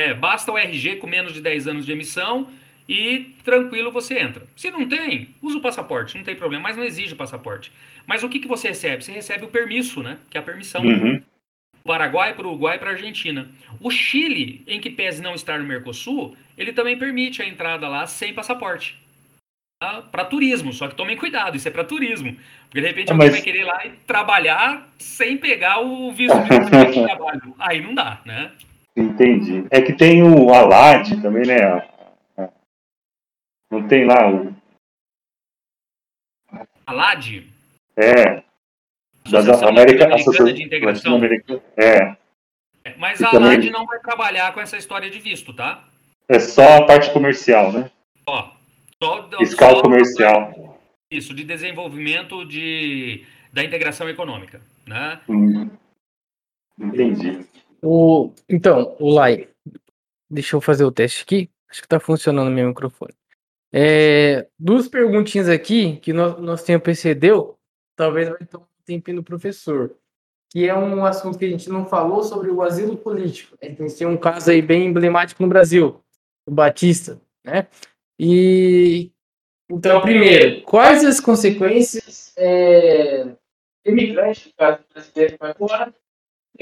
É, 0.00 0.14
basta 0.14 0.50
o 0.50 0.56
RG 0.56 0.96
com 0.96 1.06
menos 1.06 1.34
de 1.34 1.42
10 1.42 1.68
anos 1.68 1.84
de 1.84 1.92
emissão 1.92 2.48
e 2.88 3.34
tranquilo 3.44 3.92
você 3.92 4.18
entra. 4.18 4.46
Se 4.56 4.70
não 4.70 4.88
tem, 4.88 5.28
usa 5.42 5.58
o 5.58 5.60
passaporte, 5.60 6.16
não 6.16 6.24
tem 6.24 6.34
problema, 6.34 6.62
mas 6.62 6.76
não 6.76 6.84
exige 6.84 7.12
o 7.12 7.16
passaporte. 7.16 7.70
Mas 8.06 8.22
o 8.22 8.28
que, 8.30 8.38
que 8.38 8.48
você 8.48 8.68
recebe? 8.68 9.04
Você 9.04 9.12
recebe 9.12 9.44
o 9.44 9.48
permisso, 9.48 10.02
né? 10.02 10.16
Que 10.30 10.38
é 10.38 10.40
a 10.40 10.42
permissão. 10.42 10.82
Uhum. 10.82 11.20
Paraguai 11.84 12.34
para 12.34 12.46
o 12.46 12.50
Uruguai 12.50 12.76
e 12.76 12.78
para 12.78 12.90
a 12.90 12.92
Argentina. 12.94 13.46
O 13.78 13.90
Chile, 13.90 14.64
em 14.66 14.80
que 14.80 14.88
pese 14.88 15.20
não 15.20 15.34
estar 15.34 15.58
no 15.58 15.66
Mercosul, 15.66 16.34
ele 16.56 16.72
também 16.72 16.98
permite 16.98 17.42
a 17.42 17.46
entrada 17.46 17.86
lá 17.86 18.06
sem 18.06 18.32
passaporte. 18.32 18.98
Tá? 19.82 20.00
Para 20.00 20.24
turismo, 20.24 20.72
só 20.72 20.88
que 20.88 20.94
tomem 20.94 21.16
cuidado, 21.16 21.56
isso 21.58 21.68
é 21.68 21.70
para 21.70 21.84
turismo. 21.84 22.34
Porque 22.64 22.80
de 22.80 22.86
repente 22.86 23.12
alguém 23.12 23.28
Mas... 23.28 23.36
vai 23.36 23.44
querer 23.44 23.60
ir 23.60 23.64
lá 23.64 23.84
e 23.84 23.90
trabalhar 24.06 24.88
sem 24.98 25.36
pegar 25.36 25.80
o 25.80 26.10
visto 26.10 26.36
de 26.38 26.48
trabalho. 27.04 27.54
Aí 27.58 27.82
não 27.82 27.94
dá, 27.94 28.20
né? 28.24 28.50
Entendi. 28.96 29.66
É 29.70 29.80
que 29.80 29.92
tem 29.92 30.22
o 30.22 30.52
Alad 30.52 31.20
também, 31.22 31.46
né? 31.46 31.88
Não 33.70 33.86
tem 33.86 34.04
lá 34.04 34.30
o. 34.30 34.54
Alad? 36.86 37.46
É. 37.96 38.42
Da 39.30 39.68
América 39.68 40.14
Associação 40.14 40.52
de 40.52 40.64
Integração. 40.64 41.20
É. 41.76 42.16
é. 42.84 42.96
Mas 42.96 43.22
a 43.22 43.28
Alad 43.28 43.70
não 43.70 43.86
vai 43.86 44.00
trabalhar 44.00 44.52
com 44.52 44.60
essa 44.60 44.76
história 44.76 45.08
de 45.08 45.20
visto, 45.20 45.52
tá? 45.52 45.84
É 46.28 46.38
só 46.38 46.78
a 46.78 46.86
parte 46.86 47.12
comercial, 47.12 47.72
né? 47.72 47.90
Ó, 48.26 48.50
só, 49.02 49.28
Fiscal 49.38 49.76
só 49.76 49.82
comercial. 49.82 50.78
Isso, 51.10 51.34
de 51.34 51.44
desenvolvimento 51.44 52.44
de, 52.44 53.24
da 53.52 53.64
integração 53.64 54.08
econômica, 54.08 54.60
né? 54.86 55.20
Hum. 55.28 55.68
Entendi. 56.78 57.44
O, 57.82 58.32
então, 58.48 58.96
o 58.98 59.10
Lai, 59.10 59.48
deixa 60.28 60.56
eu 60.56 60.60
fazer 60.60 60.84
o 60.84 60.92
teste 60.92 61.22
aqui. 61.22 61.50
Acho 61.68 61.82
que 61.82 61.88
tá 61.88 62.00
funcionando 62.00 62.50
meu 62.50 62.68
microfone. 62.68 63.14
É, 63.72 64.48
duas 64.58 64.88
perguntinhas 64.88 65.48
aqui 65.48 65.96
que 65.96 66.12
nós, 66.12 66.38
nosso 66.40 66.64
tempo 66.64 66.90
excedeu, 66.90 67.56
talvez 67.96 68.28
vai 68.28 68.44
tomar 68.44 68.64
um 68.64 68.84
tempinho 68.84 69.18
do 69.18 69.22
professor, 69.22 69.94
que 70.50 70.68
é 70.68 70.74
um 70.74 71.04
assunto 71.04 71.38
que 71.38 71.44
a 71.44 71.48
gente 71.48 71.68
não 71.68 71.86
falou 71.86 72.24
sobre 72.24 72.50
o 72.50 72.62
asilo 72.62 72.96
político. 72.96 73.56
A 73.62 73.66
gente 73.66 73.94
tem 73.96 74.06
um 74.06 74.16
caso 74.16 74.50
aí 74.50 74.60
bem 74.60 74.86
emblemático 74.86 75.42
no 75.42 75.48
Brasil, 75.48 76.02
o 76.44 76.50
Batista, 76.50 77.20
né? 77.44 77.68
E 78.18 79.12
então, 79.70 80.00
primeiro, 80.00 80.62
quais 80.62 81.04
as 81.04 81.20
consequências 81.20 82.32
é, 82.36 83.36
imigrantes, 83.84 84.46
no 84.46 84.52
caso 84.54 84.80
brasileiro, 84.92 85.36
vai 85.38 85.52
embora, 85.52 85.94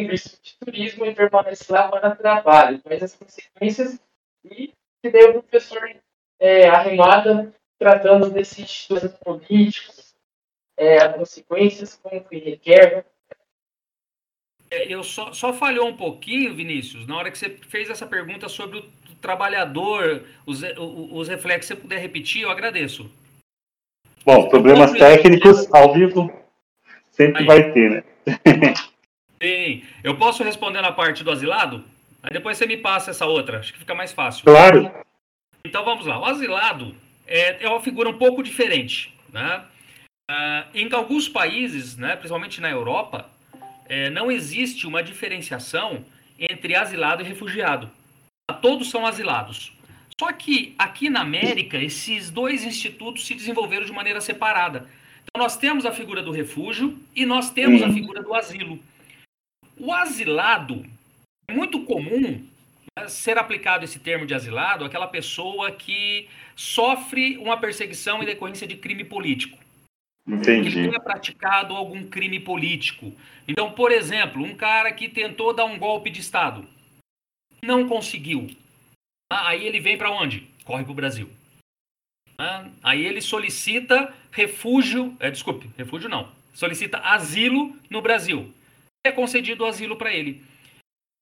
visto 0.06 0.40
de 0.42 0.56
turismo 0.58 1.06
e 1.06 1.14
permanece 1.14 1.72
lá 1.72 1.88
para 1.88 2.14
trabalho. 2.14 2.80
Quais 2.80 3.02
as 3.02 3.14
consequências 3.14 4.00
e 4.44 4.72
que 5.02 5.10
daí 5.10 5.24
o 5.24 5.42
professor 5.42 5.90
é, 6.40 6.68
arremata 6.68 7.52
tratando 7.78 8.30
desses 8.30 8.88
políticos, 9.24 10.14
é, 10.76 10.98
as 10.98 11.16
consequências, 11.16 11.98
como 12.02 12.24
que 12.24 12.38
requer. 12.38 13.06
É, 14.70 14.92
eu 14.92 15.02
só, 15.02 15.32
só 15.32 15.52
falhou 15.52 15.88
um 15.88 15.96
pouquinho, 15.96 16.54
Vinícius, 16.54 17.06
na 17.06 17.16
hora 17.16 17.30
que 17.30 17.38
você 17.38 17.50
fez 17.68 17.88
essa 17.88 18.06
pergunta 18.06 18.48
sobre 18.48 18.78
o 18.78 18.84
trabalhador, 19.20 20.24
os, 20.44 20.62
os 20.62 21.28
reflexos, 21.28 21.68
se 21.68 21.74
você 21.74 21.80
puder 21.80 21.98
repetir, 21.98 22.42
eu 22.42 22.50
agradeço. 22.50 23.10
Bom, 24.24 24.48
problemas 24.48 24.92
técnicos 24.92 25.72
ao 25.72 25.94
vivo 25.94 26.30
sempre 27.10 27.40
Aí. 27.40 27.46
vai 27.46 27.72
ter, 27.72 27.90
né? 27.90 28.04
Sim. 29.42 29.82
Eu 30.02 30.16
posso 30.16 30.42
responder 30.42 30.80
na 30.80 30.92
parte 30.92 31.22
do 31.22 31.30
asilado? 31.30 31.84
Aí 32.22 32.30
depois 32.32 32.58
você 32.58 32.66
me 32.66 32.76
passa 32.76 33.10
essa 33.10 33.26
outra. 33.26 33.58
Acho 33.58 33.72
que 33.72 33.78
fica 33.78 33.94
mais 33.94 34.12
fácil. 34.12 34.44
Claro. 34.44 34.90
Então 35.64 35.84
vamos 35.84 36.06
lá. 36.06 36.18
O 36.18 36.24
asilado 36.24 36.94
é, 37.26 37.64
é 37.64 37.68
uma 37.68 37.80
figura 37.80 38.08
um 38.08 38.18
pouco 38.18 38.42
diferente. 38.42 39.14
Né? 39.32 39.62
Uh, 40.30 40.64
em 40.74 40.92
alguns 40.92 41.28
países, 41.28 41.96
né, 41.96 42.16
principalmente 42.16 42.60
na 42.60 42.70
Europa, 42.70 43.30
é, 43.88 44.10
não 44.10 44.30
existe 44.30 44.86
uma 44.86 45.02
diferenciação 45.02 46.04
entre 46.38 46.74
asilado 46.74 47.22
e 47.22 47.26
refugiado. 47.26 47.90
Todos 48.60 48.90
são 48.90 49.06
asilados. 49.06 49.72
Só 50.20 50.32
que 50.32 50.74
aqui 50.78 51.08
na 51.08 51.20
América, 51.20 51.78
esses 51.78 52.28
dois 52.30 52.64
institutos 52.64 53.26
se 53.26 53.34
desenvolveram 53.34 53.86
de 53.86 53.92
maneira 53.92 54.20
separada. 54.20 54.88
Então 55.22 55.42
nós 55.42 55.56
temos 55.56 55.86
a 55.86 55.92
figura 55.92 56.22
do 56.22 56.32
refúgio 56.32 56.98
e 57.14 57.24
nós 57.24 57.50
temos 57.50 57.82
a 57.82 57.92
figura 57.92 58.22
do 58.22 58.34
asilo. 58.34 58.78
O 59.80 59.92
asilado, 59.92 60.84
é 61.48 61.54
muito 61.54 61.84
comum 61.84 62.44
né, 62.98 63.08
ser 63.08 63.38
aplicado 63.38 63.84
esse 63.84 63.98
termo 63.98 64.26
de 64.26 64.34
asilado 64.34 64.84
àquela 64.84 65.06
pessoa 65.06 65.70
que 65.70 66.28
sofre 66.56 67.38
uma 67.38 67.56
perseguição 67.56 68.22
em 68.22 68.26
decorrência 68.26 68.66
de 68.66 68.76
crime 68.76 69.04
político. 69.04 69.56
Entendi. 70.26 70.68
Que 70.68 70.74
tenha 70.74 71.00
praticado 71.00 71.74
algum 71.74 72.04
crime 72.04 72.40
político. 72.40 73.12
Então, 73.46 73.72
por 73.72 73.92
exemplo, 73.92 74.42
um 74.42 74.54
cara 74.54 74.92
que 74.92 75.08
tentou 75.08 75.54
dar 75.54 75.64
um 75.64 75.78
golpe 75.78 76.10
de 76.10 76.20
Estado, 76.20 76.66
não 77.62 77.88
conseguiu. 77.88 78.48
Ah, 79.32 79.48
aí 79.48 79.66
ele 79.66 79.80
vem 79.80 79.96
para 79.96 80.10
onde? 80.10 80.46
Corre 80.64 80.82
para 80.82 80.92
o 80.92 80.94
Brasil. 80.94 81.30
Ah, 82.36 82.68
aí 82.82 83.04
ele 83.04 83.22
solicita 83.22 84.12
refúgio, 84.30 85.16
é, 85.18 85.30
desculpe, 85.30 85.70
refúgio 85.78 86.08
não, 86.08 86.30
solicita 86.52 86.98
asilo 86.98 87.74
no 87.88 88.02
Brasil 88.02 88.52
é 89.08 89.12
concedido 89.12 89.64
asilo 89.64 89.96
para 89.96 90.12
ele. 90.12 90.42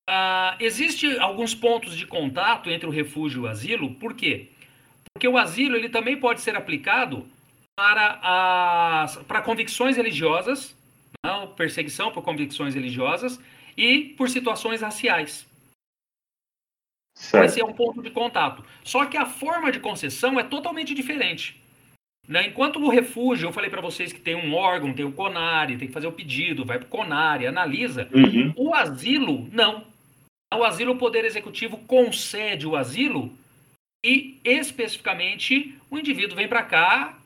Uh, 0.09 0.55
existe 0.59 1.17
alguns 1.19 1.53
pontos 1.53 1.97
de 1.97 2.07
contato 2.07 2.69
entre 2.69 2.87
o 2.87 2.91
refúgio 2.91 3.41
e 3.41 3.45
o 3.45 3.47
asilo, 3.47 3.95
por 3.95 4.13
quê? 4.13 4.49
Porque 5.13 5.27
o 5.27 5.37
asilo 5.37 5.75
ele 5.75 5.89
também 5.89 6.17
pode 6.17 6.41
ser 6.41 6.55
aplicado 6.55 7.27
para, 7.75 8.19
as, 9.03 9.17
para 9.23 9.41
convicções 9.41 9.97
religiosas, 9.97 10.75
não, 11.25 11.47
perseguição 11.47 12.11
por 12.11 12.23
convicções 12.23 12.73
religiosas 12.73 13.39
e 13.75 14.15
por 14.17 14.29
situações 14.29 14.81
raciais. 14.81 15.45
Certo. 17.17 17.45
Esse 17.45 17.59
é 17.59 17.65
um 17.65 17.73
ponto 17.73 18.01
de 18.01 18.11
contato. 18.11 18.63
Só 18.83 19.05
que 19.05 19.17
a 19.17 19.25
forma 19.25 19.71
de 19.71 19.79
concessão 19.79 20.39
é 20.39 20.43
totalmente 20.43 20.93
diferente. 20.93 21.59
Né? 22.27 22.47
Enquanto 22.47 22.77
o 22.77 22.89
refúgio, 22.89 23.47
eu 23.47 23.53
falei 23.53 23.69
para 23.69 23.81
vocês 23.81 24.11
que 24.11 24.19
tem 24.19 24.35
um 24.35 24.53
órgão, 24.53 24.93
tem 24.93 25.05
o 25.05 25.13
CONARE, 25.13 25.77
tem 25.77 25.87
que 25.87 25.93
fazer 25.93 26.07
o 26.07 26.11
pedido, 26.11 26.65
vai 26.65 26.77
para 26.77 26.85
o 26.85 26.89
CONARE, 26.89 27.47
analisa. 27.47 28.09
Uhum. 28.13 28.53
O 28.55 28.73
asilo, 28.73 29.47
não. 29.51 29.85
O 30.53 30.63
asilo, 30.63 30.93
o 30.93 30.97
Poder 30.97 31.23
Executivo 31.23 31.77
concede 31.77 32.67
o 32.67 32.75
asilo 32.75 33.33
e, 34.05 34.39
especificamente, 34.43 35.75
o 35.89 35.97
indivíduo 35.97 36.35
vem 36.35 36.47
para 36.47 36.63
cá 36.63 37.17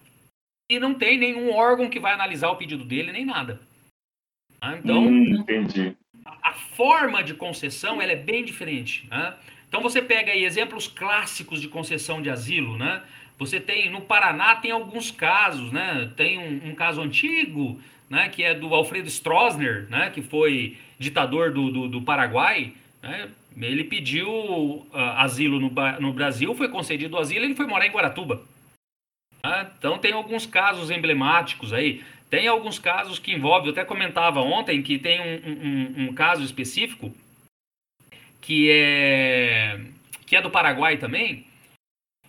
e 0.70 0.80
não 0.80 0.94
tem 0.94 1.18
nenhum 1.18 1.52
órgão 1.52 1.90
que 1.90 2.00
vai 2.00 2.14
analisar 2.14 2.50
o 2.50 2.56
pedido 2.56 2.86
dele, 2.86 3.12
nem 3.12 3.26
nada. 3.26 3.60
Tá? 4.60 4.78
Então, 4.78 5.04
hum, 5.04 5.36
entendi. 5.36 5.96
a 6.44 6.54
forma 6.54 7.24
de 7.24 7.34
concessão 7.34 8.02
ela 8.02 8.12
é 8.12 8.16
bem 8.16 8.46
diferente. 8.46 9.08
Né? 9.10 9.36
Então 9.68 9.82
você 9.82 10.02
pega 10.02 10.32
aí 10.32 10.44
exemplos 10.44 10.88
clássicos 10.88 11.62
de 11.62 11.68
concessão 11.68 12.22
de 12.22 12.30
asilo, 12.30 12.78
né? 12.78 13.02
Você 13.42 13.60
tem 13.60 13.90
no 13.90 14.02
Paraná 14.02 14.56
tem 14.56 14.70
alguns 14.70 15.10
casos, 15.10 15.72
né? 15.72 16.12
Tem 16.16 16.38
um, 16.38 16.70
um 16.70 16.76
caso 16.76 17.02
antigo, 17.02 17.82
né? 18.08 18.30
Que 18.30 18.44
é 18.44 18.54
do 18.54 18.72
Alfredo 18.76 19.08
Stroessner, 19.08 19.90
né? 19.90 20.12
Que 20.12 20.22
foi 20.22 20.78
ditador 21.00 21.52
do, 21.52 21.72
do, 21.72 21.88
do 21.88 22.02
Paraguai, 22.04 22.72
né? 23.02 23.32
Ele 23.60 23.84
pediu 23.84 24.30
uh, 24.30 24.88
asilo 25.18 25.60
no, 25.60 25.72
no 26.00 26.14
Brasil, 26.14 26.54
foi 26.54 26.70
concedido 26.70 27.18
asilo, 27.18 27.44
ele 27.44 27.56
foi 27.56 27.66
morar 27.66 27.88
em 27.88 27.92
Guaratuba. 27.92 28.44
Né? 29.44 29.72
Então 29.76 29.98
tem 29.98 30.14
alguns 30.14 30.46
casos 30.46 30.92
emblemáticos 30.92 31.74
aí. 31.74 32.04
Tem 32.30 32.48
alguns 32.48 32.78
casos 32.78 33.18
que 33.18 33.34
envolvem, 33.34 33.70
eu 33.70 33.72
até 33.72 33.84
comentava 33.84 34.40
ontem 34.40 34.84
que 34.84 35.00
tem 35.00 35.20
um, 35.20 36.04
um, 36.04 36.10
um 36.10 36.14
caso 36.14 36.44
específico 36.44 37.12
que 38.40 38.70
é 38.70 39.82
que 40.28 40.36
é 40.36 40.42
do 40.42 40.52
Paraguai 40.52 40.98
também, 40.98 41.46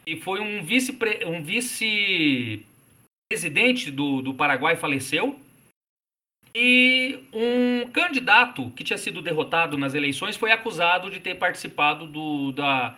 e 0.06 0.16
foi 0.16 0.40
um 0.40 0.62
vice 0.62 0.96
um 1.26 1.42
vice 1.42 2.64
presidente 3.30 3.90
do, 3.90 4.20
do 4.20 4.34
Paraguai 4.34 4.76
faleceu 4.76 5.38
e 6.54 7.18
um 7.32 7.88
candidato 7.90 8.70
que 8.76 8.84
tinha 8.84 8.98
sido 8.98 9.22
derrotado 9.22 9.78
nas 9.78 9.94
eleições 9.94 10.36
foi 10.36 10.52
acusado 10.52 11.10
de 11.10 11.18
ter 11.18 11.36
participado 11.36 12.06
do, 12.06 12.52
da, 12.52 12.90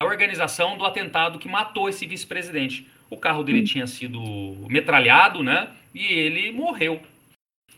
da 0.00 0.06
organização 0.06 0.78
do 0.78 0.84
atentado 0.84 1.38
que 1.38 1.48
matou 1.48 1.88
esse 1.88 2.06
vice-presidente. 2.06 2.86
O 3.10 3.16
carro 3.16 3.42
dele 3.42 3.62
hum. 3.62 3.64
tinha 3.64 3.86
sido 3.86 4.20
metralhado, 4.68 5.42
né? 5.42 5.70
E 5.92 6.04
ele 6.04 6.52
morreu. 6.52 7.02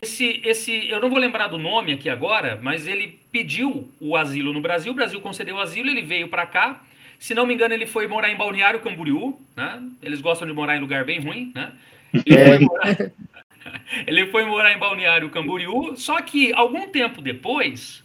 Esse, 0.02 0.42
esse, 0.44 0.88
eu 0.88 1.00
não 1.00 1.08
vou 1.08 1.18
lembrar 1.18 1.48
do 1.48 1.56
nome 1.56 1.94
aqui 1.94 2.10
agora, 2.10 2.60
mas 2.62 2.86
ele 2.86 3.18
pediu 3.32 3.90
o 3.98 4.16
asilo 4.16 4.52
no 4.52 4.60
Brasil. 4.60 4.92
O 4.92 4.94
Brasil 4.94 5.20
concedeu 5.22 5.56
o 5.56 5.60
asilo, 5.60 5.88
ele 5.88 6.02
veio 6.02 6.28
para 6.28 6.46
cá 6.46 6.84
se 7.24 7.34
não 7.34 7.46
me 7.46 7.54
engano, 7.54 7.72
ele 7.72 7.86
foi 7.86 8.06
morar 8.06 8.28
em 8.28 8.36
Balneário 8.36 8.82
Camboriú, 8.82 9.40
né? 9.56 9.82
Eles 10.02 10.20
gostam 10.20 10.46
de 10.46 10.52
morar 10.52 10.76
em 10.76 10.80
lugar 10.80 11.06
bem 11.06 11.20
ruim, 11.20 11.52
né? 11.54 11.72
Ele, 12.12 12.36
é. 12.36 12.44
foi, 12.44 12.58
morar... 12.58 13.12
ele 14.06 14.26
foi 14.26 14.44
morar 14.44 14.72
em 14.74 14.78
Balneário 14.78 15.30
Camboriú, 15.30 15.96
só 15.96 16.20
que 16.20 16.52
algum 16.52 16.86
tempo 16.90 17.22
depois, 17.22 18.04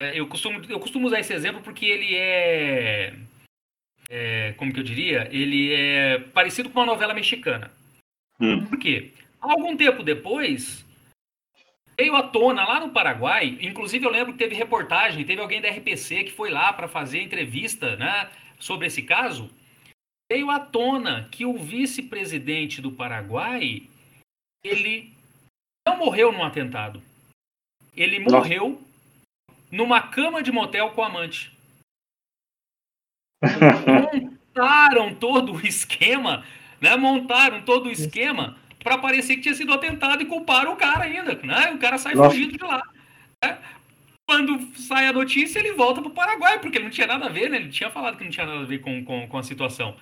é, 0.00 0.20
eu 0.20 0.28
costumo, 0.28 0.62
eu 0.68 0.78
costumo 0.78 1.08
usar 1.08 1.18
esse 1.18 1.32
exemplo 1.32 1.62
porque 1.62 1.84
ele 1.84 2.14
é, 2.14 3.14
é 4.08 4.52
como 4.52 4.72
que 4.72 4.78
eu 4.78 4.84
diria? 4.84 5.28
Ele 5.32 5.74
é 5.74 6.20
parecido 6.20 6.70
com 6.70 6.78
uma 6.78 6.86
novela 6.86 7.12
mexicana. 7.12 7.72
Hum. 8.38 8.66
Por 8.66 8.78
quê? 8.78 9.10
Algum 9.40 9.76
tempo 9.76 10.00
depois, 10.04 10.86
veio 11.98 12.14
à 12.14 12.22
tona 12.22 12.64
lá 12.64 12.78
no 12.78 12.90
Paraguai, 12.90 13.58
inclusive 13.60 14.06
eu 14.06 14.12
lembro 14.12 14.32
que 14.32 14.38
teve 14.38 14.54
reportagem, 14.54 15.24
teve 15.24 15.40
alguém 15.40 15.60
da 15.60 15.70
RPC 15.70 16.22
que 16.22 16.30
foi 16.30 16.50
lá 16.50 16.72
para 16.72 16.86
fazer 16.86 17.20
entrevista 17.20 17.96
né, 17.96 18.30
sobre 18.58 18.86
esse 18.86 19.02
caso. 19.02 19.50
Veio 20.30 20.50
à 20.50 20.58
tona 20.58 21.28
que 21.30 21.44
o 21.44 21.56
vice-presidente 21.58 22.80
do 22.80 22.92
Paraguai, 22.92 23.88
ele 24.64 25.12
não 25.86 25.98
morreu 25.98 26.32
num 26.32 26.42
atentado. 26.42 27.02
Ele 27.94 28.18
morreu 28.18 28.82
numa 29.70 30.00
cama 30.00 30.42
de 30.42 30.50
motel 30.50 30.90
com 30.90 31.02
amante. 31.02 31.52
Montaram 34.54 35.14
todo 35.14 35.52
o 35.52 35.60
esquema, 35.60 36.44
né? 36.80 36.96
Montaram 36.96 37.62
todo 37.62 37.86
o 37.86 37.90
esquema 37.90 38.56
para 38.82 38.98
parecer 38.98 39.36
que 39.36 39.42
tinha 39.42 39.54
sido 39.54 39.72
atentado 39.72 40.22
e 40.22 40.26
culparam 40.26 40.72
o 40.72 40.76
cara 40.76 41.04
ainda, 41.04 41.34
né? 41.42 41.72
O 41.72 41.78
cara 41.78 41.98
sai 41.98 42.14
Nossa. 42.14 42.30
fugido 42.30 42.56
de 42.56 42.64
lá. 42.64 42.82
Né? 43.42 43.58
Quando 44.26 44.58
sai 44.76 45.06
a 45.06 45.12
notícia, 45.12 45.58
ele 45.58 45.72
volta 45.72 46.00
para 46.00 46.10
o 46.10 46.14
Paraguai, 46.14 46.58
porque 46.58 46.78
não 46.78 46.90
tinha 46.90 47.06
nada 47.06 47.26
a 47.26 47.28
ver, 47.28 47.50
né? 47.50 47.58
Ele 47.58 47.68
tinha 47.68 47.90
falado 47.90 48.16
que 48.16 48.24
não 48.24 48.30
tinha 48.30 48.46
nada 48.46 48.60
a 48.60 48.64
ver 48.64 48.78
com, 48.78 49.04
com, 49.04 49.28
com 49.28 49.38
a 49.38 49.42
situação. 49.42 49.96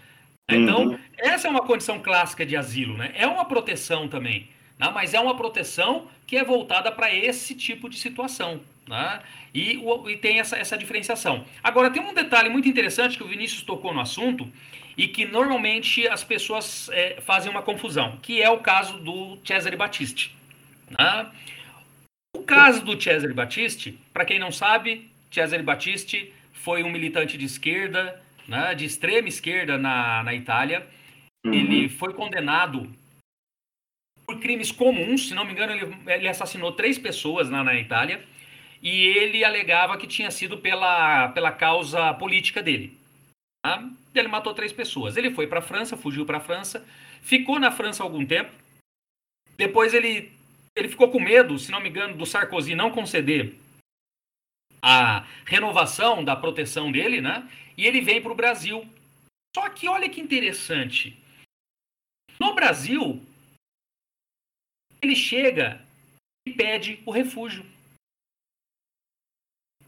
Então, 0.48 0.88
uhum. 0.88 0.98
essa 1.18 1.48
é 1.48 1.50
uma 1.50 1.62
condição 1.62 2.00
clássica 2.00 2.44
de 2.44 2.56
asilo, 2.56 2.96
né? 2.96 3.12
É 3.14 3.26
uma 3.26 3.44
proteção 3.44 4.08
também, 4.08 4.48
né? 4.78 4.90
mas 4.94 5.14
é 5.14 5.20
uma 5.20 5.36
proteção 5.36 6.08
que 6.26 6.36
é 6.36 6.44
voltada 6.44 6.90
para 6.92 7.12
esse 7.14 7.54
tipo 7.54 7.88
de 7.88 7.98
situação. 7.98 8.60
Né? 8.86 9.20
E, 9.54 9.80
e 10.08 10.16
tem 10.16 10.40
essa, 10.40 10.56
essa 10.56 10.76
diferenciação. 10.76 11.44
Agora, 11.62 11.90
tem 11.90 12.02
um 12.02 12.12
detalhe 12.12 12.48
muito 12.48 12.68
interessante 12.68 13.16
que 13.16 13.22
o 13.22 13.28
Vinícius 13.28 13.62
tocou 13.62 13.94
no 13.94 14.00
assunto, 14.00 14.50
e 14.96 15.08
que 15.08 15.24
normalmente 15.24 16.06
as 16.06 16.22
pessoas 16.22 16.88
é, 16.92 17.20
fazem 17.20 17.50
uma 17.50 17.62
confusão, 17.62 18.18
que 18.22 18.42
é 18.42 18.50
o 18.50 18.58
caso 18.58 18.98
do 18.98 19.38
Cesare 19.44 19.76
Battisti. 19.76 20.34
Né? 20.90 21.26
O 22.34 22.42
caso 22.42 22.84
do 22.84 23.00
Cesare 23.00 23.32
Battisti, 23.32 23.98
para 24.12 24.24
quem 24.24 24.38
não 24.38 24.50
sabe, 24.50 25.10
Cesare 25.30 25.62
Battisti 25.62 26.32
foi 26.52 26.82
um 26.82 26.90
militante 26.90 27.36
de 27.36 27.44
esquerda, 27.44 28.20
né, 28.48 28.74
de 28.74 28.84
extrema 28.84 29.28
esquerda 29.28 29.76
na, 29.76 30.22
na 30.22 30.34
Itália. 30.34 30.86
Uhum. 31.44 31.52
Ele 31.52 31.88
foi 31.88 32.14
condenado 32.14 32.90
por 34.26 34.38
crimes 34.40 34.70
comuns, 34.70 35.28
se 35.28 35.34
não 35.34 35.44
me 35.44 35.52
engano, 35.52 35.72
ele, 35.72 35.96
ele 36.06 36.28
assassinou 36.28 36.72
três 36.72 36.98
pessoas 36.98 37.50
na, 37.50 37.62
na 37.62 37.74
Itália, 37.74 38.24
e 38.82 39.06
ele 39.06 39.44
alegava 39.44 39.96
que 39.96 40.06
tinha 40.06 40.30
sido 40.30 40.58
pela, 40.58 41.28
pela 41.28 41.52
causa 41.52 42.12
política 42.14 42.62
dele. 42.62 42.98
Tá? 43.64 43.88
Ele 44.14 44.28
matou 44.28 44.54
três 44.54 44.72
pessoas. 44.72 45.16
Ele 45.16 45.30
foi 45.30 45.46
para 45.46 45.60
a 45.60 45.62
França, 45.62 45.96
fugiu 45.96 46.26
para 46.26 46.38
a 46.38 46.40
França, 46.40 46.84
ficou 47.20 47.58
na 47.60 47.70
França 47.70 48.02
algum 48.02 48.26
tempo. 48.26 48.50
Depois 49.56 49.94
ele, 49.94 50.32
ele 50.76 50.88
ficou 50.88 51.10
com 51.10 51.20
medo, 51.20 51.58
se 51.58 51.70
não 51.70 51.80
me 51.80 51.88
engano, 51.88 52.16
do 52.16 52.26
Sarkozy 52.26 52.74
não 52.74 52.90
conceder 52.90 53.58
a 54.80 55.20
renovação 55.46 56.24
da 56.24 56.34
proteção 56.34 56.90
dele, 56.90 57.20
né? 57.20 57.48
E 57.76 57.86
ele 57.86 58.00
vem 58.00 58.20
para 58.20 58.32
o 58.32 58.36
Brasil. 58.36 58.84
Só 59.54 59.68
que 59.68 59.86
olha 59.86 60.08
que 60.08 60.20
interessante. 60.20 61.16
No 62.40 62.54
Brasil, 62.54 63.22
ele 65.00 65.14
chega 65.14 65.84
e 66.46 66.52
pede 66.52 67.00
o 67.06 67.10
refúgio. 67.10 67.64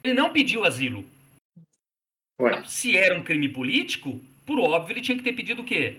Ele 0.02 0.14
não 0.14 0.32
pediu 0.32 0.64
asilo. 0.64 1.04
Ué. 2.40 2.64
Se 2.64 2.96
era 2.96 3.18
um 3.18 3.24
crime 3.24 3.48
político, 3.48 4.20
por 4.44 4.60
óbvio, 4.60 4.92
ele 4.92 5.00
tinha 5.00 5.16
que 5.16 5.24
ter 5.24 5.32
pedido 5.32 5.62
o 5.62 5.64
quê? 5.64 5.98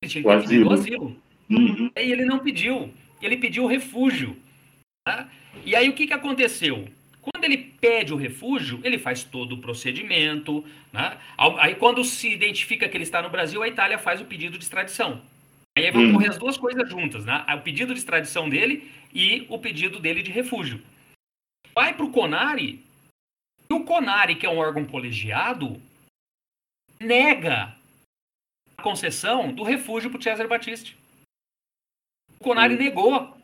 Ele 0.00 0.10
tinha 0.10 0.22
que 0.22 0.28
ter 0.28 0.36
o 0.36 0.40
pedido 0.40 0.68
o 0.68 0.72
asilo. 0.72 1.22
Uhum. 1.50 1.92
E 1.94 2.00
ele 2.00 2.24
não 2.24 2.38
pediu. 2.38 2.92
Ele 3.22 3.36
pediu 3.36 3.66
refúgio. 3.66 4.36
Tá? 5.06 5.28
E 5.64 5.74
aí 5.76 5.88
o 5.88 5.94
que, 5.94 6.06
que 6.06 6.12
aconteceu? 6.12 6.88
Quando 7.20 7.44
ele 7.44 7.56
pede 7.80 8.12
o 8.12 8.16
refúgio, 8.16 8.80
ele 8.82 8.98
faz 8.98 9.22
todo 9.22 9.54
o 9.54 9.58
procedimento. 9.58 10.64
Né? 10.92 11.16
Aí, 11.58 11.76
quando 11.76 12.04
se 12.04 12.28
identifica 12.28 12.88
que 12.88 12.96
ele 12.96 13.04
está 13.04 13.22
no 13.22 13.30
Brasil, 13.30 13.62
a 13.62 13.68
Itália 13.68 13.96
faz 13.96 14.20
o 14.20 14.24
pedido 14.24 14.58
de 14.58 14.64
extradição. 14.64 15.22
Aí 15.78 15.90
vão 15.90 16.02
uhum. 16.02 16.12
correr 16.14 16.28
as 16.28 16.38
duas 16.38 16.56
coisas 16.56 16.88
juntas, 16.90 17.24
né? 17.24 17.46
O 17.56 17.60
pedido 17.60 17.94
de 17.94 18.00
extradição 18.00 18.48
dele 18.48 18.90
e 19.14 19.46
o 19.48 19.58
pedido 19.58 20.00
dele 20.00 20.22
de 20.22 20.30
refúgio. 20.30 20.82
Vai 21.74 21.94
para 21.94 22.04
o 22.04 22.10
CONARE, 22.10 22.84
e 23.70 23.74
o 23.74 23.84
CONARE, 23.84 24.34
que 24.34 24.44
é 24.44 24.50
um 24.50 24.58
órgão 24.58 24.84
colegiado, 24.84 25.80
nega 27.00 27.74
a 28.76 28.82
concessão 28.82 29.50
do 29.50 29.62
refúgio 29.62 30.10
para 30.10 30.18
o 30.18 30.22
Cesare 30.22 30.48
Battisti. 30.48 30.94
O 32.42 32.50
CONARE 32.50 32.74
hum. 32.74 32.78
negou. 32.78 33.36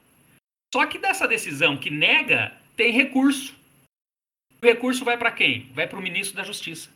Só 0.74 0.84
que 0.86 0.98
dessa 0.98 1.28
decisão 1.28 1.76
que 1.76 1.88
nega, 1.88 2.52
tem 2.76 2.90
recurso. 2.90 3.54
O 4.60 4.66
recurso 4.66 5.04
vai 5.04 5.16
para 5.16 5.30
quem? 5.30 5.70
Vai 5.72 5.86
para 5.86 5.98
o 5.98 6.02
ministro 6.02 6.36
da 6.36 6.42
Justiça. 6.42 6.90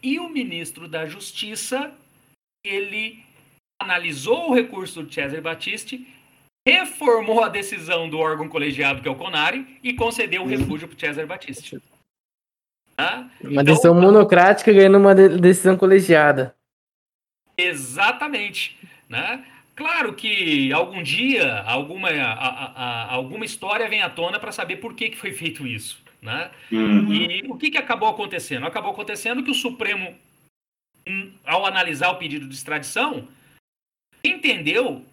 E 0.00 0.20
o 0.20 0.28
ministro 0.28 0.86
da 0.86 1.04
Justiça, 1.04 1.92
ele 2.64 3.24
analisou 3.82 4.50
o 4.50 4.54
recurso 4.54 5.02
do 5.02 5.12
Cesare 5.12 5.40
Battisti, 5.40 6.06
reformou 6.66 7.42
a 7.42 7.48
decisão 7.48 8.08
do 8.08 8.18
órgão 8.18 8.48
colegiado, 8.48 9.02
que 9.02 9.08
é 9.08 9.10
o 9.10 9.16
CONARE, 9.16 9.80
e 9.82 9.94
concedeu 9.94 10.42
o 10.42 10.44
hum. 10.44 10.48
refúgio 10.48 10.86
para 10.86 10.96
o 10.96 11.00
Cesare 11.00 11.26
Battisti. 11.26 11.82
Uma 12.96 13.50
então, 13.50 13.64
decisão 13.64 13.94
monocrática 13.94 14.72
ganhando 14.72 14.98
uma 14.98 15.12
decisão 15.12 15.76
colegiada. 15.76 16.54
Exatamente. 17.58 18.78
Né? 19.08 19.44
Claro 19.74 20.14
que 20.14 20.72
algum 20.72 21.02
dia 21.02 21.62
alguma, 21.62 22.08
a, 22.10 22.32
a, 22.32 22.66
a, 22.66 23.12
alguma 23.12 23.44
história 23.44 23.88
vem 23.88 24.02
à 24.02 24.10
tona 24.10 24.38
para 24.38 24.52
saber 24.52 24.76
por 24.76 24.94
que, 24.94 25.10
que 25.10 25.16
foi 25.16 25.32
feito 25.32 25.66
isso. 25.66 26.02
Né? 26.22 26.50
Uhum. 26.70 27.12
E 27.12 27.42
o 27.48 27.56
que, 27.56 27.70
que 27.70 27.78
acabou 27.78 28.08
acontecendo? 28.08 28.66
Acabou 28.66 28.92
acontecendo 28.92 29.42
que 29.42 29.50
o 29.50 29.54
Supremo, 29.54 30.16
hum, 31.06 31.32
ao 31.44 31.66
analisar 31.66 32.10
o 32.10 32.18
pedido 32.18 32.48
de 32.48 32.54
extradição, 32.54 33.28
entendeu 34.24 35.04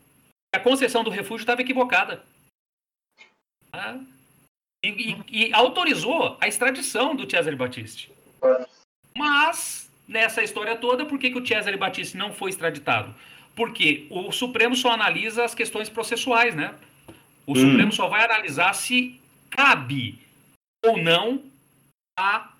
que 0.53 0.59
a 0.59 0.63
concessão 0.63 1.03
do 1.03 1.09
refúgio 1.09 1.43
estava 1.43 1.61
equivocada. 1.61 2.23
Né? 3.73 4.05
e, 4.83 4.89
e, 5.29 5.47
e 5.47 5.53
autorizou 5.53 6.37
a 6.41 6.47
extradição 6.47 7.15
do 7.15 7.29
Cesare 7.29 7.55
Battisti. 7.55 8.11
Mas, 9.15 9.91
nessa 10.07 10.43
história 10.43 10.75
toda, 10.75 11.05
por 11.05 11.19
que, 11.19 11.29
que 11.29 11.37
o 11.37 11.45
Cesare 11.45 11.77
Battisti 11.77 12.17
não 12.17 12.33
foi 12.33 12.49
extraditado? 12.49 13.13
Porque 13.55 14.07
o 14.09 14.31
Supremo 14.31 14.75
só 14.75 14.91
analisa 14.91 15.43
as 15.43 15.53
questões 15.53 15.89
processuais, 15.89 16.55
né? 16.55 16.73
O 17.45 17.51
hum. 17.51 17.55
Supremo 17.55 17.91
só 17.91 18.07
vai 18.07 18.23
analisar 18.23 18.73
se 18.73 19.19
cabe 19.49 20.19
ou 20.85 20.97
não 20.97 21.43
a 22.17 22.51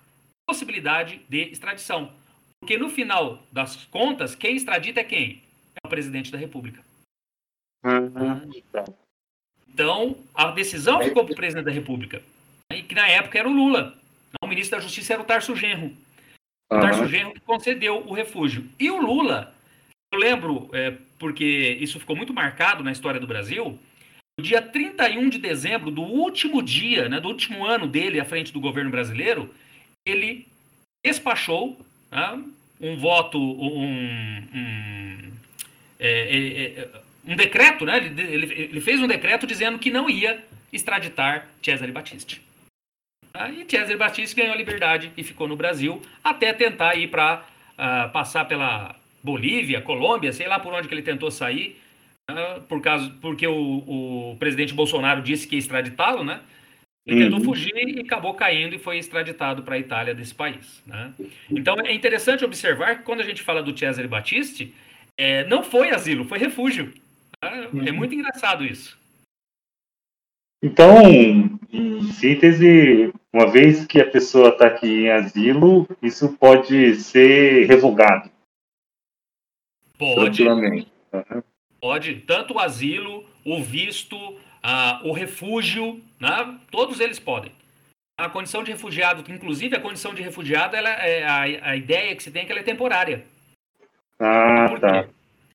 possibilidade 0.46 1.20
de 1.28 1.42
extradição. 1.44 2.12
Porque 2.60 2.78
no 2.78 2.88
final 2.88 3.42
das 3.50 3.76
contas, 3.86 4.34
quem 4.34 4.54
extradita 4.54 5.00
é 5.00 5.04
quem? 5.04 5.42
É 5.74 5.86
o 5.86 5.90
presidente 5.90 6.30
da 6.30 6.38
República. 6.38 6.80
Uhum. 7.84 8.50
Então, 9.68 10.16
a 10.34 10.50
decisão 10.50 11.02
ficou 11.02 11.24
para 11.24 11.32
o 11.32 11.36
presidente 11.36 11.64
da 11.64 11.72
República. 11.72 12.22
E 12.70 12.82
que 12.82 12.94
na 12.94 13.08
época 13.08 13.38
era 13.38 13.48
o 13.48 13.52
Lula. 13.52 13.98
O 14.42 14.46
ministro 14.46 14.78
da 14.78 14.82
Justiça 14.82 15.14
era 15.14 15.22
o 15.22 15.26
Tarso 15.26 15.56
Genro. 15.56 15.96
O 16.70 16.80
Tarso 16.80 17.06
Genro 17.06 17.34
que 17.34 17.40
concedeu 17.40 18.06
o 18.06 18.12
refúgio. 18.12 18.68
E 18.78 18.90
o 18.90 19.00
Lula, 19.00 19.52
eu 20.12 20.18
lembro, 20.18 20.68
é, 20.72 20.94
porque 21.18 21.78
isso 21.80 21.98
ficou 21.98 22.14
muito 22.14 22.34
marcado 22.34 22.84
na 22.84 22.92
história 22.92 23.18
do 23.18 23.26
Brasil, 23.26 23.78
no 24.38 24.44
dia 24.44 24.60
31 24.60 25.28
de 25.28 25.38
dezembro, 25.38 25.90
do 25.90 26.02
último 26.02 26.62
dia, 26.62 27.08
né, 27.08 27.18
do 27.18 27.28
último 27.28 27.64
ano 27.64 27.86
dele 27.86 28.20
à 28.20 28.24
frente 28.24 28.52
do 28.52 28.60
governo 28.60 28.90
brasileiro, 28.90 29.52
ele 30.06 30.46
despachou 31.04 31.80
né, 32.10 32.42
um 32.80 32.96
voto, 32.96 33.38
um, 33.38 34.38
um, 34.54 35.32
é, 35.98 36.10
é, 36.10 36.80
é, 36.80 36.88
um 37.24 37.36
decreto, 37.36 37.86
né, 37.86 37.98
ele, 37.98 38.52
ele, 38.52 38.80
fez 38.80 39.00
um 39.00 39.06
decreto 39.06 39.46
dizendo 39.46 39.78
que 39.78 39.90
não 39.90 40.10
ia 40.10 40.44
extraditar 40.72 41.48
Cesare 41.62 41.92
Battisti. 41.92 42.42
E 43.56 43.64
Cesare 43.70 43.96
Battisti 43.96 44.36
ganhou 44.36 44.52
a 44.52 44.56
liberdade 44.58 45.10
e 45.16 45.22
ficou 45.22 45.48
no 45.48 45.56
Brasil 45.56 46.02
até 46.22 46.52
tentar 46.52 46.96
ir 46.96 47.08
para 47.08 47.36
uh, 47.38 47.44
ah, 47.78 48.10
passar 48.12 48.44
pela 48.44 48.94
Bolívia, 49.22 49.80
Colômbia, 49.80 50.32
sei 50.32 50.48
lá 50.48 50.58
por 50.58 50.72
onde 50.72 50.88
que 50.88 50.94
ele 50.94 51.02
tentou 51.02 51.30
sair, 51.30 51.80
uh, 52.30 52.60
por 52.62 52.80
causa, 52.80 53.10
porque 53.20 53.46
o, 53.46 54.32
o 54.32 54.36
presidente 54.38 54.74
Bolsonaro 54.74 55.22
disse 55.22 55.46
que 55.46 55.54
ia 55.54 55.58
extraditá-lo, 55.58 56.24
né? 56.24 56.40
Ele 57.04 57.24
tentou 57.24 57.40
uhum. 57.40 57.44
fugir 57.44 57.72
e 57.74 58.00
acabou 58.00 58.32
caindo 58.34 58.76
e 58.76 58.78
foi 58.78 58.96
extraditado 58.96 59.62
para 59.64 59.74
a 59.74 59.78
Itália 59.78 60.14
desse 60.14 60.34
país. 60.34 60.80
Né? 60.86 61.12
Então 61.50 61.74
é 61.80 61.92
interessante 61.92 62.44
observar 62.44 62.98
que 62.98 63.02
quando 63.02 63.20
a 63.20 63.24
gente 63.24 63.42
fala 63.42 63.60
do 63.60 63.76
Cesare 63.76 64.06
Battisti, 64.06 64.72
é, 65.18 65.44
não 65.44 65.64
foi 65.64 65.90
asilo, 65.90 66.24
foi 66.24 66.38
refúgio. 66.38 66.92
Né? 67.42 67.68
É 67.86 67.90
uhum. 67.90 67.96
muito 67.96 68.14
engraçado 68.14 68.64
isso. 68.64 68.96
Então, 70.62 71.02
em 71.72 72.02
síntese, 72.12 73.12
uma 73.32 73.50
vez 73.50 73.84
que 73.84 74.00
a 74.00 74.08
pessoa 74.08 74.50
está 74.50 74.68
aqui 74.68 75.06
em 75.06 75.10
asilo, 75.10 75.88
isso 76.00 76.36
pode 76.38 76.94
ser 76.94 77.66
revogado. 77.66 78.30
Pode. 79.98 80.46
Uhum. 80.46 80.84
Pode. 81.80 82.14
Tanto 82.26 82.54
o 82.54 82.58
asilo, 82.58 83.24
o 83.44 83.62
visto, 83.62 84.16
uh, 84.16 85.08
o 85.08 85.12
refúgio, 85.12 86.00
né? 86.20 86.58
todos 86.70 87.00
eles 87.00 87.18
podem. 87.18 87.52
A 88.16 88.28
condição 88.28 88.62
de 88.62 88.70
refugiado, 88.70 89.24
inclusive 89.32 89.74
a 89.74 89.80
condição 89.80 90.14
de 90.14 90.22
refugiado, 90.22 90.76
ela 90.76 90.90
é 90.90 91.24
a, 91.24 91.70
a 91.70 91.76
ideia 91.76 92.14
que 92.14 92.22
se 92.22 92.30
tem 92.30 92.42
é 92.42 92.44
que 92.44 92.52
ela 92.52 92.60
é 92.60 92.64
temporária. 92.64 93.24
Ah, 94.18 94.66
Por 94.68 94.78
tá. 94.78 95.08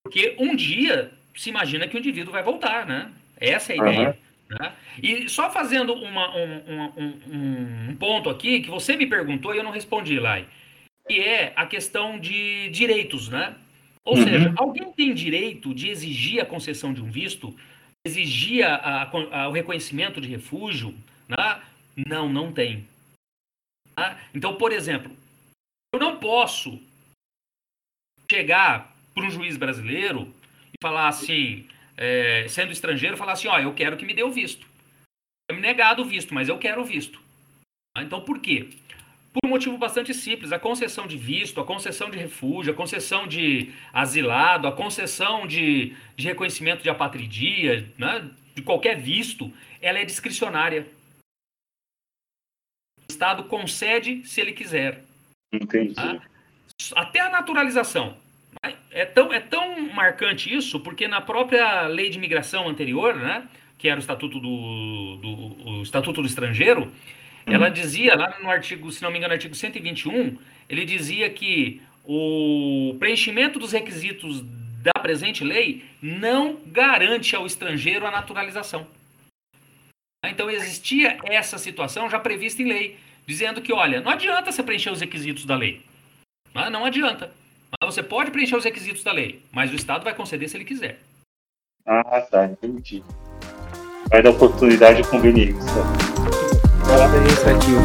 Porque 0.04 0.36
um 0.40 0.56
dia 0.56 1.12
se 1.36 1.50
imagina 1.50 1.88
que 1.88 1.96
o 1.96 2.00
indivíduo 2.00 2.34
vai 2.34 2.44
voltar, 2.44 2.86
né? 2.86 3.12
Essa 3.40 3.74
é 3.74 3.76
a 3.76 3.78
ideia. 3.78 4.10
Uhum. 4.10 4.58
Né? 4.60 4.74
E 5.04 5.30
só 5.30 5.50
fazendo 5.50 5.94
uma, 5.94 6.36
um, 6.36 6.94
um, 6.98 7.90
um, 7.90 7.96
ponto 7.98 8.30
aqui 8.30 8.62
que 8.62 8.70
você 8.70 8.96
me 8.96 9.06
perguntou 9.06 9.54
e 9.54 9.58
eu 9.58 9.64
não 9.64 9.72
respondi 9.72 10.20
lá, 10.20 10.42
que 11.08 11.20
é 11.20 11.52
a 11.56 11.66
questão 11.66 12.18
de 12.18 12.70
direitos, 12.70 13.30
né? 13.30 13.56
Ou 14.08 14.16
uhum. 14.16 14.24
seja, 14.24 14.54
alguém 14.56 14.90
tem 14.94 15.14
direito 15.14 15.74
de 15.74 15.90
exigir 15.90 16.42
a 16.42 16.46
concessão 16.46 16.94
de 16.94 17.02
um 17.02 17.12
visto, 17.12 17.54
exigir 18.06 18.66
a, 18.66 19.04
a, 19.04 19.50
o 19.50 19.52
reconhecimento 19.52 20.22
de 20.22 20.30
refúgio? 20.30 20.96
Né? 21.28 21.62
Não, 22.08 22.30
não 22.30 22.50
tem. 22.50 22.88
Tá? 23.94 24.18
Então, 24.34 24.56
por 24.56 24.72
exemplo, 24.72 25.12
eu 25.94 26.00
não 26.00 26.18
posso 26.18 26.82
chegar 28.32 28.96
para 29.14 29.26
um 29.26 29.30
juiz 29.30 29.58
brasileiro 29.58 30.34
e 30.72 30.78
falar 30.82 31.10
assim, 31.10 31.68
é, 31.98 32.48
sendo 32.48 32.72
estrangeiro, 32.72 33.18
falar 33.18 33.34
assim, 33.34 33.50
ó, 33.50 33.60
eu 33.60 33.74
quero 33.74 33.98
que 33.98 34.06
me 34.06 34.14
dê 34.14 34.24
o 34.24 34.32
visto. 34.32 34.66
É 35.52 35.54
me 35.54 35.60
negado 35.60 36.02
o 36.02 36.06
visto, 36.06 36.34
mas 36.34 36.48
eu 36.48 36.58
quero 36.58 36.82
o 36.82 36.86
visto. 36.86 37.20
Ah, 37.94 38.04
então, 38.04 38.22
por 38.22 38.40
quê? 38.40 38.70
Por 39.42 39.48
um 39.48 39.52
motivo 39.52 39.78
bastante 39.78 40.14
simples. 40.14 40.52
A 40.52 40.58
concessão 40.60 41.06
de 41.06 41.18
visto, 41.18 41.62
a 41.62 41.66
concessão 41.66 42.10
de 42.10 42.18
refúgio, 42.18 42.74
a 42.74 42.76
concessão 42.76 43.28
de 43.28 43.72
asilado, 43.94 44.68
a 44.68 44.72
concessão 44.72 45.46
de, 45.46 45.96
de 46.16 46.28
reconhecimento 46.28 46.82
de 46.82 46.90
apatridia, 46.90 47.88
né, 47.98 48.30
de 48.56 48.62
qualquer 48.64 49.00
visto, 49.00 49.54
ela 49.82 50.00
é 50.00 50.06
discricionária. 50.06 50.88
O 53.08 53.12
Estado 53.12 53.44
concede 53.44 54.26
se 54.26 54.42
ele 54.42 54.54
quiser. 54.54 55.04
Entendi. 55.54 55.94
Tá? 55.94 56.20
Até 56.96 57.20
a 57.20 57.30
naturalização. 57.30 58.18
É 58.92 59.06
tão, 59.06 59.32
é 59.32 59.40
tão 59.40 59.94
marcante 59.94 60.54
isso, 60.54 60.80
porque 60.80 61.08
na 61.08 61.22
própria 61.22 61.84
lei 61.88 62.10
de 62.10 62.18
imigração 62.18 62.68
anterior, 62.68 63.16
né, 63.16 63.48
que 63.78 63.88
era 63.88 63.98
o 63.98 64.02
Estatuto 64.02 64.40
do, 64.40 65.18
do, 65.18 65.70
o 65.70 65.84
Estatuto 65.84 66.22
do 66.22 66.28
Estrangeiro. 66.28 66.92
Ela 67.48 67.70
dizia, 67.70 68.16
lá 68.16 68.38
no 68.42 68.50
artigo, 68.50 68.92
se 68.92 69.02
não 69.02 69.10
me 69.10 69.18
engano, 69.18 69.34
artigo 69.34 69.56
121, 69.56 70.38
ele 70.70 70.84
dizia 70.84 71.30
que 71.30 71.82
o 72.04 72.96
preenchimento 73.00 73.58
dos 73.58 73.72
requisitos 73.72 74.44
da 74.82 75.02
presente 75.02 75.44
lei 75.44 75.86
não 76.02 76.60
garante 76.66 77.36
ao 77.36 77.46
estrangeiro 77.46 78.06
a 78.06 78.12
naturalização. 78.12 78.86
Então 80.26 80.50
existia 80.50 81.18
essa 81.24 81.58
situação 81.58 82.10
já 82.10 82.20
prevista 82.20 82.62
em 82.62 82.68
lei, 82.68 83.00
dizendo 83.26 83.62
que, 83.62 83.72
olha, 83.72 84.02
não 84.02 84.12
adianta 84.12 84.52
você 84.52 84.62
preencher 84.62 84.92
os 84.92 85.00
requisitos 85.00 85.46
da 85.46 85.56
lei. 85.56 85.82
Não 86.54 86.86
adianta. 86.86 87.32
Você 87.84 88.04
pode 88.04 88.32
preencher 88.32 88.56
os 88.56 88.64
requisitos 88.64 89.04
da 89.04 89.12
lei, 89.12 89.42
mas 89.52 89.72
o 89.72 89.76
Estado 89.76 90.04
vai 90.04 90.14
conceder 90.14 90.50
se 90.50 90.58
ele 90.58 90.66
quiser. 90.66 91.00
Ah, 91.86 92.22
tá, 92.22 92.46
entendi. 92.46 93.04
Vai 94.10 94.22
dar 94.22 94.32
oportunidade 94.32 95.02
de 95.02 95.10
conveniência. 95.10 95.84
Vai 96.88 96.98
lá 96.98 97.06
administrativo. 97.06 97.82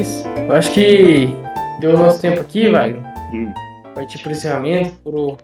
Isso. 0.00 0.28
Eu 0.28 0.52
acho 0.54 0.72
que 0.72 1.28
deu 1.80 1.94
o 1.94 1.98
nosso 1.98 2.22
tempo 2.22 2.40
aqui, 2.40 2.70
Wagner. 2.70 3.02
Hum. 3.34 3.52
Partir 3.94 4.18
para 4.20 4.28
o 4.28 4.32
encerramento. 4.32 4.92
Pro... 5.02 5.36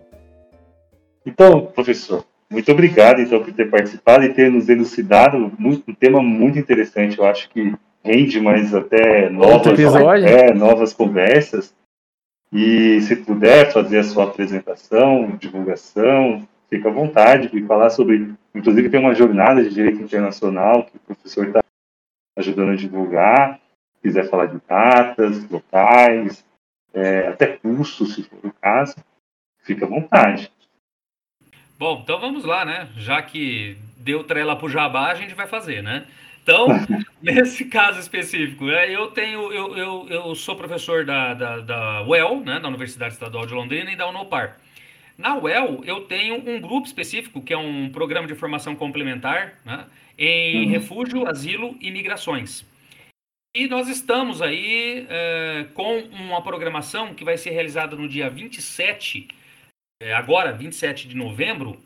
Então, 1.27 1.67
professor, 1.75 2.25
muito 2.51 2.71
obrigado, 2.71 3.21
então, 3.21 3.43
por 3.43 3.53
ter 3.53 3.69
participado 3.69 4.25
e 4.25 4.33
ter 4.33 4.51
nos 4.51 4.69
elucidado 4.69 5.53
muito, 5.59 5.91
um 5.91 5.95
tema 5.95 6.23
muito 6.23 6.59
interessante. 6.59 7.19
Eu 7.19 7.27
acho 7.27 7.51
que 7.51 7.75
rende 8.05 8.41
mais 8.41 8.75
até 8.75 9.29
novas, 9.29 9.79
é, 10.25 10.55
novas 10.55 10.93
conversas. 10.93 11.77
E 12.53 13.01
se 13.03 13.17
puder 13.17 13.73
fazer 13.73 13.99
a 13.99 14.05
sua 14.05 14.25
apresentação, 14.25 15.37
divulgação, 15.37 16.49
fica 16.71 16.89
à 16.89 16.93
vontade 16.93 17.51
de 17.51 17.67
falar 17.67 17.91
sobre. 17.91 18.33
Inclusive, 18.55 18.89
tem 18.89 19.01
uma 19.01 19.15
jornada 19.15 19.63
de 19.63 19.75
direito 19.75 20.03
internacional 20.03 20.85
que 20.85 20.97
o 20.97 21.01
professor 21.01 21.47
está 21.47 21.61
ajudando 22.39 22.73
a 22.73 22.77
divulgar. 22.77 23.61
Se 23.95 24.03
quiser 24.03 24.31
falar 24.31 24.47
de 24.47 24.61
datas, 24.67 25.49
locais, 25.51 26.45
é, 26.95 27.29
até 27.29 27.47
cursos, 27.47 28.15
se 28.15 28.23
for 28.23 28.39
o 28.43 28.53
caso, 28.61 28.97
fica 29.63 29.85
à 29.85 29.89
vontade. 29.89 30.51
Bom, 31.79 32.01
então 32.03 32.19
vamos 32.19 32.45
lá, 32.45 32.65
né? 32.65 32.89
Já 32.97 33.23
que 33.23 33.77
deu 33.99 34.25
trela 34.25 34.57
pro 34.57 34.69
Jabá, 34.69 35.11
a 35.11 35.15
gente 35.15 35.35
vai 35.35 35.47
fazer, 35.47 35.83
né? 35.83 36.07
Então, 36.49 36.67
nesse 37.21 37.67
caso 37.67 38.01
específico, 38.01 38.65
né, 38.65 38.91
eu 38.91 39.09
tenho, 39.09 39.53
eu, 39.53 39.77
eu, 39.77 40.09
eu 40.09 40.35
sou 40.35 40.57
professor 40.57 41.05
da, 41.05 41.35
da, 41.35 41.59
da 41.59 42.03
UEL, 42.05 42.41
né, 42.41 42.59
da 42.59 42.69
Universidade 42.69 43.13
Estadual 43.13 43.45
de 43.45 43.53
Londrina, 43.53 43.93
e 43.93 43.97
da 43.97 44.09
Unopar. 44.09 44.59
Na 45.19 45.37
UEL, 45.37 45.83
eu 45.85 46.07
tenho 46.07 46.37
um 46.49 46.59
grupo 46.59 46.87
específico, 46.87 47.43
que 47.43 47.53
é 47.53 47.59
um 47.59 47.91
programa 47.91 48.27
de 48.27 48.35
formação 48.35 48.75
complementar, 48.75 49.59
né, 49.63 49.85
em 50.17 50.65
uhum. 50.65 50.71
refúgio, 50.71 51.29
asilo 51.29 51.77
e 51.83 51.91
migrações. 51.91 52.65
E 53.55 53.67
nós 53.67 53.87
estamos 53.87 54.41
aí 54.41 55.07
é, 55.11 55.67
com 55.75 55.99
uma 55.99 56.43
programação 56.43 57.13
que 57.13 57.25
vai 57.25 57.37
ser 57.37 57.51
realizada 57.51 57.95
no 57.95 58.09
dia 58.09 58.31
27 58.31 59.29
é, 60.01 60.15
agora, 60.15 60.53
27 60.53 61.09
de 61.09 61.17
novembro. 61.17 61.79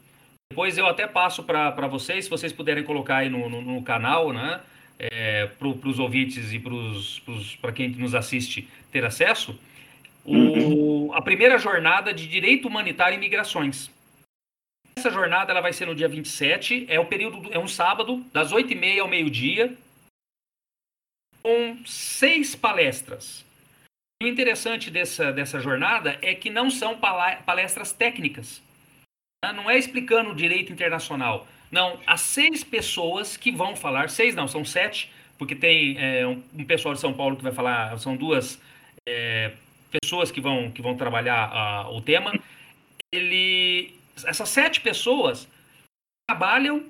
Depois 0.52 0.76
eu 0.76 0.86
até 0.86 1.06
passo 1.06 1.42
para 1.42 1.86
vocês, 1.86 2.24
se 2.24 2.30
vocês 2.30 2.52
puderem 2.52 2.84
colocar 2.84 3.16
aí 3.16 3.30
no, 3.30 3.48
no, 3.48 3.62
no 3.62 3.82
canal, 3.82 4.34
né? 4.34 4.60
É, 4.98 5.46
para 5.46 5.66
os 5.66 5.98
ouvintes 5.98 6.52
e 6.52 6.62
para 7.58 7.72
quem 7.72 7.88
nos 7.88 8.14
assiste 8.14 8.68
ter 8.92 9.02
acesso, 9.02 9.58
o, 10.22 11.10
a 11.14 11.22
primeira 11.22 11.56
jornada 11.56 12.12
de 12.12 12.28
Direito 12.28 12.68
Humanitário 12.68 13.16
e 13.16 13.18
Migrações. 13.18 13.90
essa 14.94 15.10
jornada 15.10 15.50
ela 15.52 15.62
vai 15.62 15.72
ser 15.72 15.86
no 15.86 15.94
dia 15.94 16.06
27, 16.06 16.84
é 16.86 17.00
o 17.00 17.06
período, 17.06 17.50
é 17.50 17.58
um 17.58 17.66
sábado, 17.66 18.22
das 18.30 18.52
8h30 18.52 19.00
ao 19.00 19.08
meio-dia, 19.08 19.74
com 21.42 21.78
seis 21.86 22.54
palestras. 22.54 23.42
O 24.22 24.26
interessante 24.26 24.90
dessa, 24.90 25.32
dessa 25.32 25.58
jornada 25.58 26.18
é 26.20 26.34
que 26.34 26.50
não 26.50 26.70
são 26.70 26.98
palestras 26.98 27.90
técnicas. 27.90 28.62
Né? 29.42 29.52
Não 29.52 29.70
é 29.70 29.76
explicando 29.76 30.30
o 30.30 30.34
direito 30.34 30.72
internacional. 30.72 31.46
Não, 31.70 31.98
há 32.06 32.16
seis 32.16 32.62
pessoas 32.62 33.36
que 33.36 33.50
vão 33.50 33.74
falar, 33.74 34.10
seis 34.10 34.34
não, 34.34 34.46
são 34.46 34.64
sete, 34.64 35.10
porque 35.38 35.54
tem 35.54 35.96
é, 35.98 36.26
um, 36.26 36.42
um, 36.54 36.64
pessoal 36.64 36.94
de 36.94 37.00
São 37.00 37.12
Paulo 37.12 37.36
que 37.36 37.42
vai 37.42 37.52
falar, 37.52 37.98
são 37.98 38.16
duas 38.16 38.60
é, 39.08 39.52
pessoas 39.90 40.30
que 40.30 40.40
vão, 40.40 40.70
que 40.70 40.82
vão 40.82 40.96
trabalhar 40.96 41.88
o 41.90 42.00
tema. 42.00 42.32
Ele, 43.12 43.94
essas 44.24 44.48
sete 44.48 44.80
pessoas 44.80 45.48
trabalham 46.28 46.84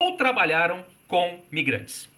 ou 0.00 0.16
trabalharam 0.16 0.84
com 1.08 1.42
migrantes. 1.50 2.08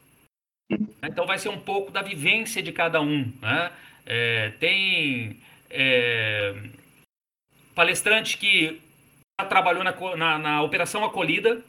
Então 1.03 1.27
vai 1.27 1.39
ser 1.39 1.49
um 1.49 1.59
pouco 1.59 1.91
da 1.91 2.03
vivência 2.03 2.63
de 2.63 2.73
cada 2.73 3.01
um. 3.01 3.33
Né? 3.41 3.73
É, 4.07 4.51
tem 4.61 5.41
é, 5.71 6.55
palestrante 7.75 8.37
que 8.37 8.81
trabalhou 9.49 9.83
na, 9.85 9.95
na, 10.17 10.39
na, 10.39 10.63
Operação 10.63 11.05
Acolhida, 11.05 11.63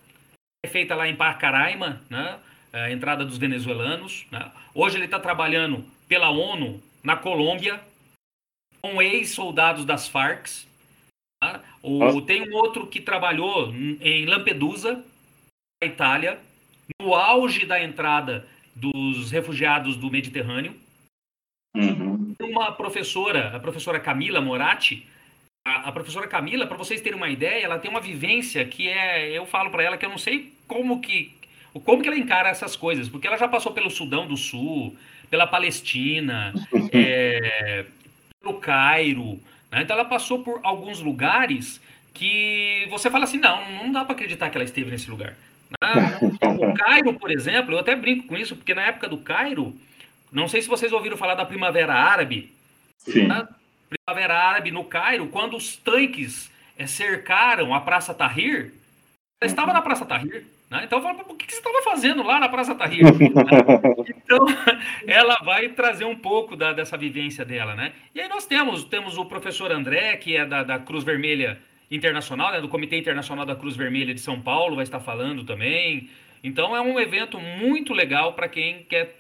é 0.65 0.69
feita 0.69 0.95
lá 0.95 1.07
em 1.07 1.15
Pacaraima, 1.15 2.01
né? 2.09 2.39
É, 2.71 2.85
a 2.85 2.91
entrada 2.91 3.23
dos 3.23 3.37
venezuelanos. 3.37 4.25
Né? 4.31 4.51
Hoje 4.73 4.97
ele 4.97 5.05
está 5.05 5.19
trabalhando 5.19 5.85
pela 6.07 6.29
ONU 6.29 6.81
na 7.03 7.15
Colômbia, 7.15 7.79
com 8.81 9.01
ex-soldados 9.01 9.85
das 9.85 10.07
Farc. 10.07 10.47
Tá? 11.41 11.61
O, 11.81 12.21
tem 12.21 12.49
um 12.49 12.55
outro 12.55 12.87
que 12.87 12.99
trabalhou 12.99 13.73
em 13.73 14.25
Lampedusa, 14.25 15.03
na 15.81 15.87
Itália, 15.87 16.39
no 17.01 17.13
auge 17.13 17.65
da 17.65 17.81
entrada 17.81 18.47
dos 18.75 19.29
refugiados 19.31 19.95
do 19.95 20.09
Mediterrâneo. 20.09 20.75
Uhum. 21.75 22.33
Uma 22.41 22.71
professora, 22.71 23.55
a 23.55 23.59
professora 23.59 23.99
Camila 23.99 24.41
Moratti, 24.41 25.07
a, 25.65 25.89
a 25.89 25.91
professora 25.91 26.27
Camila, 26.27 26.67
para 26.67 26.77
vocês 26.77 27.01
terem 27.01 27.17
uma 27.17 27.29
ideia, 27.29 27.63
ela 27.63 27.79
tem 27.79 27.89
uma 27.89 28.01
vivência 28.01 28.65
que 28.65 28.87
é, 28.87 29.29
eu 29.31 29.45
falo 29.45 29.69
para 29.69 29.83
ela 29.83 29.97
que 29.97 30.05
eu 30.05 30.09
não 30.09 30.17
sei 30.17 30.51
como 30.67 30.99
que 30.99 31.31
como 31.83 32.03
que 32.03 32.07
ela 32.07 32.17
encara 32.17 32.49
essas 32.49 32.75
coisas, 32.75 33.09
porque 33.09 33.25
ela 33.25 33.37
já 33.37 33.47
passou 33.47 33.71
pelo 33.71 33.89
Sudão 33.89 34.27
do 34.27 34.37
Sul, 34.37 34.95
pela 35.27 35.47
Palestina, 35.47 36.53
é, 36.91 37.85
pelo 38.39 38.59
Cairo, 38.59 39.39
né? 39.71 39.81
então 39.81 39.97
ela 39.97 40.05
passou 40.05 40.43
por 40.43 40.59
alguns 40.61 40.99
lugares 40.99 41.81
que 42.13 42.85
você 42.91 43.09
fala 43.09 43.23
assim, 43.23 43.39
não, 43.39 43.71
não 43.71 43.91
dá 43.91 44.05
para 44.05 44.13
acreditar 44.13 44.51
que 44.51 44.57
ela 44.57 44.63
esteve 44.63 44.91
nesse 44.91 45.09
lugar. 45.09 45.35
Ah, 45.81 46.19
o 46.21 46.73
Cairo, 46.75 47.15
por 47.15 47.31
exemplo, 47.31 47.73
eu 47.73 47.79
até 47.79 47.95
brinco 47.95 48.27
com 48.27 48.37
isso, 48.37 48.55
porque 48.55 48.75
na 48.75 48.83
época 48.83 49.09
do 49.09 49.17
Cairo, 49.17 49.75
não 50.31 50.47
sei 50.47 50.61
se 50.61 50.67
vocês 50.67 50.91
ouviram 50.91 51.17
falar 51.17 51.33
da 51.33 51.43
Primavera 51.43 51.95
Árabe. 51.95 52.51
Sim. 52.99 53.27
Né? 53.27 53.47
Primavera 53.93 54.37
Árabe 54.37 54.71
no 54.71 54.83
Cairo, 54.83 55.27
quando 55.27 55.55
os 55.55 55.75
tanques 55.75 56.51
é, 56.77 56.87
cercaram 56.87 57.73
a 57.73 57.81
Praça 57.81 58.13
Tahrir, 58.13 58.73
ela 59.41 59.49
estava 59.49 59.73
na 59.73 59.81
Praça 59.81 60.05
Tahrir. 60.05 60.45
Né? 60.69 60.81
Então 60.85 60.99
eu 60.99 61.03
falo, 61.03 61.19
o 61.27 61.35
que 61.35 61.51
você 61.51 61.57
estava 61.57 61.81
fazendo 61.83 62.23
lá 62.23 62.39
na 62.39 62.49
Praça 62.49 62.73
Tahrir? 62.73 63.03
então, 64.25 64.45
ela 65.05 65.35
vai 65.43 65.69
trazer 65.69 66.05
um 66.05 66.15
pouco 66.15 66.55
da, 66.55 66.73
dessa 66.73 66.97
vivência 66.97 67.45
dela. 67.45 67.75
Né? 67.75 67.93
E 68.15 68.21
aí 68.21 68.27
nós 68.27 68.45
temos, 68.45 68.83
temos 68.85 69.17
o 69.17 69.25
professor 69.25 69.71
André, 69.71 70.17
que 70.17 70.35
é 70.35 70.45
da, 70.45 70.63
da 70.63 70.79
Cruz 70.79 71.03
Vermelha 71.03 71.59
internacional, 71.91 72.51
né, 72.51 72.61
do 72.61 72.67
Comitê 72.67 72.97
Internacional 72.97 73.45
da 73.45 73.55
Cruz 73.55 73.75
Vermelha 73.75 74.13
de 74.13 74.19
São 74.19 74.41
Paulo, 74.41 74.75
vai 74.75 74.83
estar 74.83 74.99
falando 74.99 75.43
também. 75.43 76.09
Então 76.43 76.75
é 76.75 76.81
um 76.81 76.99
evento 76.99 77.39
muito 77.39 77.93
legal 77.93 78.33
para 78.33 78.47
quem 78.47 78.83
quer 78.83 79.15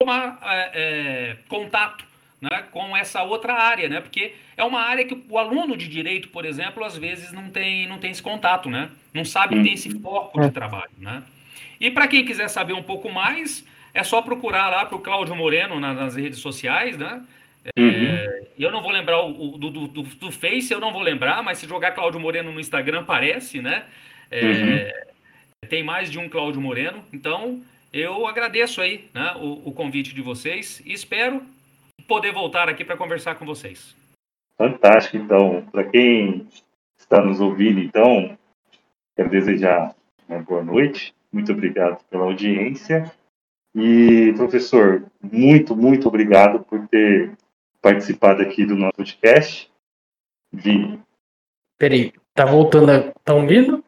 tomar 0.00 0.38
é, 0.42 0.70
é, 0.74 1.36
contato 1.48 2.07
né, 2.40 2.64
com 2.70 2.96
essa 2.96 3.22
outra 3.22 3.54
área, 3.54 3.88
né? 3.88 4.00
Porque 4.00 4.34
é 4.56 4.64
uma 4.64 4.80
área 4.80 5.04
que 5.04 5.24
o 5.28 5.38
aluno 5.38 5.76
de 5.76 5.88
direito, 5.88 6.28
por 6.28 6.44
exemplo, 6.44 6.84
às 6.84 6.96
vezes 6.96 7.32
não 7.32 7.50
tem, 7.50 7.86
não 7.86 7.98
tem 7.98 8.10
esse 8.10 8.22
contato, 8.22 8.70
né? 8.70 8.90
Não 9.12 9.24
sabe 9.24 9.56
que 9.56 9.62
tem 9.62 9.74
esse 9.74 9.90
foco 9.98 10.40
de 10.40 10.50
trabalho, 10.50 10.90
né? 10.98 11.22
E 11.80 11.90
para 11.90 12.08
quem 12.08 12.24
quiser 12.24 12.48
saber 12.48 12.72
um 12.72 12.82
pouco 12.82 13.10
mais, 13.10 13.64
é 13.92 14.02
só 14.02 14.22
procurar 14.22 14.68
lá 14.68 14.86
para 14.86 14.96
o 14.96 15.00
Cláudio 15.00 15.34
Moreno 15.34 15.80
nas 15.80 16.16
redes 16.16 16.38
sociais, 16.38 16.96
né? 16.96 17.22
Uhum. 17.76 17.88
É, 17.88 18.42
eu 18.58 18.70
não 18.70 18.80
vou 18.80 18.90
lembrar 18.90 19.20
o, 19.22 19.54
o 19.54 19.58
do, 19.58 19.70
do, 19.70 20.02
do, 20.02 20.32
Face, 20.32 20.72
eu 20.72 20.80
não 20.80 20.92
vou 20.92 21.02
lembrar, 21.02 21.42
mas 21.42 21.58
se 21.58 21.66
jogar 21.66 21.92
Cláudio 21.92 22.20
Moreno 22.20 22.52
no 22.52 22.60
Instagram, 22.60 23.00
aparece, 23.00 23.60
né? 23.60 23.84
É, 24.30 24.44
uhum. 24.44 25.68
Tem 25.68 25.82
mais 25.82 26.10
de 26.10 26.18
um 26.18 26.28
Cláudio 26.28 26.60
Moreno. 26.60 27.04
Então, 27.12 27.60
eu 27.92 28.26
agradeço 28.26 28.80
aí 28.80 29.08
né, 29.12 29.34
o, 29.36 29.68
o 29.68 29.72
convite 29.72 30.14
de 30.14 30.22
vocês 30.22 30.80
e 30.84 30.92
espero 30.92 31.42
poder 32.06 32.32
voltar 32.32 32.68
aqui 32.68 32.84
para 32.84 32.96
conversar 32.96 33.34
com 33.36 33.44
vocês. 33.44 33.96
Fantástico, 34.56 35.16
então. 35.16 35.64
Para 35.66 35.88
quem 35.88 36.48
está 36.98 37.24
nos 37.24 37.40
ouvindo, 37.40 37.80
então, 37.80 38.36
quero 39.16 39.30
desejar 39.30 39.94
uma 40.28 40.42
boa 40.42 40.62
noite. 40.62 41.14
Muito 41.32 41.52
obrigado 41.52 42.02
pela 42.04 42.24
audiência. 42.24 43.10
E, 43.74 44.32
professor, 44.34 45.08
muito, 45.22 45.76
muito 45.76 46.08
obrigado 46.08 46.64
por 46.64 46.86
ter 46.88 47.36
participado 47.80 48.42
aqui 48.42 48.66
do 48.66 48.74
nosso 48.74 48.94
podcast. 48.94 49.72
Vi. 50.52 51.00
Peraí, 51.78 52.12
tá 52.34 52.44
voltando? 52.44 52.90
A... 52.90 53.12
Tá 53.20 53.34
ouvindo? 53.34 53.84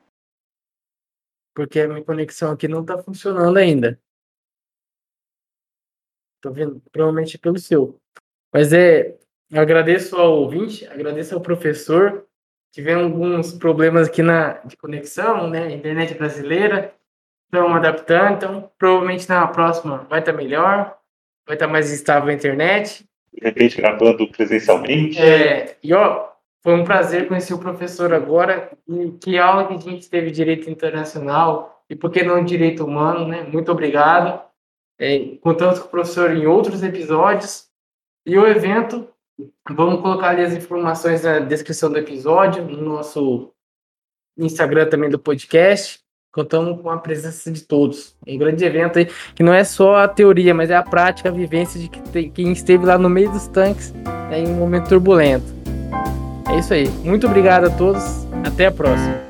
Porque 1.54 1.80
a 1.80 1.88
minha 1.88 2.04
conexão 2.04 2.52
aqui 2.52 2.68
não 2.68 2.84
tá 2.84 3.02
funcionando 3.02 3.56
ainda. 3.56 4.00
Tô 6.40 6.52
vendo, 6.52 6.80
provavelmente 6.92 7.38
pelo 7.38 7.58
seu. 7.58 7.99
Mas 8.52 8.72
é, 8.72 9.16
eu 9.50 9.60
agradeço 9.60 10.16
ao 10.16 10.38
ouvinte, 10.38 10.86
agradeço 10.86 11.34
ao 11.34 11.40
professor. 11.40 12.24
Tivemos 12.72 13.04
alguns 13.04 13.52
problemas 13.52 14.08
aqui 14.08 14.22
na 14.22 14.58
de 14.64 14.76
conexão, 14.76 15.48
né? 15.48 15.72
Internet 15.72 16.14
brasileira. 16.14 16.94
Estamos 17.46 17.76
adaptando, 17.76 18.34
então 18.34 18.70
provavelmente 18.78 19.28
na 19.28 19.46
próxima 19.48 20.06
vai 20.08 20.20
estar 20.20 20.32
melhor, 20.32 20.96
vai 21.44 21.56
estar 21.56 21.66
mais 21.66 21.92
estável 21.92 22.30
a 22.30 22.32
internet 22.32 23.04
de 23.32 23.44
repente 23.44 23.76
gravando 23.80 24.26
presencialmente. 24.28 25.18
É, 25.18 25.76
e 25.82 25.94
ó, 25.94 26.28
foi 26.62 26.74
um 26.74 26.84
prazer 26.84 27.28
conhecer 27.28 27.54
o 27.54 27.58
professor 27.58 28.12
agora, 28.12 28.70
e 28.88 29.12
que 29.12 29.38
aula 29.38 29.66
que 29.66 29.74
a 29.74 29.78
gente 29.78 30.10
teve 30.10 30.30
direito 30.30 30.68
internacional, 30.68 31.82
e 31.88 31.96
por 31.96 32.10
que 32.10 32.22
não 32.22 32.44
direito 32.44 32.84
humano, 32.84 33.26
né? 33.26 33.42
Muito 33.42 33.70
obrigado. 33.70 34.40
É, 34.98 35.36
contamos 35.40 35.78
com 35.78 35.86
o 35.86 35.90
professor 35.90 36.36
em 36.36 36.46
outros 36.46 36.82
episódios. 36.82 37.69
E 38.30 38.38
o 38.38 38.46
evento, 38.46 39.08
vamos 39.68 40.00
colocar 40.02 40.28
ali 40.28 40.42
as 40.42 40.52
informações 40.52 41.24
na 41.24 41.40
descrição 41.40 41.90
do 41.90 41.98
episódio, 41.98 42.62
no 42.62 42.80
nosso 42.80 43.50
Instagram 44.38 44.88
também 44.88 45.10
do 45.10 45.18
podcast. 45.18 45.98
Contamos 46.32 46.80
com 46.80 46.88
a 46.90 46.96
presença 46.96 47.50
de 47.50 47.62
todos. 47.62 48.14
É 48.24 48.32
um 48.32 48.38
grande 48.38 48.64
evento 48.64 49.00
aí, 49.00 49.08
que 49.34 49.42
não 49.42 49.52
é 49.52 49.64
só 49.64 49.96
a 49.96 50.06
teoria, 50.06 50.54
mas 50.54 50.70
é 50.70 50.76
a 50.76 50.82
prática, 50.84 51.28
a 51.28 51.32
vivência 51.32 51.80
de 51.80 51.88
quem 52.30 52.52
esteve 52.52 52.86
lá 52.86 52.96
no 52.96 53.10
meio 53.10 53.32
dos 53.32 53.48
tanques 53.48 53.90
né, 53.90 54.38
em 54.38 54.46
um 54.46 54.54
momento 54.54 54.90
turbulento. 54.90 55.52
É 56.48 56.60
isso 56.60 56.72
aí. 56.72 56.86
Muito 57.02 57.26
obrigado 57.26 57.64
a 57.64 57.70
todos. 57.70 58.04
Até 58.46 58.66
a 58.66 58.70
próxima. 58.70 59.29